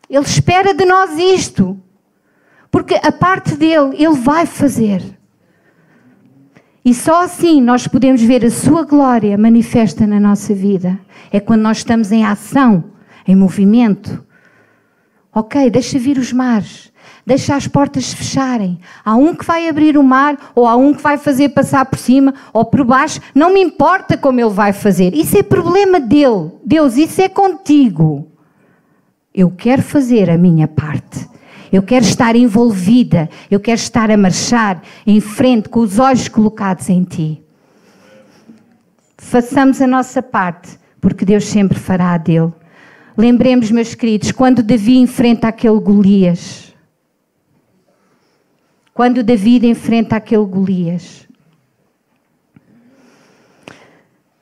Ele 0.09 0.25
espera 0.25 0.73
de 0.73 0.83
nós 0.83 1.17
isto. 1.17 1.81
Porque 2.69 2.95
a 2.95 3.09
parte 3.09 3.55
dele, 3.55 3.95
ele 3.95 4.15
vai 4.15 4.45
fazer. 4.45 5.01
E 6.83 6.93
só 6.93 7.23
assim 7.23 7.61
nós 7.61 7.87
podemos 7.87 8.21
ver 8.21 8.43
a 8.43 8.51
sua 8.51 8.83
glória 8.83 9.37
manifesta 9.37 10.05
na 10.05 10.19
nossa 10.19 10.53
vida. 10.53 10.99
É 11.31 11.39
quando 11.39 11.61
nós 11.61 11.77
estamos 11.77 12.11
em 12.11 12.25
ação, 12.25 12.83
em 13.25 13.33
movimento. 13.33 14.25
Ok, 15.33 15.69
deixa 15.69 15.97
vir 15.97 16.17
os 16.17 16.33
mares 16.33 16.91
deixa 17.27 17.57
as 17.57 17.67
portas 17.67 18.05
se 18.05 18.15
fecharem. 18.15 18.79
Há 19.03 19.13
um 19.17 19.35
que 19.35 19.43
vai 19.43 19.67
abrir 19.67 19.97
o 19.97 20.03
mar, 20.03 20.37
ou 20.55 20.65
há 20.65 20.77
um 20.77 20.93
que 20.93 21.01
vai 21.01 21.17
fazer 21.17 21.49
passar 21.49 21.85
por 21.85 21.99
cima 21.99 22.33
ou 22.53 22.63
por 22.63 22.85
baixo. 22.85 23.19
Não 23.35 23.53
me 23.53 23.61
importa 23.61 24.15
como 24.17 24.39
ele 24.39 24.49
vai 24.49 24.71
fazer. 24.71 25.13
Isso 25.13 25.37
é 25.37 25.43
problema 25.43 25.99
dele. 25.99 26.51
Deus, 26.63 26.95
isso 26.95 27.21
é 27.21 27.27
contigo. 27.27 28.31
Eu 29.35 29.51
quero 29.51 29.81
fazer 29.81 30.29
a 30.29 30.37
minha 30.37 30.69
parte. 30.69 31.27
Eu 31.69 31.83
quero 31.83 32.05
estar 32.05 32.33
envolvida. 32.33 33.29
Eu 33.51 33.59
quero 33.59 33.77
estar 33.77 34.09
a 34.09 34.15
marchar 34.15 34.81
em 35.05 35.19
frente 35.19 35.67
com 35.67 35.81
os 35.81 35.99
olhos 35.99 36.29
colocados 36.29 36.87
em 36.87 37.03
ti. 37.03 37.43
Façamos 39.17 39.81
a 39.81 39.87
nossa 39.87 40.23
parte, 40.23 40.79
porque 41.01 41.25
Deus 41.25 41.43
sempre 41.43 41.77
fará 41.77 42.13
a 42.13 42.17
dele. 42.17 42.53
Lembremos, 43.17 43.69
meus 43.69 43.93
queridos, 43.93 44.31
quando 44.31 44.63
Davi 44.63 44.97
enfrenta 44.97 45.49
aquele 45.49 45.79
Golias 45.81 46.66
quando 48.97 49.21
David 49.21 49.67
enfrenta 49.67 50.15
aquele 50.15 50.43
Golias. 50.43 51.27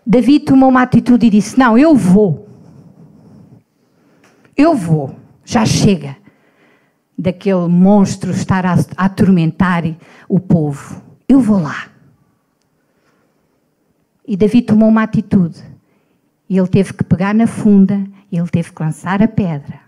David 0.07 0.45
tomou 0.45 0.69
uma 0.69 0.81
atitude 0.81 1.27
e 1.27 1.29
disse: 1.29 1.59
Não, 1.59 1.77
eu 1.77 1.93
vou. 1.93 2.47
Eu 4.55 4.73
vou. 4.73 5.13
Já 5.43 5.65
chega 5.65 6.15
daquele 7.19 7.67
monstro 7.67 8.31
estar 8.31 8.65
a, 8.65 8.77
atormentar 8.95 9.83
o 10.29 10.39
povo. 10.39 11.01
Eu 11.27 11.41
vou 11.41 11.61
lá. 11.61 11.89
E 14.25 14.37
David 14.37 14.67
tomou 14.67 14.87
uma 14.87 15.03
atitude. 15.03 15.61
E 16.47 16.57
ele 16.57 16.69
teve 16.69 16.93
que 16.93 17.03
pegar 17.03 17.35
na 17.35 17.45
funda, 17.45 18.01
ele 18.31 18.47
teve 18.47 18.71
que 18.71 18.81
lançar 18.81 19.21
a 19.21 19.27
pedra. 19.27 19.81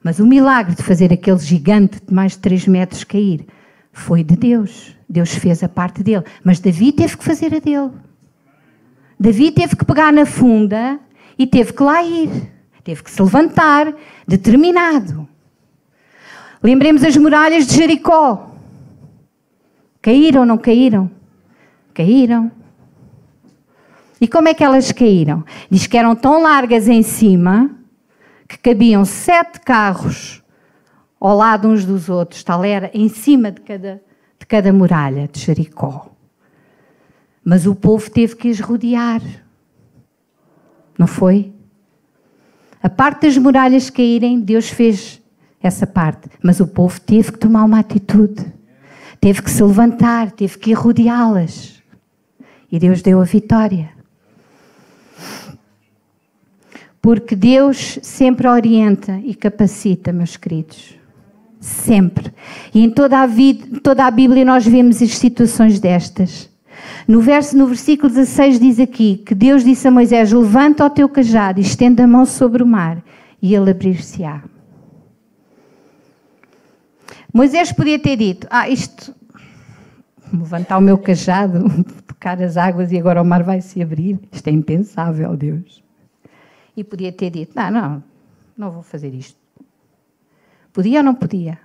Mas 0.00 0.20
o 0.20 0.26
milagre 0.26 0.76
de 0.76 0.82
fazer 0.84 1.12
aquele 1.12 1.38
gigante 1.40 2.00
de 2.06 2.14
mais 2.14 2.34
de 2.34 2.38
3 2.38 2.68
metros 2.68 3.02
cair 3.02 3.44
foi 3.94 4.24
de 4.24 4.36
Deus. 4.36 4.94
Deus 5.08 5.34
fez 5.34 5.62
a 5.62 5.68
parte 5.68 6.02
dele. 6.02 6.24
Mas 6.42 6.60
Davi 6.60 6.92
teve 6.92 7.16
que 7.16 7.24
fazer 7.24 7.54
a 7.54 7.60
dele. 7.60 7.92
Davi 9.18 9.52
teve 9.52 9.76
que 9.76 9.84
pegar 9.84 10.12
na 10.12 10.26
funda 10.26 10.98
e 11.38 11.46
teve 11.46 11.72
que 11.72 11.82
lá 11.82 12.02
ir. 12.02 12.52
Teve 12.82 13.02
que 13.02 13.10
se 13.10 13.22
levantar, 13.22 13.94
determinado. 14.26 15.26
Lembremos 16.62 17.02
as 17.02 17.16
muralhas 17.16 17.66
de 17.66 17.76
Jericó. 17.76 18.50
Caíram 20.02 20.40
ou 20.40 20.46
não 20.46 20.58
caíram? 20.58 21.10
Caíram. 21.94 22.50
E 24.20 24.28
como 24.28 24.48
é 24.48 24.54
que 24.54 24.64
elas 24.64 24.92
caíram? 24.92 25.44
Diz 25.70 25.86
que 25.86 25.96
eram 25.96 26.14
tão 26.14 26.42
largas 26.42 26.88
em 26.88 27.02
cima 27.02 27.70
que 28.46 28.58
cabiam 28.58 29.04
sete 29.04 29.60
carros 29.60 30.43
ao 31.26 31.36
lado 31.36 31.68
uns 31.68 31.86
dos 31.86 32.10
outros, 32.10 32.44
tal 32.44 32.62
era, 32.62 32.90
em 32.92 33.08
cima 33.08 33.50
de 33.50 33.62
cada, 33.62 34.02
de 34.38 34.46
cada 34.46 34.70
muralha 34.72 35.26
de 35.26 35.40
Jericó. 35.40 36.10
Mas 37.42 37.66
o 37.66 37.74
povo 37.74 38.10
teve 38.10 38.36
que 38.36 38.50
as 38.50 38.60
rodear. 38.60 39.22
Não 40.98 41.06
foi? 41.06 41.50
A 42.82 42.90
parte 42.90 43.22
das 43.22 43.38
muralhas 43.38 43.88
caírem, 43.88 44.38
Deus 44.38 44.68
fez 44.68 45.22
essa 45.62 45.86
parte. 45.86 46.28
Mas 46.42 46.60
o 46.60 46.66
povo 46.66 47.00
teve 47.00 47.32
que 47.32 47.38
tomar 47.38 47.64
uma 47.64 47.78
atitude. 47.78 48.44
Teve 49.18 49.40
que 49.40 49.50
se 49.50 49.62
levantar, 49.62 50.30
teve 50.30 50.58
que 50.58 50.74
rodeá-las. 50.74 51.82
E 52.70 52.78
Deus 52.78 53.00
deu 53.00 53.18
a 53.18 53.24
vitória. 53.24 53.88
Porque 57.00 57.34
Deus 57.34 57.98
sempre 58.02 58.46
orienta 58.46 59.18
e 59.24 59.34
capacita, 59.34 60.12
meus 60.12 60.36
queridos 60.36 61.02
Sempre. 61.64 62.30
E 62.74 62.84
em 62.84 62.90
toda 62.90 63.20
a, 63.20 63.26
vida, 63.26 63.80
toda 63.80 64.04
a 64.04 64.10
Bíblia 64.10 64.44
nós 64.44 64.66
vemos 64.66 65.00
as 65.00 65.16
situações 65.16 65.80
destas. 65.80 66.50
No, 67.08 67.22
verso, 67.22 67.56
no 67.56 67.66
versículo 67.66 68.12
16 68.12 68.60
diz 68.60 68.78
aqui 68.78 69.16
que 69.16 69.34
Deus 69.34 69.64
disse 69.64 69.88
a 69.88 69.90
Moisés: 69.90 70.30
Levanta 70.30 70.84
o 70.84 70.90
teu 70.90 71.08
cajado 71.08 71.58
e 71.58 71.62
estende 71.62 72.02
a 72.02 72.06
mão 72.06 72.26
sobre 72.26 72.62
o 72.62 72.66
mar, 72.66 73.02
e 73.40 73.54
ele 73.54 73.70
abrir-se-á. 73.70 74.42
Moisés 77.32 77.72
podia 77.72 77.98
ter 77.98 78.16
dito: 78.18 78.46
Ah, 78.50 78.68
isto. 78.68 79.14
Levantar 80.30 80.76
o 80.76 80.82
meu 80.82 80.98
cajado, 80.98 81.64
tocar 82.06 82.42
as 82.42 82.58
águas 82.58 82.92
e 82.92 82.98
agora 82.98 83.22
o 83.22 83.24
mar 83.24 83.42
vai 83.42 83.62
se 83.62 83.80
abrir. 83.80 84.20
Isto 84.30 84.48
é 84.48 84.50
impensável, 84.50 85.34
Deus. 85.34 85.82
E 86.76 86.84
podia 86.84 87.10
ter 87.10 87.30
dito: 87.30 87.52
Não, 87.56 87.70
não, 87.70 88.04
não 88.54 88.70
vou 88.70 88.82
fazer 88.82 89.14
isto. 89.14 89.43
Podia 90.74 90.98
ou 90.98 91.04
não 91.04 91.14
podia? 91.14 91.56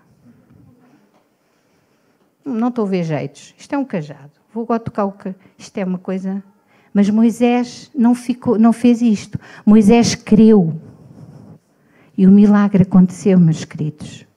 Não 2.45 2.67
estou 2.67 2.85
a 2.85 2.89
ver 2.89 3.03
jeitos. 3.03 3.55
Isto 3.57 3.73
é 3.73 3.77
um 3.77 3.83
cajado. 3.83 4.31
Vou 4.53 4.63
agora 4.63 4.79
tocar 4.79 5.05
o 5.05 5.11
cajado. 5.11 5.41
Isto 5.57 5.77
é 5.79 5.83
uma 5.83 5.97
coisa. 5.97 6.43
Mas 6.93 7.09
Moisés 7.09 7.89
não, 7.95 8.13
ficou, 8.13 8.59
não 8.59 8.71
fez 8.71 9.01
isto. 9.01 9.39
Moisés 9.65 10.13
creu. 10.13 10.79
E 12.15 12.27
o 12.27 12.31
milagre 12.31 12.83
aconteceu, 12.83 13.39
meus 13.39 13.65
queridos. 13.65 14.27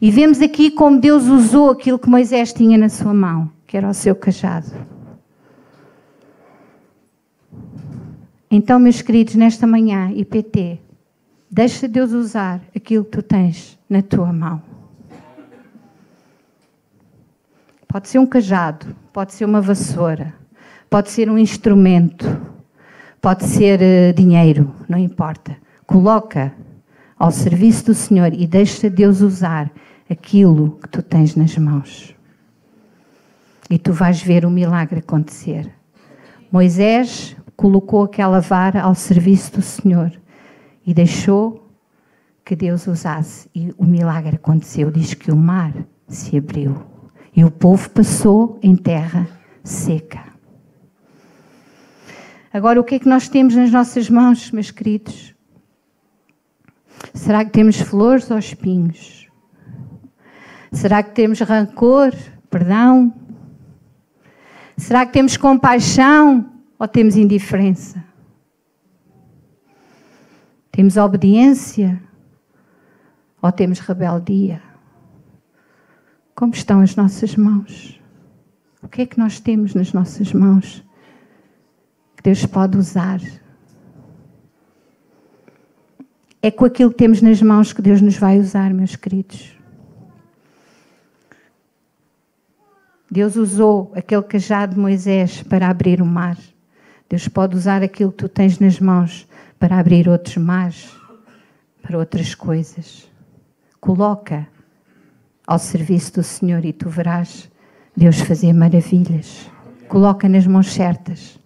E 0.00 0.10
vemos 0.10 0.40
aqui 0.40 0.70
como 0.70 0.98
Deus 0.98 1.24
usou 1.26 1.70
aquilo 1.70 1.98
que 1.98 2.08
Moisés 2.08 2.54
tinha 2.54 2.78
na 2.78 2.88
sua 2.88 3.12
mão, 3.12 3.50
que 3.66 3.76
era 3.76 3.88
o 3.88 3.94
seu 3.94 4.14
cajado. 4.16 4.72
Então, 8.50 8.78
meus 8.78 9.02
queridos, 9.02 9.34
nesta 9.34 9.66
manhã, 9.66 10.10
IPT, 10.10 10.80
deixa 11.52 11.86
Deus 11.86 12.12
usar 12.12 12.62
aquilo 12.74 13.04
que 13.04 13.10
tu 13.10 13.22
tens 13.22 13.78
na 13.86 14.00
tua 14.00 14.32
mão. 14.32 14.62
Pode 17.86 18.08
ser 18.08 18.18
um 18.18 18.26
cajado, 18.26 18.96
pode 19.12 19.34
ser 19.34 19.44
uma 19.44 19.60
vassoura, 19.60 20.32
pode 20.88 21.10
ser 21.10 21.28
um 21.28 21.36
instrumento, 21.36 22.40
pode 23.20 23.44
ser 23.44 23.80
uh, 23.80 24.14
dinheiro, 24.14 24.74
não 24.88 24.96
importa. 24.96 25.54
Coloca 25.86 26.54
ao 27.18 27.30
serviço 27.30 27.86
do 27.86 27.94
Senhor 27.94 28.32
e 28.32 28.46
deixa 28.46 28.88
Deus 28.88 29.20
usar 29.20 29.70
aquilo 30.08 30.78
que 30.82 30.88
tu 30.88 31.02
tens 31.02 31.36
nas 31.36 31.54
mãos. 31.58 32.16
E 33.68 33.78
tu 33.78 33.92
vais 33.92 34.22
ver 34.22 34.46
o 34.46 34.50
milagre 34.50 35.00
acontecer. 35.00 35.70
Moisés 36.50 37.36
colocou 37.54 38.04
aquela 38.04 38.40
vara 38.40 38.80
ao 38.80 38.94
serviço 38.94 39.52
do 39.52 39.62
Senhor 39.62 40.21
e 40.86 40.92
deixou 40.92 41.68
que 42.44 42.56
Deus 42.56 42.86
usasse. 42.86 43.48
E 43.54 43.72
o 43.76 43.84
milagre 43.84 44.36
aconteceu. 44.36 44.90
Diz 44.90 45.14
que 45.14 45.30
o 45.30 45.36
mar 45.36 45.72
se 46.08 46.36
abriu 46.36 46.84
e 47.34 47.44
o 47.44 47.50
povo 47.50 47.88
passou 47.90 48.58
em 48.62 48.76
terra 48.76 49.26
seca. 49.64 50.32
Agora, 52.52 52.80
o 52.80 52.84
que 52.84 52.96
é 52.96 52.98
que 52.98 53.08
nós 53.08 53.28
temos 53.28 53.54
nas 53.54 53.70
nossas 53.70 54.10
mãos, 54.10 54.50
meus 54.50 54.70
queridos? 54.70 55.34
Será 57.14 57.44
que 57.44 57.50
temos 57.50 57.80
flores 57.80 58.30
ou 58.30 58.38
espinhos? 58.38 59.26
Será 60.70 61.02
que 61.02 61.14
temos 61.14 61.40
rancor, 61.40 62.12
perdão? 62.50 63.14
Será 64.76 65.06
que 65.06 65.12
temos 65.12 65.36
compaixão 65.36 66.50
ou 66.78 66.86
temos 66.86 67.16
indiferença? 67.16 68.04
Temos 70.72 70.96
obediência 70.96 72.02
ou 73.42 73.52
temos 73.52 73.78
rebeldia? 73.78 74.62
Como 76.34 76.54
estão 76.54 76.80
as 76.80 76.96
nossas 76.96 77.36
mãos? 77.36 78.00
O 78.82 78.88
que 78.88 79.02
é 79.02 79.06
que 79.06 79.18
nós 79.18 79.38
temos 79.38 79.74
nas 79.74 79.92
nossas 79.92 80.32
mãos 80.32 80.82
que 82.16 82.22
Deus 82.22 82.46
pode 82.46 82.78
usar? 82.78 83.20
É 86.40 86.50
com 86.50 86.64
aquilo 86.64 86.90
que 86.90 86.96
temos 86.96 87.20
nas 87.20 87.42
mãos 87.42 87.74
que 87.74 87.82
Deus 87.82 88.00
nos 88.00 88.16
vai 88.16 88.40
usar, 88.40 88.72
meus 88.72 88.96
queridos. 88.96 89.54
Deus 93.10 93.36
usou 93.36 93.92
aquele 93.94 94.22
cajado 94.22 94.74
de 94.74 94.80
Moisés 94.80 95.42
para 95.42 95.68
abrir 95.68 96.00
o 96.00 96.06
mar. 96.06 96.38
Deus 97.10 97.28
pode 97.28 97.54
usar 97.54 97.82
aquilo 97.82 98.10
que 98.10 98.16
tu 98.16 98.28
tens 98.28 98.58
nas 98.58 98.80
mãos 98.80 99.28
para 99.62 99.78
abrir 99.78 100.08
outros 100.08 100.36
mares, 100.38 100.92
para 101.80 101.96
outras 101.96 102.34
coisas. 102.34 103.08
Coloca 103.80 104.48
ao 105.46 105.56
serviço 105.56 106.14
do 106.14 106.22
Senhor 106.24 106.64
e 106.64 106.72
tu 106.72 106.88
verás 106.88 107.48
Deus 107.96 108.18
fazer 108.22 108.52
maravilhas. 108.52 109.48
Coloca 109.86 110.28
nas 110.28 110.48
mãos 110.48 110.72
certas. 110.72 111.38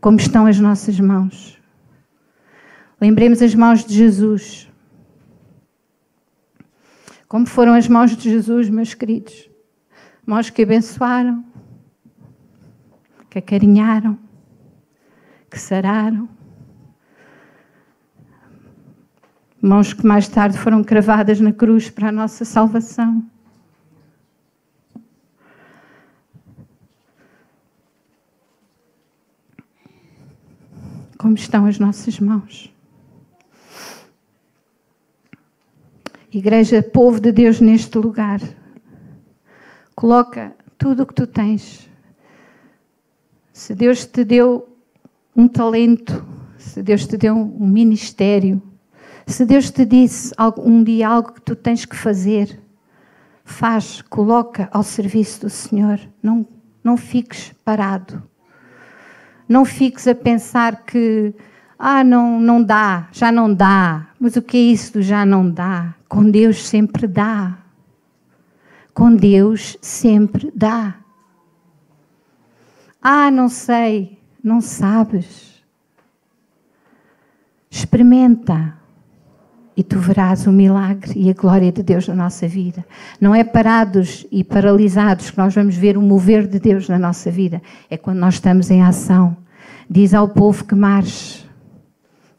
Como 0.00 0.18
estão 0.18 0.46
as 0.46 0.60
nossas 0.60 1.00
mãos? 1.00 1.60
Lembremos 3.00 3.42
as 3.42 3.56
mãos 3.56 3.84
de 3.84 3.92
Jesus. 3.92 4.70
Como 7.26 7.44
foram 7.44 7.74
as 7.74 7.88
mãos 7.88 8.16
de 8.16 8.30
Jesus, 8.30 8.70
meus 8.70 8.94
queridos? 8.94 9.50
Mãos 10.24 10.48
que 10.48 10.62
abençoaram, 10.62 11.44
que 13.28 13.40
acarinharam, 13.40 14.16
que 15.50 15.58
sararam. 15.58 16.28
Mãos 19.64 19.92
que 19.92 20.04
mais 20.04 20.26
tarde 20.26 20.58
foram 20.58 20.82
cravadas 20.82 21.38
na 21.38 21.52
cruz 21.52 21.88
para 21.88 22.08
a 22.08 22.12
nossa 22.12 22.44
salvação. 22.44 23.24
Como 31.16 31.34
estão 31.34 31.64
as 31.64 31.78
nossas 31.78 32.18
mãos? 32.18 32.74
Igreja, 36.32 36.82
povo 36.82 37.20
de 37.20 37.30
Deus 37.30 37.60
neste 37.60 37.96
lugar. 37.98 38.40
Coloca 39.94 40.56
tudo 40.76 41.04
o 41.04 41.06
que 41.06 41.14
tu 41.14 41.24
tens. 41.24 41.88
Se 43.52 43.76
Deus 43.76 44.04
te 44.06 44.24
deu 44.24 44.76
um 45.36 45.46
talento, 45.46 46.26
se 46.58 46.82
Deus 46.82 47.06
te 47.06 47.16
deu 47.16 47.36
um 47.36 47.68
ministério, 47.68 48.60
se 49.26 49.44
Deus 49.44 49.70
te 49.70 49.84
disse 49.84 50.32
um 50.58 50.82
dia 50.82 51.08
algo 51.08 51.32
que 51.32 51.40
tu 51.40 51.54
tens 51.54 51.84
que 51.84 51.96
fazer, 51.96 52.60
faz, 53.44 54.02
coloca 54.02 54.68
ao 54.72 54.82
serviço 54.82 55.42
do 55.42 55.50
Senhor. 55.50 56.00
Não, 56.22 56.46
não 56.82 56.96
fiques 56.96 57.52
parado. 57.64 58.22
Não 59.48 59.64
fiques 59.64 60.06
a 60.06 60.14
pensar 60.14 60.84
que, 60.84 61.34
ah, 61.78 62.02
não, 62.02 62.40
não 62.40 62.62
dá, 62.62 63.08
já 63.12 63.30
não 63.30 63.52
dá. 63.52 64.08
Mas 64.18 64.36
o 64.36 64.42
que 64.42 64.56
é 64.56 64.60
isso 64.60 64.94
do 64.94 65.02
já 65.02 65.26
não 65.26 65.50
dá? 65.50 65.94
Com 66.08 66.30
Deus 66.30 66.66
sempre 66.66 67.06
dá 67.06 67.62
com 68.94 69.14
Deus 69.14 69.76
sempre 69.80 70.52
dá. 70.54 70.96
Ah, 73.00 73.30
não 73.30 73.48
sei, 73.48 74.18
não 74.42 74.60
sabes. 74.60 75.64
Experimenta 77.70 78.78
e 79.76 79.82
tu 79.82 79.98
verás 79.98 80.46
o 80.46 80.52
milagre 80.52 81.12
e 81.16 81.30
a 81.30 81.32
glória 81.32 81.72
de 81.72 81.82
Deus 81.82 82.06
na 82.08 82.14
nossa 82.14 82.46
vida. 82.46 82.84
Não 83.20 83.34
é 83.34 83.42
parados 83.42 84.26
e 84.30 84.44
paralisados 84.44 85.30
que 85.30 85.38
nós 85.38 85.54
vamos 85.54 85.76
ver 85.76 85.96
o 85.96 86.02
mover 86.02 86.46
de 86.46 86.58
Deus 86.58 86.88
na 86.88 86.98
nossa 86.98 87.30
vida, 87.30 87.62
é 87.90 87.96
quando 87.96 88.18
nós 88.18 88.34
estamos 88.34 88.70
em 88.70 88.82
ação. 88.82 89.36
Diz 89.88 90.14
ao 90.14 90.28
povo 90.28 90.64
que 90.64 90.74
marche. 90.74 91.44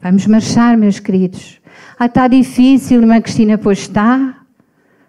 Vamos 0.00 0.26
marchar, 0.26 0.76
meus 0.76 0.98
queridos. 1.00 1.60
Ah, 1.98 2.06
está 2.06 2.28
difícil, 2.28 3.00
irmã 3.00 3.20
Cristina, 3.20 3.58
pois 3.58 3.80
está. 3.80 4.40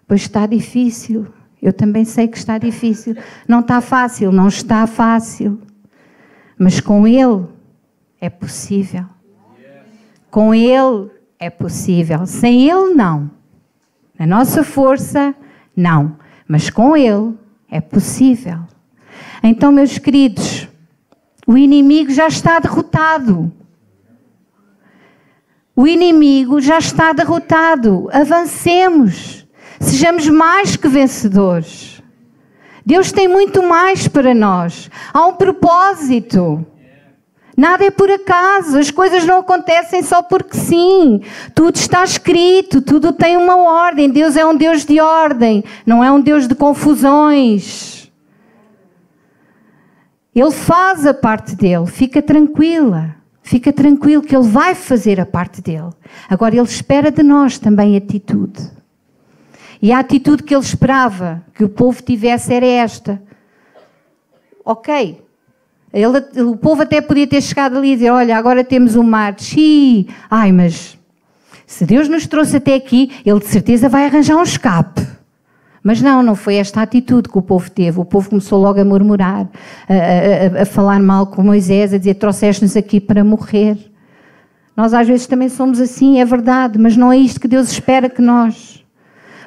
Pois 0.06 0.22
está 0.22 0.46
difícil. 0.46 1.26
Eu 1.60 1.72
também 1.72 2.04
sei 2.04 2.28
que 2.28 2.36
está 2.38 2.58
difícil. 2.58 3.16
Não 3.48 3.60
está 3.60 3.80
fácil, 3.80 4.32
não 4.32 4.48
está 4.48 4.86
fácil. 4.86 5.60
Mas 6.58 6.80
com 6.80 7.06
Ele 7.06 7.46
é 8.20 8.30
possível. 8.30 9.04
Com 10.30 10.54
Ele 10.54 11.10
é 11.38 11.50
possível. 11.50 12.26
Sem 12.26 12.68
Ele, 12.68 12.94
não. 12.94 13.30
Na 14.18 14.26
nossa 14.26 14.64
força, 14.64 15.34
não. 15.76 16.16
Mas 16.48 16.70
com 16.70 16.96
Ele 16.96 17.34
é 17.70 17.80
possível. 17.80 18.60
Então, 19.42 19.70
meus 19.70 19.98
queridos, 19.98 20.68
o 21.46 21.56
inimigo 21.56 22.10
já 22.10 22.26
está 22.26 22.58
derrotado. 22.58 23.52
O 25.74 25.86
inimigo 25.86 26.60
já 26.60 26.78
está 26.78 27.12
derrotado. 27.12 28.08
Avancemos. 28.12 29.46
Sejamos 29.78 30.28
mais 30.28 30.74
que 30.74 30.88
vencedores. 30.88 32.02
Deus 32.84 33.12
tem 33.12 33.28
muito 33.28 33.62
mais 33.62 34.08
para 34.08 34.34
nós. 34.34 34.90
Há 35.12 35.26
um 35.26 35.34
propósito. 35.34 36.64
Nada 37.56 37.84
é 37.86 37.90
por 37.90 38.10
acaso, 38.10 38.78
as 38.78 38.90
coisas 38.90 39.24
não 39.24 39.38
acontecem 39.38 40.02
só 40.02 40.22
porque 40.22 40.56
sim. 40.56 41.22
Tudo 41.54 41.76
está 41.76 42.04
escrito, 42.04 42.82
tudo 42.82 43.12
tem 43.12 43.36
uma 43.36 43.56
ordem. 43.56 44.10
Deus 44.10 44.36
é 44.36 44.44
um 44.44 44.54
Deus 44.54 44.84
de 44.84 45.00
ordem, 45.00 45.64
não 45.86 46.04
é 46.04 46.12
um 46.12 46.20
Deus 46.20 46.46
de 46.46 46.54
confusões. 46.54 48.12
Ele 50.34 50.50
faz 50.50 51.06
a 51.06 51.14
parte 51.14 51.56
dele, 51.56 51.86
fica 51.86 52.20
tranquila. 52.20 53.16
Fica 53.46 53.72
tranquilo 53.72 54.24
que 54.24 54.34
ele 54.34 54.48
vai 54.48 54.74
fazer 54.74 55.20
a 55.20 55.24
parte 55.24 55.62
dele. 55.62 55.90
Agora 56.28 56.56
ele 56.56 56.64
espera 56.64 57.12
de 57.12 57.22
nós 57.22 57.60
também 57.60 57.96
atitude. 57.96 58.72
E 59.80 59.92
a 59.92 60.00
atitude 60.00 60.42
que 60.42 60.52
ele 60.52 60.64
esperava 60.64 61.44
que 61.54 61.62
o 61.62 61.68
povo 61.68 62.02
tivesse 62.02 62.52
era 62.52 62.66
esta. 62.66 63.22
Ok, 64.64 65.22
ele, 65.96 66.42
o 66.42 66.56
povo 66.56 66.82
até 66.82 67.00
podia 67.00 67.26
ter 67.26 67.40
chegado 67.40 67.78
ali 67.78 67.92
e 67.92 67.94
dizer: 67.94 68.10
Olha, 68.10 68.36
agora 68.36 68.62
temos 68.62 68.96
o 68.96 69.02
mar. 69.02 69.34
Xiii. 69.38 70.08
Ai, 70.30 70.52
mas 70.52 70.98
se 71.66 71.86
Deus 71.86 72.08
nos 72.08 72.26
trouxe 72.26 72.58
até 72.58 72.74
aqui, 72.74 73.10
Ele 73.24 73.40
de 73.40 73.46
certeza 73.46 73.88
vai 73.88 74.04
arranjar 74.04 74.36
um 74.36 74.42
escape. 74.42 75.00
Mas 75.82 76.02
não, 76.02 76.22
não 76.22 76.34
foi 76.34 76.56
esta 76.56 76.82
atitude 76.82 77.28
que 77.28 77.38
o 77.38 77.42
povo 77.42 77.70
teve. 77.70 77.98
O 77.98 78.04
povo 78.04 78.28
começou 78.28 78.60
logo 78.60 78.80
a 78.80 78.84
murmurar, 78.84 79.48
a, 79.88 80.58
a, 80.58 80.62
a 80.62 80.66
falar 80.66 81.00
mal 81.00 81.28
com 81.28 81.42
Moisés, 81.42 81.94
a 81.94 81.98
dizer: 81.98 82.14
Trouxeste-nos 82.14 82.76
aqui 82.76 83.00
para 83.00 83.24
morrer. 83.24 83.78
Nós 84.76 84.92
às 84.92 85.08
vezes 85.08 85.26
também 85.26 85.48
somos 85.48 85.80
assim, 85.80 86.20
é 86.20 86.24
verdade, 86.24 86.78
mas 86.78 86.94
não 86.96 87.10
é 87.10 87.16
isto 87.16 87.40
que 87.40 87.48
Deus 87.48 87.70
espera 87.70 88.10
que 88.10 88.20
nós. 88.20 88.84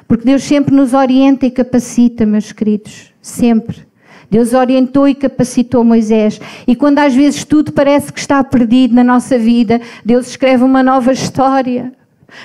Porque 0.08 0.24
Deus 0.24 0.42
sempre 0.42 0.74
nos 0.74 0.92
orienta 0.92 1.46
e 1.46 1.50
capacita, 1.52 2.26
meus 2.26 2.50
queridos. 2.50 3.12
Sempre. 3.22 3.89
Deus 4.30 4.52
orientou 4.54 5.08
e 5.08 5.14
capacitou 5.14 5.82
Moisés. 5.82 6.40
E 6.66 6.76
quando 6.76 7.00
às 7.00 7.14
vezes 7.14 7.44
tudo 7.44 7.72
parece 7.72 8.12
que 8.12 8.20
está 8.20 8.42
perdido 8.44 8.94
na 8.94 9.02
nossa 9.02 9.38
vida, 9.38 9.80
Deus 10.04 10.28
escreve 10.28 10.62
uma 10.62 10.82
nova 10.82 11.12
história. 11.12 11.92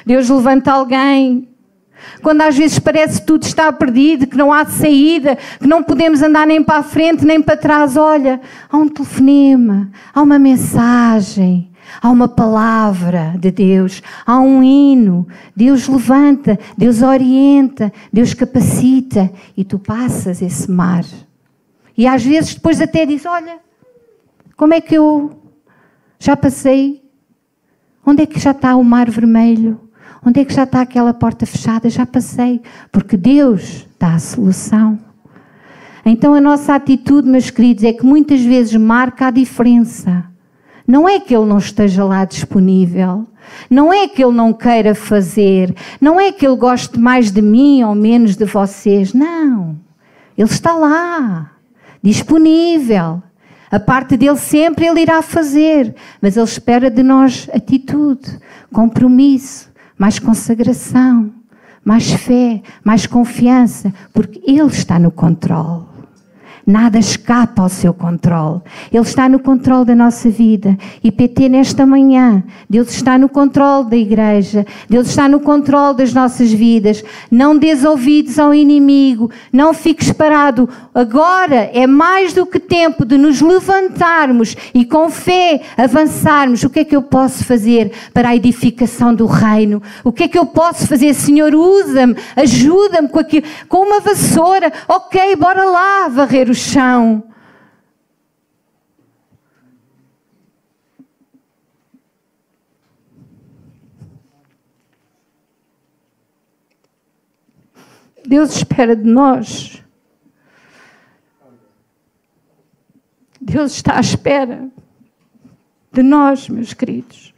Deus 0.05 0.29
levanta 0.29 0.71
alguém. 0.71 1.47
Quando 2.21 2.41
às 2.41 2.57
vezes 2.57 2.79
parece 2.79 3.21
que 3.21 3.27
tudo 3.27 3.43
está 3.43 3.71
perdido, 3.71 4.27
que 4.27 4.37
não 4.37 4.51
há 4.51 4.65
saída, 4.65 5.37
que 5.59 5.67
não 5.67 5.83
podemos 5.83 6.21
andar 6.21 6.45
nem 6.45 6.63
para 6.63 6.79
a 6.79 6.83
frente 6.83 7.25
nem 7.25 7.41
para 7.41 7.57
trás, 7.57 7.95
olha, 7.95 8.41
há 8.69 8.77
um 8.77 8.87
telefonema, 8.87 9.89
há 10.13 10.21
uma 10.21 10.37
mensagem, 10.37 11.69
há 12.01 12.09
uma 12.09 12.27
palavra 12.27 13.35
de 13.39 13.51
Deus, 13.51 14.01
há 14.25 14.39
um 14.39 14.63
hino. 14.63 15.27
Deus 15.55 15.87
levanta, 15.87 16.59
Deus 16.77 17.01
orienta, 17.01 17.91
Deus 18.11 18.33
capacita 18.33 19.31
e 19.55 19.63
tu 19.63 19.79
passas 19.79 20.41
esse 20.41 20.69
mar. 20.69 21.05
E 21.97 22.07
às 22.07 22.23
vezes 22.23 22.55
depois 22.55 22.81
até 22.81 23.05
diz: 23.05 23.25
Olha, 23.25 23.57
como 24.55 24.73
é 24.73 24.81
que 24.81 24.95
eu 24.95 25.39
já 26.19 26.35
passei? 26.35 27.03
Onde 28.05 28.23
é 28.23 28.25
que 28.25 28.39
já 28.39 28.51
está 28.51 28.75
o 28.75 28.83
mar 28.83 29.09
vermelho? 29.09 29.79
Onde 30.25 30.41
é 30.41 30.45
que 30.45 30.53
já 30.53 30.63
está 30.63 30.81
aquela 30.81 31.13
porta 31.13 31.45
fechada? 31.45 31.89
Já 31.89 32.05
passei. 32.05 32.61
Porque 32.91 33.17
Deus 33.17 33.87
dá 33.99 34.15
a 34.15 34.19
solução. 34.19 34.99
Então 36.05 36.33
a 36.35 36.41
nossa 36.41 36.75
atitude, 36.75 37.27
meus 37.27 37.49
queridos, 37.49 37.83
é 37.83 37.93
que 37.93 38.05
muitas 38.05 38.41
vezes 38.41 38.75
marca 38.75 39.27
a 39.27 39.31
diferença. 39.31 40.25
Não 40.87 41.09
é 41.09 41.19
que 41.19 41.35
ele 41.35 41.45
não 41.45 41.57
esteja 41.57 42.03
lá 42.03 42.25
disponível. 42.25 43.25
Não 43.69 43.91
é 43.91 44.07
que 44.07 44.23
ele 44.23 44.35
não 44.35 44.53
queira 44.53 44.93
fazer. 44.93 45.75
Não 45.99 46.19
é 46.19 46.31
que 46.31 46.45
ele 46.45 46.55
goste 46.55 46.99
mais 46.99 47.31
de 47.31 47.41
mim 47.41 47.83
ou 47.83 47.95
menos 47.95 48.35
de 48.35 48.45
vocês. 48.45 49.13
Não. 49.13 49.75
Ele 50.37 50.49
está 50.49 50.75
lá 50.75 51.54
disponível. 52.05 53.23
A 53.71 53.79
parte 53.79 54.15
dele 54.15 54.37
sempre 54.37 54.85
ele 54.85 55.01
irá 55.01 55.23
fazer, 55.23 55.95
mas 56.21 56.37
ele 56.37 56.45
espera 56.45 56.89
de 56.89 57.01
nós 57.01 57.49
atitude, 57.51 58.39
compromisso, 58.71 59.69
mais 59.97 60.19
consagração, 60.19 61.31
mais 61.83 62.11
fé, 62.11 62.61
mais 62.83 63.07
confiança, 63.07 63.91
porque 64.13 64.39
ele 64.45 64.67
está 64.67 64.99
no 64.99 65.09
controle. 65.09 65.94
Nada 66.67 66.97
escapa 66.97 67.61
ao 67.61 67.69
seu 67.69 67.93
controle. 67.93 68.59
Ele 68.91 69.03
está 69.03 69.29
no 69.29 69.37
controle 69.37 69.85
da 69.85 69.93
nossa 69.93 70.31
vida. 70.31 70.75
E 71.03 71.11
PT, 71.11 71.47
nesta 71.47 71.85
manhã, 71.85 72.43
Deus 72.67 72.89
está 72.89 73.19
no 73.19 73.29
controle 73.29 73.87
da 73.87 73.95
igreja. 73.95 74.65
Deus 74.89 75.09
está 75.09 75.29
no 75.29 75.39
controle 75.39 75.97
das 75.97 76.11
nossas 76.11 76.51
vidas. 76.51 77.03
Não 77.29 77.55
des 77.55 77.83
ouvidos 77.83 78.39
ao 78.39 78.51
inimigo. 78.51 79.29
Não 79.53 79.75
fiques 79.75 80.11
parado. 80.11 80.67
Agora 80.91 81.69
é 81.71 81.85
mais 81.85 82.33
do 82.33 82.47
que 82.47 82.59
tempo 82.59 83.05
de 83.05 83.15
nos 83.15 83.41
levantarmos 83.41 84.57
e 84.73 84.85
com 84.85 85.07
fé 85.11 85.61
avançarmos. 85.77 86.63
O 86.63 86.69
que 86.71 86.79
é 86.79 86.83
que 86.83 86.95
eu 86.95 87.03
posso 87.03 87.43
fazer 87.43 87.91
para 88.11 88.29
a 88.29 88.35
edificação 88.35 89.13
do 89.13 89.27
reino? 89.27 89.83
O 90.03 90.11
que 90.11 90.23
é 90.23 90.27
que 90.27 90.39
eu 90.39 90.47
posso 90.47 90.87
fazer? 90.87 91.13
Senhor, 91.13 91.53
usa-me, 91.53 92.15
ajuda-me 92.35 93.07
com, 93.07 93.19
com 93.69 93.85
uma 93.85 93.99
vassoura. 93.99 94.73
Ok, 94.87 95.35
bora 95.35 95.65
lá 95.65 96.07
varrer 96.07 96.49
o 96.49 96.54
chão. 96.55 97.23
Deus 108.25 108.55
espera 108.55 108.95
de 108.95 109.09
nós. 109.09 109.83
Deus 113.39 113.73
está 113.73 113.97
à 113.97 113.99
espera 113.99 114.67
de 115.91 116.01
nós, 116.01 116.49
meus 116.49 116.73
queridos, 116.73 117.33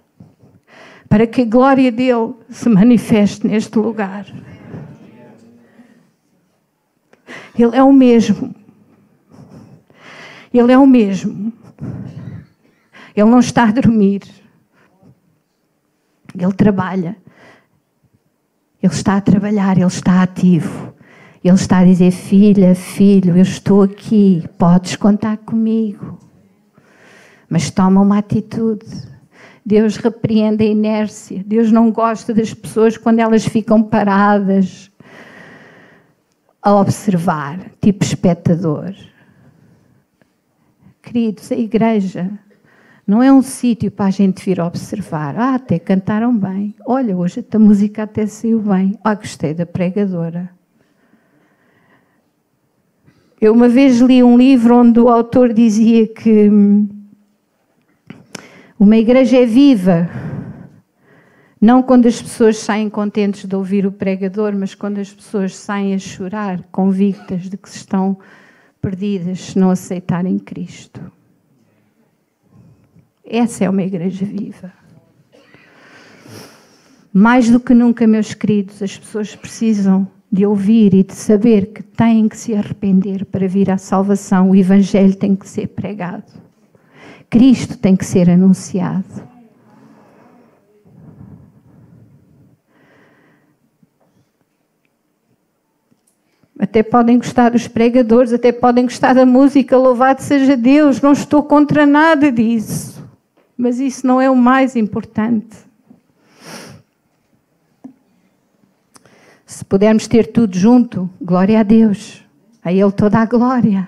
para 1.09 1.27
que 1.27 1.41
a 1.41 1.45
glória 1.45 1.91
dele 1.91 2.33
se 2.49 2.69
manifeste 2.69 3.45
neste 3.45 3.77
lugar. 3.77 4.25
Ele 7.59 7.75
é 7.75 7.83
o 7.83 7.91
mesmo 7.91 8.55
ele 10.57 10.71
é 10.71 10.77
o 10.77 10.85
mesmo. 10.85 11.53
Ele 13.15 13.29
não 13.29 13.39
está 13.39 13.63
a 13.63 13.71
dormir. 13.71 14.21
Ele 16.37 16.53
trabalha. 16.53 17.17
Ele 18.81 18.93
está 18.93 19.17
a 19.17 19.21
trabalhar, 19.21 19.77
ele 19.77 19.85
está 19.85 20.21
ativo. 20.21 20.93
Ele 21.43 21.55
está 21.55 21.79
a 21.79 21.85
dizer: 21.85 22.11
Filha, 22.11 22.75
filho, 22.75 23.35
eu 23.35 23.41
estou 23.41 23.81
aqui, 23.81 24.43
podes 24.57 24.95
contar 24.95 25.37
comigo. 25.37 26.19
Mas 27.49 27.71
toma 27.71 28.01
uma 28.01 28.19
atitude. 28.19 28.85
Deus 29.65 29.97
repreende 29.97 30.63
a 30.63 30.67
inércia. 30.67 31.43
Deus 31.45 31.71
não 31.71 31.91
gosta 31.91 32.33
das 32.33 32.53
pessoas 32.53 32.97
quando 32.97 33.19
elas 33.19 33.45
ficam 33.45 33.83
paradas 33.83 34.91
a 36.61 36.75
observar, 36.75 37.59
tipo 37.81 38.03
espectador. 38.03 38.93
Queridos, 41.17 41.51
a 41.51 41.55
igreja 41.55 42.29
não 43.07 43.23
é 43.23 43.33
um 43.33 43.41
sítio 43.41 43.89
para 43.89 44.05
a 44.05 44.11
gente 44.11 44.45
vir 44.45 44.61
observar. 44.61 45.35
Ah, 45.35 45.55
até 45.55 45.79
cantaram 45.79 46.37
bem. 46.37 46.75
Olha, 46.85 47.17
hoje 47.17 47.43
a 47.51 47.57
música 47.57 48.03
até 48.03 48.27
saiu 48.27 48.59
bem. 48.59 48.95
Ah, 49.03 49.15
gostei 49.15 49.51
da 49.55 49.65
pregadora. 49.65 50.47
Eu 53.41 53.51
uma 53.51 53.67
vez 53.67 53.99
li 53.99 54.21
um 54.21 54.37
livro 54.37 54.77
onde 54.77 54.99
o 54.99 55.09
autor 55.09 55.53
dizia 55.53 56.07
que 56.07 56.51
hum, 56.51 56.87
uma 58.79 58.95
igreja 58.95 59.37
é 59.37 59.45
viva, 59.47 60.07
não 61.59 61.81
quando 61.81 62.05
as 62.05 62.21
pessoas 62.21 62.57
saem 62.57 62.91
contentes 62.91 63.45
de 63.45 63.55
ouvir 63.55 63.87
o 63.87 63.91
pregador, 63.91 64.55
mas 64.55 64.75
quando 64.75 64.99
as 64.99 65.11
pessoas 65.11 65.55
saem 65.55 65.95
a 65.95 65.97
chorar, 65.97 66.61
convictas 66.71 67.49
de 67.49 67.57
que 67.57 67.67
se 67.67 67.77
estão 67.77 68.19
perdidas 68.81 69.39
se 69.39 69.59
não 69.59 69.69
aceitarem 69.69 70.37
Cristo. 70.39 71.01
Essa 73.25 73.65
é 73.65 73.69
uma 73.69 73.83
igreja 73.83 74.25
viva. 74.25 74.71
Mais 77.13 77.49
do 77.49 77.59
que 77.59 77.73
nunca, 77.73 78.05
meus 78.05 78.33
queridos, 78.33 78.81
as 78.81 78.97
pessoas 78.97 79.35
precisam 79.35 80.07
de 80.31 80.45
ouvir 80.45 80.93
e 80.93 81.03
de 81.03 81.13
saber 81.13 81.67
que 81.67 81.81
têm 81.81 82.27
que 82.27 82.37
se 82.37 82.53
arrepender 82.53 83.25
para 83.25 83.47
vir 83.47 83.71
à 83.71 83.77
salvação. 83.77 84.51
O 84.51 84.55
Evangelho 84.55 85.15
tem 85.15 85.35
que 85.35 85.47
ser 85.47 85.67
pregado. 85.67 86.31
Cristo 87.29 87.77
tem 87.77 87.95
que 87.95 88.05
ser 88.05 88.29
anunciado. 88.29 89.36
Até 96.59 96.81
podem 96.81 97.17
gostar 97.17 97.51
dos 97.51 97.67
pregadores, 97.67 98.33
até 98.33 98.51
podem 98.51 98.85
gostar 98.85 99.13
da 99.13 99.25
música, 99.25 99.77
louvado 99.77 100.21
seja 100.23 100.57
Deus, 100.57 100.99
não 101.01 101.11
estou 101.11 101.43
contra 101.43 101.85
nada 101.85 102.31
disso. 102.31 103.05
Mas 103.55 103.79
isso 103.79 104.05
não 104.05 104.19
é 104.19 104.29
o 104.29 104.35
mais 104.35 104.75
importante. 104.75 105.55
Se 109.45 109.63
pudermos 109.63 110.07
ter 110.07 110.27
tudo 110.27 110.57
junto, 110.57 111.09
glória 111.21 111.59
a 111.59 111.63
Deus. 111.63 112.23
A 112.63 112.71
Ele 112.71 112.91
toda 112.91 113.19
a 113.19 113.25
glória. 113.25 113.87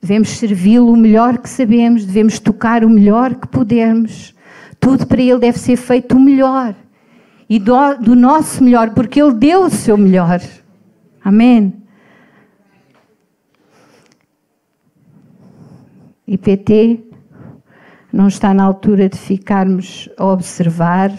devemos 0.00 0.30
servi-lo 0.30 0.92
o 0.92 0.96
melhor 0.96 1.38
que 1.38 1.48
sabemos, 1.48 2.04
devemos 2.04 2.38
tocar 2.38 2.84
o 2.84 2.90
melhor 2.90 3.34
que 3.34 3.46
pudermos. 3.46 4.34
Tudo 4.78 5.06
para 5.06 5.20
Ele 5.20 5.38
deve 5.38 5.58
ser 5.58 5.76
feito 5.76 6.16
o 6.16 6.20
melhor 6.20 6.74
e 7.48 7.58
do, 7.58 7.94
do 8.00 8.14
nosso 8.14 8.62
melhor, 8.62 8.90
porque 8.90 9.20
Ele 9.20 9.34
deu 9.34 9.64
o 9.64 9.70
seu 9.70 9.96
melhor. 9.96 10.40
Amém. 11.24 11.82
IPT 16.26 17.12
não 18.12 18.28
está 18.28 18.52
na 18.52 18.64
altura 18.64 19.08
de 19.08 19.18
ficarmos 19.18 20.08
a 20.18 20.26
observar, 20.26 21.12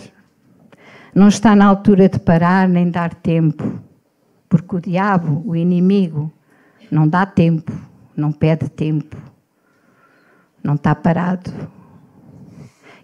não 1.13 1.27
está 1.27 1.55
na 1.55 1.65
altura 1.65 2.09
de 2.09 2.19
parar 2.19 2.67
nem 2.67 2.89
dar 2.89 3.13
tempo, 3.13 3.79
porque 4.49 4.75
o 4.75 4.81
diabo, 4.81 5.43
o 5.45 5.55
inimigo, 5.55 6.31
não 6.91 7.07
dá 7.07 7.25
tempo, 7.25 7.71
não 8.15 8.31
pede 8.31 8.69
tempo, 8.69 9.17
não 10.63 10.75
está 10.75 10.93
parado. 10.93 11.51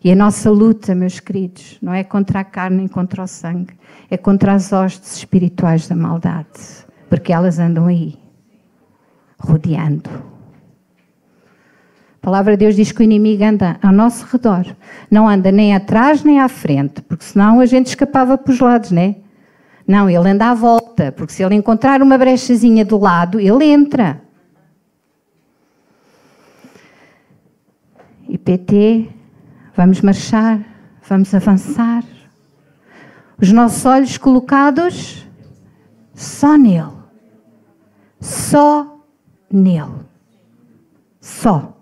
E 0.03 0.11
a 0.11 0.15
nossa 0.15 0.49
luta, 0.49 0.95
meus 0.95 1.19
queridos, 1.19 1.77
não 1.81 1.93
é 1.93 2.03
contra 2.03 2.39
a 2.39 2.43
carne 2.43 2.77
nem 2.77 2.87
contra 2.87 3.23
o 3.23 3.27
sangue, 3.27 3.73
é 4.09 4.17
contra 4.17 4.53
as 4.53 4.71
hostes 4.71 5.17
espirituais 5.17 5.87
da 5.87 5.95
maldade, 5.95 6.87
porque 7.09 7.33
elas 7.33 7.59
andam 7.59 7.87
aí, 7.87 8.17
rodeando. 9.39 10.09
A 12.15 12.21
palavra 12.21 12.55
de 12.55 12.65
Deus 12.65 12.75
diz 12.75 12.91
que 12.91 13.01
o 13.01 13.03
inimigo 13.03 13.43
anda 13.43 13.77
ao 13.81 13.91
nosso 13.91 14.25
redor, 14.25 14.65
não 15.09 15.27
anda 15.27 15.51
nem 15.51 15.73
atrás 15.73 16.23
nem 16.23 16.39
à 16.39 16.47
frente, 16.47 17.01
porque 17.01 17.23
senão 17.23 17.59
a 17.59 17.65
gente 17.65 17.87
escapava 17.87 18.37
para 18.37 18.51
os 18.51 18.59
lados, 18.59 18.91
né? 18.91 19.15
Não, 19.87 20.09
ele 20.09 20.29
anda 20.29 20.51
à 20.51 20.53
volta, 20.53 21.11
porque 21.11 21.33
se 21.33 21.43
ele 21.43 21.55
encontrar 21.55 22.01
uma 22.01 22.17
brechazinha 22.17 22.85
do 22.85 22.99
lado, 22.99 23.39
ele 23.39 23.65
entra. 23.65 24.21
IPT 28.27 29.19
Vamos 29.79 30.01
marchar, 30.01 30.59
vamos 31.07 31.33
avançar. 31.33 32.03
Os 33.41 33.49
nossos 33.49 33.85
olhos 33.85 34.17
colocados 34.17 35.25
só 36.13 36.57
nele. 36.57 36.98
Só 38.19 39.05
nele. 39.51 40.05
Só. 41.19 41.77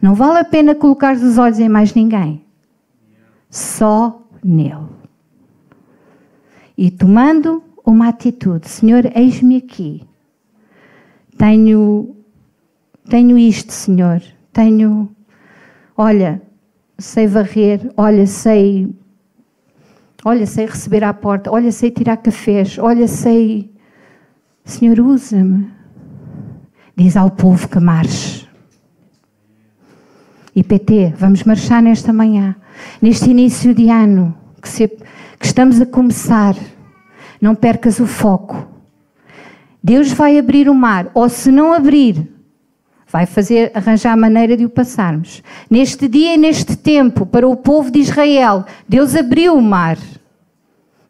Não 0.00 0.14
vale 0.14 0.38
a 0.38 0.44
pena 0.44 0.74
colocar 0.74 1.14
os 1.14 1.38
olhos 1.38 1.58
em 1.58 1.68
mais 1.68 1.94
ninguém. 1.94 2.44
Só 3.50 4.22
nele. 4.42 4.88
E 6.76 6.90
tomando 6.90 7.62
uma 7.84 8.08
atitude, 8.08 8.68
Senhor, 8.68 9.04
eis-me 9.14 9.56
aqui. 9.56 10.02
Tenho 11.36 12.16
tenho 13.08 13.36
isto, 13.36 13.72
Senhor. 13.72 14.22
Tenho 14.52 15.14
olha, 15.96 16.42
sei 16.98 17.26
varrer, 17.26 17.92
olha, 17.96 18.26
sei. 18.26 18.94
Olha, 20.24 20.46
sei 20.46 20.66
receber 20.66 21.04
à 21.04 21.12
porta, 21.12 21.50
olha, 21.50 21.70
sei 21.70 21.90
tirar 21.90 22.16
cafés, 22.16 22.78
olha, 22.78 23.06
sei. 23.06 23.73
Senhor, 24.64 24.98
usa-me. 24.98 25.70
Diz 26.96 27.16
ao 27.16 27.30
povo 27.30 27.68
que 27.68 27.78
marche. 27.78 28.48
IPT, 30.56 31.14
vamos 31.18 31.42
marchar 31.42 31.82
nesta 31.82 32.12
manhã, 32.12 32.56
neste 33.02 33.28
início 33.28 33.74
de 33.74 33.90
ano, 33.90 34.34
que, 34.62 34.68
se, 34.68 34.88
que 34.88 35.44
estamos 35.44 35.80
a 35.80 35.86
começar. 35.86 36.54
Não 37.40 37.54
percas 37.54 38.00
o 38.00 38.06
foco. 38.06 38.66
Deus 39.82 40.10
vai 40.12 40.38
abrir 40.38 40.70
o 40.70 40.74
mar, 40.74 41.10
ou 41.12 41.28
se 41.28 41.52
não 41.52 41.74
abrir, 41.74 42.32
vai 43.06 43.26
fazer, 43.26 43.70
arranjar 43.74 44.12
a 44.12 44.16
maneira 44.16 44.56
de 44.56 44.64
o 44.64 44.70
passarmos. 44.70 45.42
Neste 45.68 46.08
dia 46.08 46.34
e 46.34 46.38
neste 46.38 46.74
tempo, 46.74 47.26
para 47.26 47.46
o 47.46 47.54
povo 47.54 47.90
de 47.90 47.98
Israel, 47.98 48.64
Deus 48.88 49.14
abriu 49.14 49.54
o 49.54 49.60
mar. 49.60 49.98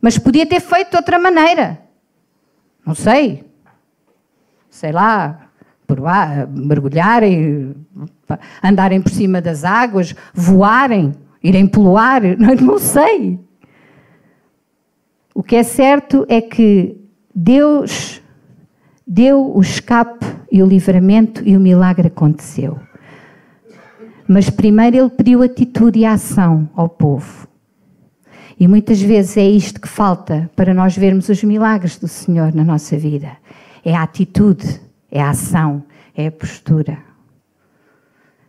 Mas 0.01 0.19
podia 0.19 0.45
ter 0.45 0.61
feito 0.61 0.91
de 0.91 0.97
outra 0.97 1.21
maneira. 1.21 1.84
Não 2.87 2.95
sei. 2.95 3.45
Sei 4.68 4.93
lá, 4.93 5.49
provar, 5.87 6.47
mergulharem, 6.49 7.74
andarem 8.62 9.01
por 9.01 9.11
cima 9.11 9.41
das 9.41 9.64
águas, 9.64 10.14
voarem, 10.32 11.12
irem 11.43 11.66
pelo 11.66 11.97
ar, 11.97 12.22
não 12.61 12.78
sei. 12.78 13.39
O 15.35 15.43
que 15.43 15.57
é 15.57 15.62
certo 15.62 16.24
é 16.28 16.41
que 16.41 16.97
Deus 17.35 18.22
deu 19.07 19.55
o 19.55 19.61
escape 19.61 20.24
e 20.51 20.62
o 20.62 20.66
livramento 20.66 21.43
e 21.45 21.57
o 21.57 21.61
milagre 21.61 22.09
aconteceu. 22.09 22.78
Mas 24.26 24.49
primeiro 24.49 24.97
ele 24.97 25.11
pediu 25.11 25.43
atitude 25.43 25.99
e 25.99 26.07
ação 26.07 26.68
ao 26.74 26.89
povo. 26.89 27.47
E 28.59 28.69
muitas 28.69 29.01
vezes 29.01 29.37
é 29.37 29.49
isto 29.49 29.81
que 29.81 29.89
falta 29.89 30.51
para 30.55 30.73
nós 30.73 30.97
vermos 30.97 31.29
os 31.29 31.43
milagres 31.43 31.99
do 31.99 32.07
Senhor 32.07 32.55
na 32.55 32.65
nossa 32.65 32.97
vida. 32.97 33.33
É 33.85 33.95
a 33.95 34.03
atitude, 34.03 34.81
é 35.11 35.21
a 35.21 35.31
ação, 35.31 35.83
é 36.17 36.29
a 36.29 36.33
postura. 36.33 36.99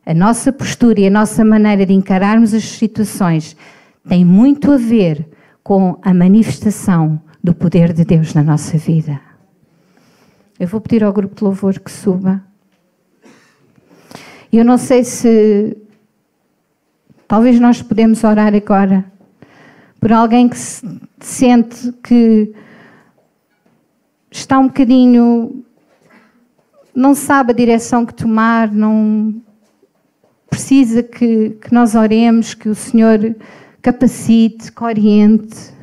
A 0.06 0.14
nossa 0.14 0.54
postura 0.54 1.00
e 1.00 1.08
a 1.08 1.10
nossa 1.10 1.44
maneira 1.44 1.86
de 1.86 1.94
encararmos 1.94 2.54
as 2.54 2.64
situações 2.64 3.58
tem 4.08 4.24
muito 4.24 4.72
a 4.72 4.78
ver 4.78 5.28
com 5.64 5.98
a 6.04 6.14
manifestação 6.14 7.20
do 7.44 7.56
poder 7.56 7.92
de 7.92 8.06
Deus 8.06 8.36
na 8.36 8.44
nossa 8.44 8.78
vida. 8.78 9.20
Eu 10.60 10.68
vou 10.68 10.80
pedir 10.80 11.04
ao 11.04 11.12
grupo 11.12 11.36
de 11.36 11.44
louvor 11.44 11.80
que 11.80 11.92
suba. 11.92 12.42
Eu 14.54 14.64
não 14.64 14.78
sei 14.78 15.04
se. 15.04 15.76
Talvez 17.28 17.60
nós 17.60 17.82
podemos 17.82 18.24
orar 18.24 18.54
agora 18.54 19.04
por 20.06 20.14
alguém 20.14 20.48
que 20.48 20.56
se 20.56 20.86
sente 21.20 21.92
que 22.04 22.54
está 24.30 24.60
um 24.60 24.68
bocadinho. 24.68 25.66
não 26.94 27.16
sabe 27.16 27.52
a 27.52 27.56
direção 27.56 28.06
que 28.06 28.14
tomar, 28.14 28.72
não 28.72 29.42
precisa 30.48 31.02
que, 31.02 31.58
que 31.60 31.74
nós 31.74 31.96
oremos, 31.96 32.54
que 32.54 32.70
o 32.70 32.76
Senhor 32.76 33.36
capacite, 33.82 34.72
que 34.72 34.84
oriente, 34.84 35.74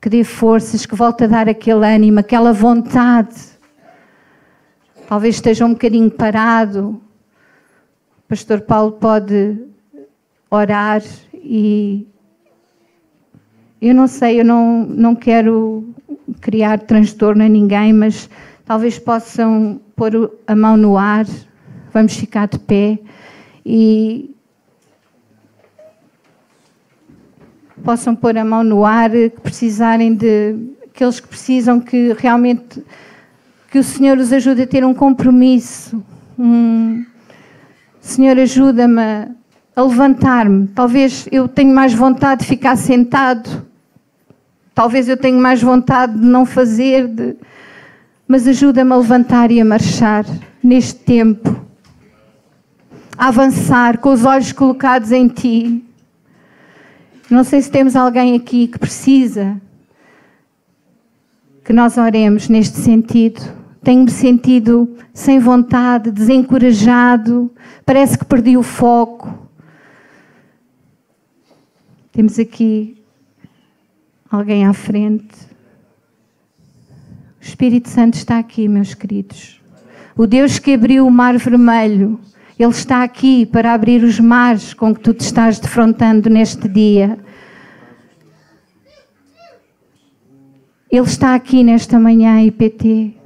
que 0.00 0.08
dê 0.08 0.24
forças, 0.24 0.84
que 0.84 0.96
volte 0.96 1.22
a 1.22 1.28
dar 1.28 1.48
aquele 1.48 1.86
ânimo, 1.86 2.18
aquela 2.18 2.52
vontade 2.52 3.36
talvez 5.08 5.36
esteja 5.36 5.64
um 5.64 5.74
bocadinho 5.74 6.10
parado. 6.10 7.00
O 8.18 8.28
pastor 8.28 8.62
Paulo 8.62 8.90
pode 8.90 9.64
orar 10.50 11.04
e 11.32 12.08
eu 13.80 13.94
não 13.94 14.06
sei, 14.06 14.40
eu 14.40 14.44
não, 14.44 14.84
não 14.84 15.14
quero 15.14 15.88
criar 16.40 16.78
transtorno 16.80 17.42
a 17.42 17.48
ninguém, 17.48 17.92
mas 17.92 18.28
talvez 18.64 18.98
possam 18.98 19.80
pôr 19.96 20.32
a 20.46 20.54
mão 20.54 20.76
no 20.76 20.96
ar, 20.96 21.26
vamos 21.92 22.14
ficar 22.14 22.46
de 22.46 22.58
pé 22.58 22.98
e 23.64 24.34
possam 27.82 28.14
pôr 28.14 28.36
a 28.36 28.44
mão 28.44 28.62
no 28.62 28.84
ar, 28.84 29.10
que 29.10 29.40
precisarem 29.42 30.14
de 30.14 30.54
aqueles 30.86 31.20
que 31.20 31.28
precisam 31.28 31.80
que 31.80 32.14
realmente 32.18 32.82
que 33.70 33.78
o 33.78 33.84
Senhor 33.84 34.18
os 34.18 34.32
ajude 34.32 34.62
a 34.62 34.66
ter 34.66 34.84
um 34.84 34.92
compromisso. 34.92 36.02
Um... 36.38 37.04
Senhor, 38.00 38.36
ajuda-me 38.38 39.00
a 39.76 39.82
levantar-me. 39.82 40.66
Talvez 40.68 41.28
eu 41.30 41.46
tenha 41.46 41.72
mais 41.72 41.94
vontade 41.94 42.40
de 42.40 42.48
ficar 42.48 42.76
sentado. 42.76 43.69
Talvez 44.74 45.08
eu 45.08 45.16
tenha 45.16 45.38
mais 45.38 45.62
vontade 45.62 46.18
de 46.18 46.24
não 46.24 46.46
fazer, 46.46 47.08
de... 47.08 47.36
mas 48.26 48.46
ajuda-me 48.46 48.92
a 48.92 48.96
levantar 48.96 49.50
e 49.50 49.60
a 49.60 49.64
marchar 49.64 50.24
neste 50.62 50.98
tempo. 51.00 51.64
A 53.16 53.28
avançar 53.28 53.98
com 53.98 54.12
os 54.12 54.24
olhos 54.24 54.52
colocados 54.52 55.12
em 55.12 55.28
Ti. 55.28 55.84
Não 57.30 57.44
sei 57.44 57.60
se 57.60 57.70
temos 57.70 57.94
alguém 57.94 58.34
aqui 58.34 58.66
que 58.66 58.78
precisa 58.78 59.60
que 61.64 61.72
nós 61.72 61.96
oremos 61.96 62.48
neste 62.48 62.78
sentido. 62.78 63.40
Tenho-me 63.82 64.10
sentido 64.10 64.96
sem 65.14 65.38
vontade, 65.38 66.10
desencorajado, 66.10 67.50
parece 67.86 68.18
que 68.18 68.24
perdi 68.24 68.56
o 68.56 68.62
foco. 68.62 69.48
Temos 72.12 72.38
aqui 72.38 72.99
alguém 74.30 74.66
à 74.66 74.72
frente. 74.72 75.34
O 77.40 77.42
Espírito 77.42 77.88
Santo 77.88 78.14
está 78.14 78.38
aqui, 78.38 78.68
meus 78.68 78.94
queridos. 78.94 79.60
O 80.16 80.26
Deus 80.26 80.58
que 80.58 80.74
abriu 80.74 81.06
o 81.06 81.10
mar 81.10 81.36
vermelho, 81.38 82.20
Ele 82.58 82.70
está 82.70 83.02
aqui 83.02 83.46
para 83.46 83.72
abrir 83.72 84.04
os 84.04 84.20
mares 84.20 84.74
com 84.74 84.94
que 84.94 85.00
tu 85.00 85.14
te 85.14 85.22
estás 85.22 85.58
defrontando 85.58 86.28
neste 86.28 86.68
dia. 86.68 87.18
Ele 90.90 91.06
está 91.06 91.34
aqui 91.34 91.64
nesta 91.64 91.98
manhã, 91.98 92.42
IPT 92.42 93.20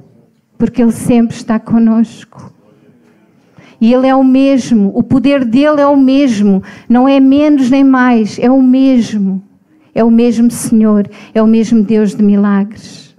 porque 0.57 0.81
Ele 0.81 0.91
sempre 0.91 1.35
está 1.35 1.59
conosco. 1.59 2.53
E 3.79 3.93
Ele 3.93 4.07
é 4.07 4.15
o 4.15 4.23
mesmo, 4.23 4.91
o 4.95 5.03
poder 5.03 5.43
dele 5.43 5.81
é 5.81 5.87
o 5.87 5.97
mesmo, 5.97 6.63
não 6.87 7.07
é 7.07 7.19
menos 7.19 7.69
nem 7.69 7.83
mais, 7.83 8.39
é 8.39 8.49
o 8.49 8.61
mesmo. 8.61 9.43
É 9.95 10.03
o 10.03 10.11
mesmo 10.11 10.51
Senhor, 10.51 11.09
é 11.33 11.41
o 11.41 11.47
mesmo 11.47 11.81
Deus 11.81 12.13
de 12.13 12.21
milagres. 12.21 13.15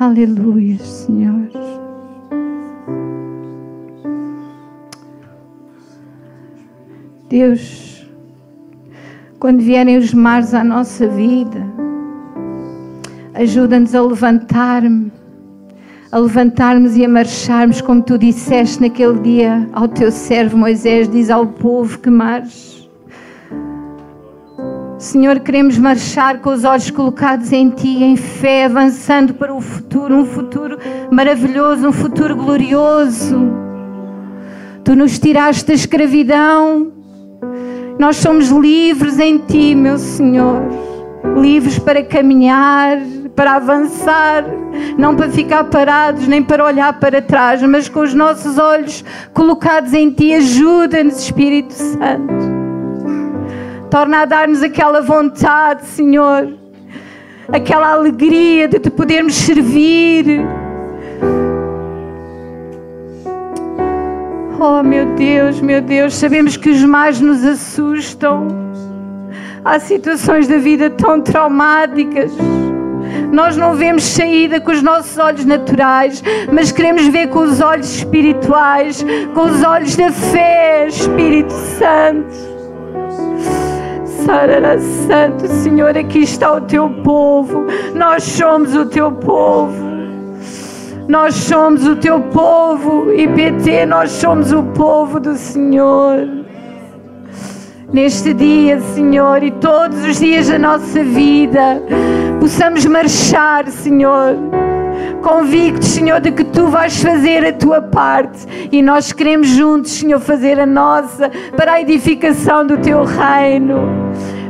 Aleluia, 0.00 0.78
Senhor. 0.78 1.50
Deus, 7.28 8.10
quando 9.38 9.60
vierem 9.60 9.98
os 9.98 10.14
mares 10.14 10.54
à 10.54 10.64
nossa 10.64 11.06
vida, 11.06 11.60
ajuda-nos 13.34 13.94
a 13.94 14.00
levantar-me, 14.00 15.12
a 16.12 16.18
levantarmos 16.18 16.94
e 16.94 17.04
a 17.06 17.08
marcharmos, 17.08 17.80
como 17.80 18.02
tu 18.02 18.18
disseste 18.18 18.82
naquele 18.82 19.18
dia 19.20 19.66
ao 19.72 19.88
teu 19.88 20.12
servo 20.12 20.58
Moisés, 20.58 21.08
diz 21.08 21.30
ao 21.30 21.46
povo 21.46 21.98
que 21.98 22.10
marche. 22.10 22.86
Senhor, 24.98 25.40
queremos 25.40 25.78
marchar 25.78 26.40
com 26.40 26.50
os 26.50 26.64
olhos 26.64 26.90
colocados 26.90 27.50
em 27.50 27.70
Ti, 27.70 28.04
em 28.04 28.14
fé, 28.14 28.66
avançando 28.66 29.32
para 29.32 29.54
o 29.54 29.60
futuro, 29.60 30.14
um 30.14 30.26
futuro 30.26 30.78
maravilhoso, 31.10 31.88
um 31.88 31.92
futuro 31.92 32.36
glorioso. 32.36 33.40
Tu 34.84 34.94
nos 34.94 35.18
tiraste 35.18 35.66
da 35.66 35.72
escravidão, 35.72 36.92
nós 37.98 38.16
somos 38.16 38.50
livres 38.50 39.18
em 39.18 39.38
Ti, 39.38 39.74
meu 39.74 39.96
Senhor. 39.96 40.60
Livres 41.40 41.78
para 41.78 42.04
caminhar, 42.04 42.98
para 43.34 43.54
avançar, 43.54 44.44
não 44.98 45.16
para 45.16 45.28
ficar 45.30 45.64
parados, 45.64 46.26
nem 46.28 46.42
para 46.42 46.64
olhar 46.64 46.92
para 47.00 47.22
trás, 47.22 47.62
mas 47.62 47.88
com 47.88 48.00
os 48.00 48.14
nossos 48.14 48.58
olhos 48.58 49.04
colocados 49.32 49.92
em 49.94 50.10
Ti. 50.10 50.34
Ajuda-nos, 50.34 51.20
Espírito 51.20 51.72
Santo. 51.72 52.52
Torna 53.90 54.22
a 54.22 54.24
dar-nos 54.24 54.62
aquela 54.62 55.00
vontade, 55.00 55.84
Senhor, 55.86 56.48
aquela 57.52 57.92
alegria 57.92 58.68
de 58.68 58.78
Te 58.78 58.90
podermos 58.90 59.34
servir 59.34 60.42
Oh, 64.64 64.80
meu 64.80 65.04
Deus, 65.16 65.60
meu 65.60 65.82
Deus, 65.82 66.14
sabemos 66.14 66.56
que 66.56 66.70
os 66.70 66.84
mais 66.84 67.20
nos 67.20 67.44
assustam. 67.44 68.46
Há 69.64 69.80
situações 69.80 70.46
da 70.46 70.56
vida 70.56 70.88
tão 70.88 71.20
traumáticas. 71.20 72.30
Nós 73.32 73.56
não 73.56 73.74
vemos 73.74 74.04
saída 74.04 74.60
com 74.60 74.70
os 74.70 74.82
nossos 74.82 75.16
olhos 75.16 75.46
naturais, 75.46 76.22
mas 76.52 76.70
queremos 76.70 77.06
ver 77.06 77.28
com 77.28 77.40
os 77.40 77.62
olhos 77.62 77.96
espirituais, 77.96 79.02
com 79.32 79.40
os 79.40 79.64
olhos 79.64 79.96
da 79.96 80.12
fé, 80.12 80.86
Espírito 80.86 81.52
Santo. 81.78 82.52
Sarará 84.26 84.78
Santo, 84.78 85.48
Senhor, 85.48 85.96
aqui 85.96 86.20
está 86.20 86.52
o 86.52 86.60
teu 86.60 86.90
povo. 87.02 87.66
Nós 87.94 88.22
somos 88.22 88.76
o 88.76 88.84
teu 88.84 89.10
povo. 89.10 89.90
Nós 91.08 91.34
somos 91.34 91.86
o 91.86 91.96
teu 91.96 92.20
povo, 92.20 93.12
IPT, 93.12 93.86
nós 93.86 94.10
somos 94.10 94.52
o 94.52 94.62
povo 94.62 95.18
do 95.18 95.34
Senhor. 95.36 96.28
Neste 97.92 98.32
dia, 98.32 98.80
Senhor, 98.94 99.42
e 99.42 99.50
todos 99.50 100.02
os 100.04 100.18
dias 100.18 100.48
da 100.48 100.58
nossa 100.58 101.02
vida, 101.02 101.82
possamos 102.42 102.84
marchar, 102.86 103.68
Senhor, 103.68 104.34
convictos, 105.22 105.86
Senhor, 105.86 106.20
de 106.20 106.32
que 106.32 106.42
tu 106.42 106.66
vais 106.66 107.00
fazer 107.00 107.46
a 107.46 107.52
tua 107.52 107.80
parte 107.80 108.68
e 108.72 108.82
nós 108.82 109.12
queremos 109.12 109.46
juntos, 109.46 109.92
Senhor, 109.92 110.18
fazer 110.18 110.58
a 110.58 110.66
nossa 110.66 111.30
para 111.56 111.74
a 111.74 111.80
edificação 111.80 112.66
do 112.66 112.78
teu 112.78 113.04
reino 113.04 113.78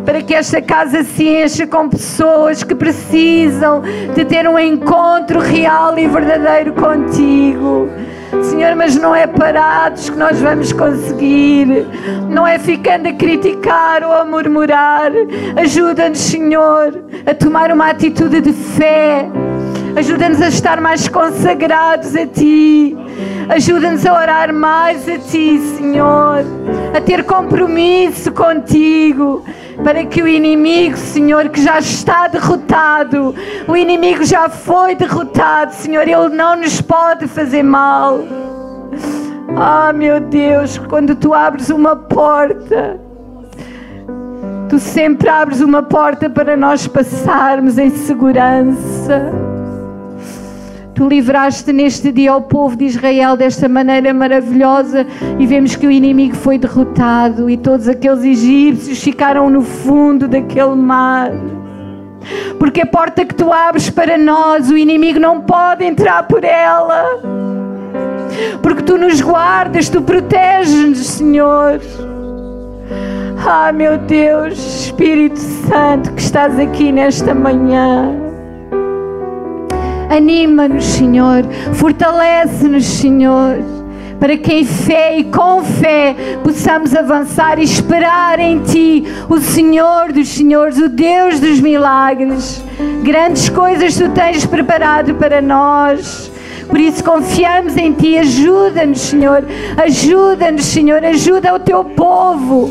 para 0.06 0.22
que 0.22 0.34
esta 0.34 0.62
casa 0.62 1.04
se 1.04 1.28
encha 1.28 1.66
com 1.66 1.86
pessoas 1.90 2.64
que 2.64 2.74
precisam 2.74 3.82
de 4.14 4.24
ter 4.24 4.48
um 4.48 4.58
encontro 4.58 5.38
real 5.38 5.96
e 5.98 6.08
verdadeiro 6.08 6.72
contigo. 6.72 7.90
Senhor, 8.40 8.74
mas 8.74 8.96
não 8.96 9.14
é 9.14 9.26
parados 9.26 10.08
que 10.08 10.16
nós 10.16 10.40
vamos 10.40 10.72
conseguir, 10.72 11.86
não 12.30 12.46
é 12.46 12.58
ficando 12.58 13.08
a 13.08 13.12
criticar 13.12 14.02
ou 14.02 14.12
a 14.12 14.24
murmurar. 14.24 15.12
Ajuda-nos, 15.56 16.18
Senhor, 16.18 17.04
a 17.26 17.34
tomar 17.34 17.70
uma 17.70 17.90
atitude 17.90 18.40
de 18.40 18.52
fé. 18.52 19.28
Ajuda-nos 19.96 20.40
a 20.40 20.48
estar 20.48 20.80
mais 20.80 21.06
consagrados 21.08 22.16
a 22.16 22.26
Ti. 22.26 22.96
Ajuda-nos 23.48 24.06
a 24.06 24.14
orar 24.14 24.52
mais 24.52 25.08
a 25.08 25.18
Ti, 25.18 25.58
Senhor. 25.76 26.44
A 26.96 27.00
ter 27.00 27.24
compromisso 27.24 28.32
contigo 28.32 29.44
para 29.84 30.04
que 30.04 30.22
o 30.22 30.28
inimigo, 30.28 30.96
Senhor, 30.96 31.48
que 31.48 31.62
já 31.62 31.78
está 31.78 32.28
derrotado, 32.28 33.34
o 33.66 33.76
inimigo 33.76 34.24
já 34.24 34.48
foi 34.48 34.94
derrotado, 34.94 35.72
Senhor, 35.74 36.02
ele 36.06 36.28
não 36.28 36.56
nos 36.56 36.80
pode 36.80 37.26
fazer 37.26 37.62
mal. 37.62 38.20
Ah, 39.56 39.92
meu 39.92 40.20
Deus, 40.20 40.78
quando 40.78 41.14
tu 41.14 41.34
abres 41.34 41.68
uma 41.68 41.96
porta, 41.96 42.98
tu 44.68 44.78
sempre 44.78 45.28
abres 45.28 45.60
uma 45.60 45.82
porta 45.82 46.30
para 46.30 46.56
nós 46.56 46.86
passarmos 46.86 47.76
em 47.76 47.90
segurança. 47.90 49.32
Tu 50.94 51.08
livraste 51.08 51.72
neste 51.72 52.12
dia 52.12 52.32
ao 52.32 52.42
povo 52.42 52.76
de 52.76 52.84
Israel 52.84 53.36
desta 53.36 53.68
maneira 53.68 54.12
maravilhosa 54.12 55.06
e 55.38 55.46
vemos 55.46 55.74
que 55.74 55.86
o 55.86 55.90
inimigo 55.90 56.36
foi 56.36 56.58
derrotado 56.58 57.48
e 57.48 57.56
todos 57.56 57.88
aqueles 57.88 58.22
egípcios 58.24 59.02
ficaram 59.02 59.48
no 59.48 59.62
fundo 59.62 60.28
daquele 60.28 60.74
mar. 60.74 61.30
Porque 62.58 62.82
a 62.82 62.86
porta 62.86 63.24
que 63.24 63.34
tu 63.34 63.52
abres 63.52 63.90
para 63.90 64.18
nós, 64.18 64.70
o 64.70 64.76
inimigo 64.76 65.18
não 65.18 65.40
pode 65.40 65.84
entrar 65.84 66.24
por 66.24 66.44
ela. 66.44 67.20
Porque 68.62 68.82
tu 68.82 68.96
nos 68.98 69.20
guardas, 69.20 69.88
tu 69.88 70.02
proteges-nos, 70.02 71.06
Senhor. 71.06 71.80
Ah, 73.44 73.72
meu 73.72 73.98
Deus, 73.98 74.84
Espírito 74.84 75.38
Santo, 75.38 76.12
que 76.12 76.20
estás 76.20 76.58
aqui 76.58 76.92
nesta 76.92 77.34
manhã. 77.34 78.31
Anima-nos, 80.12 80.84
Senhor. 80.84 81.42
Fortalece-nos, 81.72 82.84
Senhor. 82.84 83.56
Para 84.20 84.36
que 84.36 84.52
em 84.52 84.64
fé 84.64 85.16
e 85.16 85.24
com 85.24 85.64
fé 85.64 86.14
possamos 86.44 86.94
avançar 86.94 87.58
e 87.58 87.64
esperar 87.64 88.38
em 88.38 88.60
Ti, 88.60 89.04
o 89.26 89.38
Senhor 89.38 90.12
dos 90.12 90.28
Senhores, 90.28 90.76
o 90.76 90.90
Deus 90.90 91.40
dos 91.40 91.60
milagres. 91.60 92.62
Grandes 93.02 93.48
coisas 93.48 93.96
Tu 93.96 94.10
tens 94.10 94.44
preparado 94.44 95.14
para 95.14 95.40
nós. 95.40 96.30
Por 96.68 96.78
isso 96.78 97.02
confiamos 97.02 97.74
em 97.78 97.92
Ti. 97.92 98.18
Ajuda-nos, 98.18 99.00
Senhor. 99.00 99.42
Ajuda-nos, 99.82 100.66
Senhor. 100.66 101.02
Ajuda 101.02 101.54
o 101.54 101.58
Teu 101.58 101.82
povo 101.84 102.70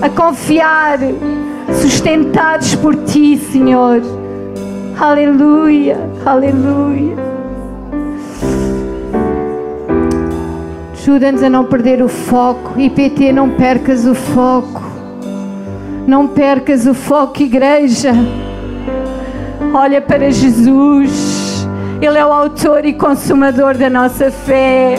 a 0.00 0.08
confiar, 0.08 0.98
sustentados 1.82 2.74
por 2.74 2.96
Ti, 3.04 3.36
Senhor. 3.36 4.19
Aleluia, 5.00 5.96
aleluia. 6.26 7.16
Ajuda-nos 10.92 11.42
a 11.42 11.48
não 11.48 11.64
perder 11.64 12.02
o 12.02 12.08
foco. 12.08 12.78
IPT, 12.78 13.32
não 13.32 13.48
percas 13.48 14.04
o 14.04 14.14
foco. 14.14 14.82
Não 16.06 16.28
percas 16.28 16.86
o 16.86 16.92
foco, 16.92 17.42
igreja. 17.42 18.12
Olha 19.72 20.02
para 20.02 20.30
Jesus. 20.30 21.66
Ele 22.02 22.18
é 22.18 22.26
o 22.26 22.30
autor 22.30 22.84
e 22.84 22.92
consumador 22.92 23.78
da 23.78 23.88
nossa 23.88 24.30
fé 24.30 24.96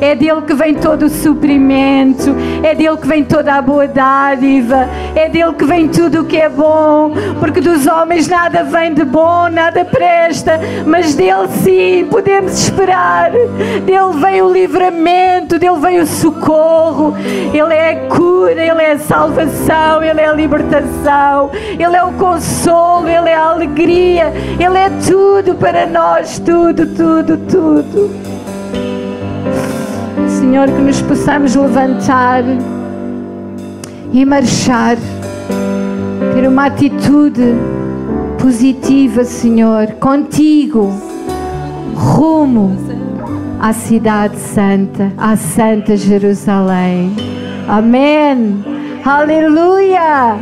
é 0.00 0.14
dele 0.14 0.42
que 0.42 0.54
vem 0.54 0.74
todo 0.74 1.04
o 1.04 1.10
suprimento, 1.10 2.34
é 2.62 2.74
dele 2.74 2.96
que 2.96 3.06
vem 3.06 3.22
toda 3.22 3.54
a 3.54 3.62
boa 3.62 3.86
dádiva, 3.86 4.88
é 5.14 5.28
dele 5.28 5.52
que 5.52 5.64
vem 5.64 5.88
tudo 5.88 6.22
o 6.22 6.24
que 6.24 6.38
é 6.38 6.48
bom, 6.48 7.12
porque 7.38 7.60
dos 7.60 7.86
homens 7.86 8.26
nada 8.26 8.64
vem 8.64 8.94
de 8.94 9.04
bom, 9.04 9.48
nada 9.48 9.84
presta, 9.84 10.58
mas 10.86 11.14
dele 11.14 11.48
sim 11.62 12.06
podemos 12.10 12.52
esperar. 12.52 13.30
Dele 13.30 14.20
vem 14.20 14.42
o 14.42 14.50
livramento, 14.50 15.58
dele 15.58 15.78
vem 15.78 16.00
o 16.00 16.06
socorro, 16.06 17.14
ele 17.52 17.74
é 17.74 17.92
a 17.92 18.08
cura, 18.08 18.52
ele 18.52 18.82
é 18.82 18.92
a 18.92 18.98
salvação, 18.98 20.02
ele 20.02 20.20
é 20.20 20.26
a 20.26 20.32
libertação, 20.32 21.50
ele 21.78 21.96
é 21.96 22.02
o 22.02 22.12
consolo, 22.12 23.08
ele 23.08 23.28
é 23.28 23.34
a 23.34 23.50
alegria, 23.50 24.32
ele 24.58 24.78
é 24.78 24.90
tudo 25.06 25.54
para 25.54 25.86
nós, 25.86 26.38
tudo, 26.38 26.86
tudo, 26.86 27.36
tudo. 27.36 28.39
Senhor, 30.50 30.66
que 30.66 30.82
nos 30.82 31.00
possamos 31.02 31.54
levantar 31.54 32.42
e 34.12 34.24
marchar, 34.24 34.96
ter 36.34 36.48
uma 36.48 36.66
atitude 36.66 37.54
positiva, 38.36 39.22
Senhor, 39.22 39.92
contigo, 40.00 40.92
rumo 41.94 42.76
à 43.60 43.72
Cidade 43.72 44.36
Santa, 44.40 45.12
à 45.16 45.36
Santa 45.36 45.96
Jerusalém. 45.96 47.14
Amém. 47.68 48.64
Aleluia. 49.04 50.36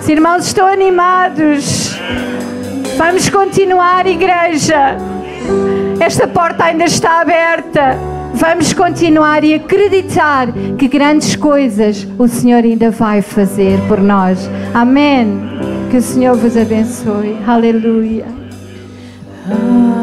Os 0.00 0.08
irmãos 0.08 0.44
estão 0.44 0.66
animados. 0.66 1.96
Vamos 2.98 3.28
continuar, 3.28 4.08
igreja. 4.08 4.96
Esta 6.00 6.26
porta 6.26 6.64
ainda 6.64 6.82
está 6.82 7.20
aberta. 7.20 8.11
Vamos 8.42 8.72
continuar 8.72 9.44
e 9.44 9.54
acreditar 9.54 10.48
que 10.76 10.88
grandes 10.88 11.36
coisas 11.36 12.04
o 12.18 12.26
Senhor 12.26 12.64
ainda 12.64 12.90
vai 12.90 13.22
fazer 13.22 13.78
por 13.86 14.00
nós. 14.00 14.50
Amém. 14.74 15.28
Que 15.92 15.98
o 15.98 16.02
Senhor 16.02 16.36
vos 16.36 16.56
abençoe. 16.56 17.38
Aleluia. 17.46 18.26
Ah. 19.48 20.01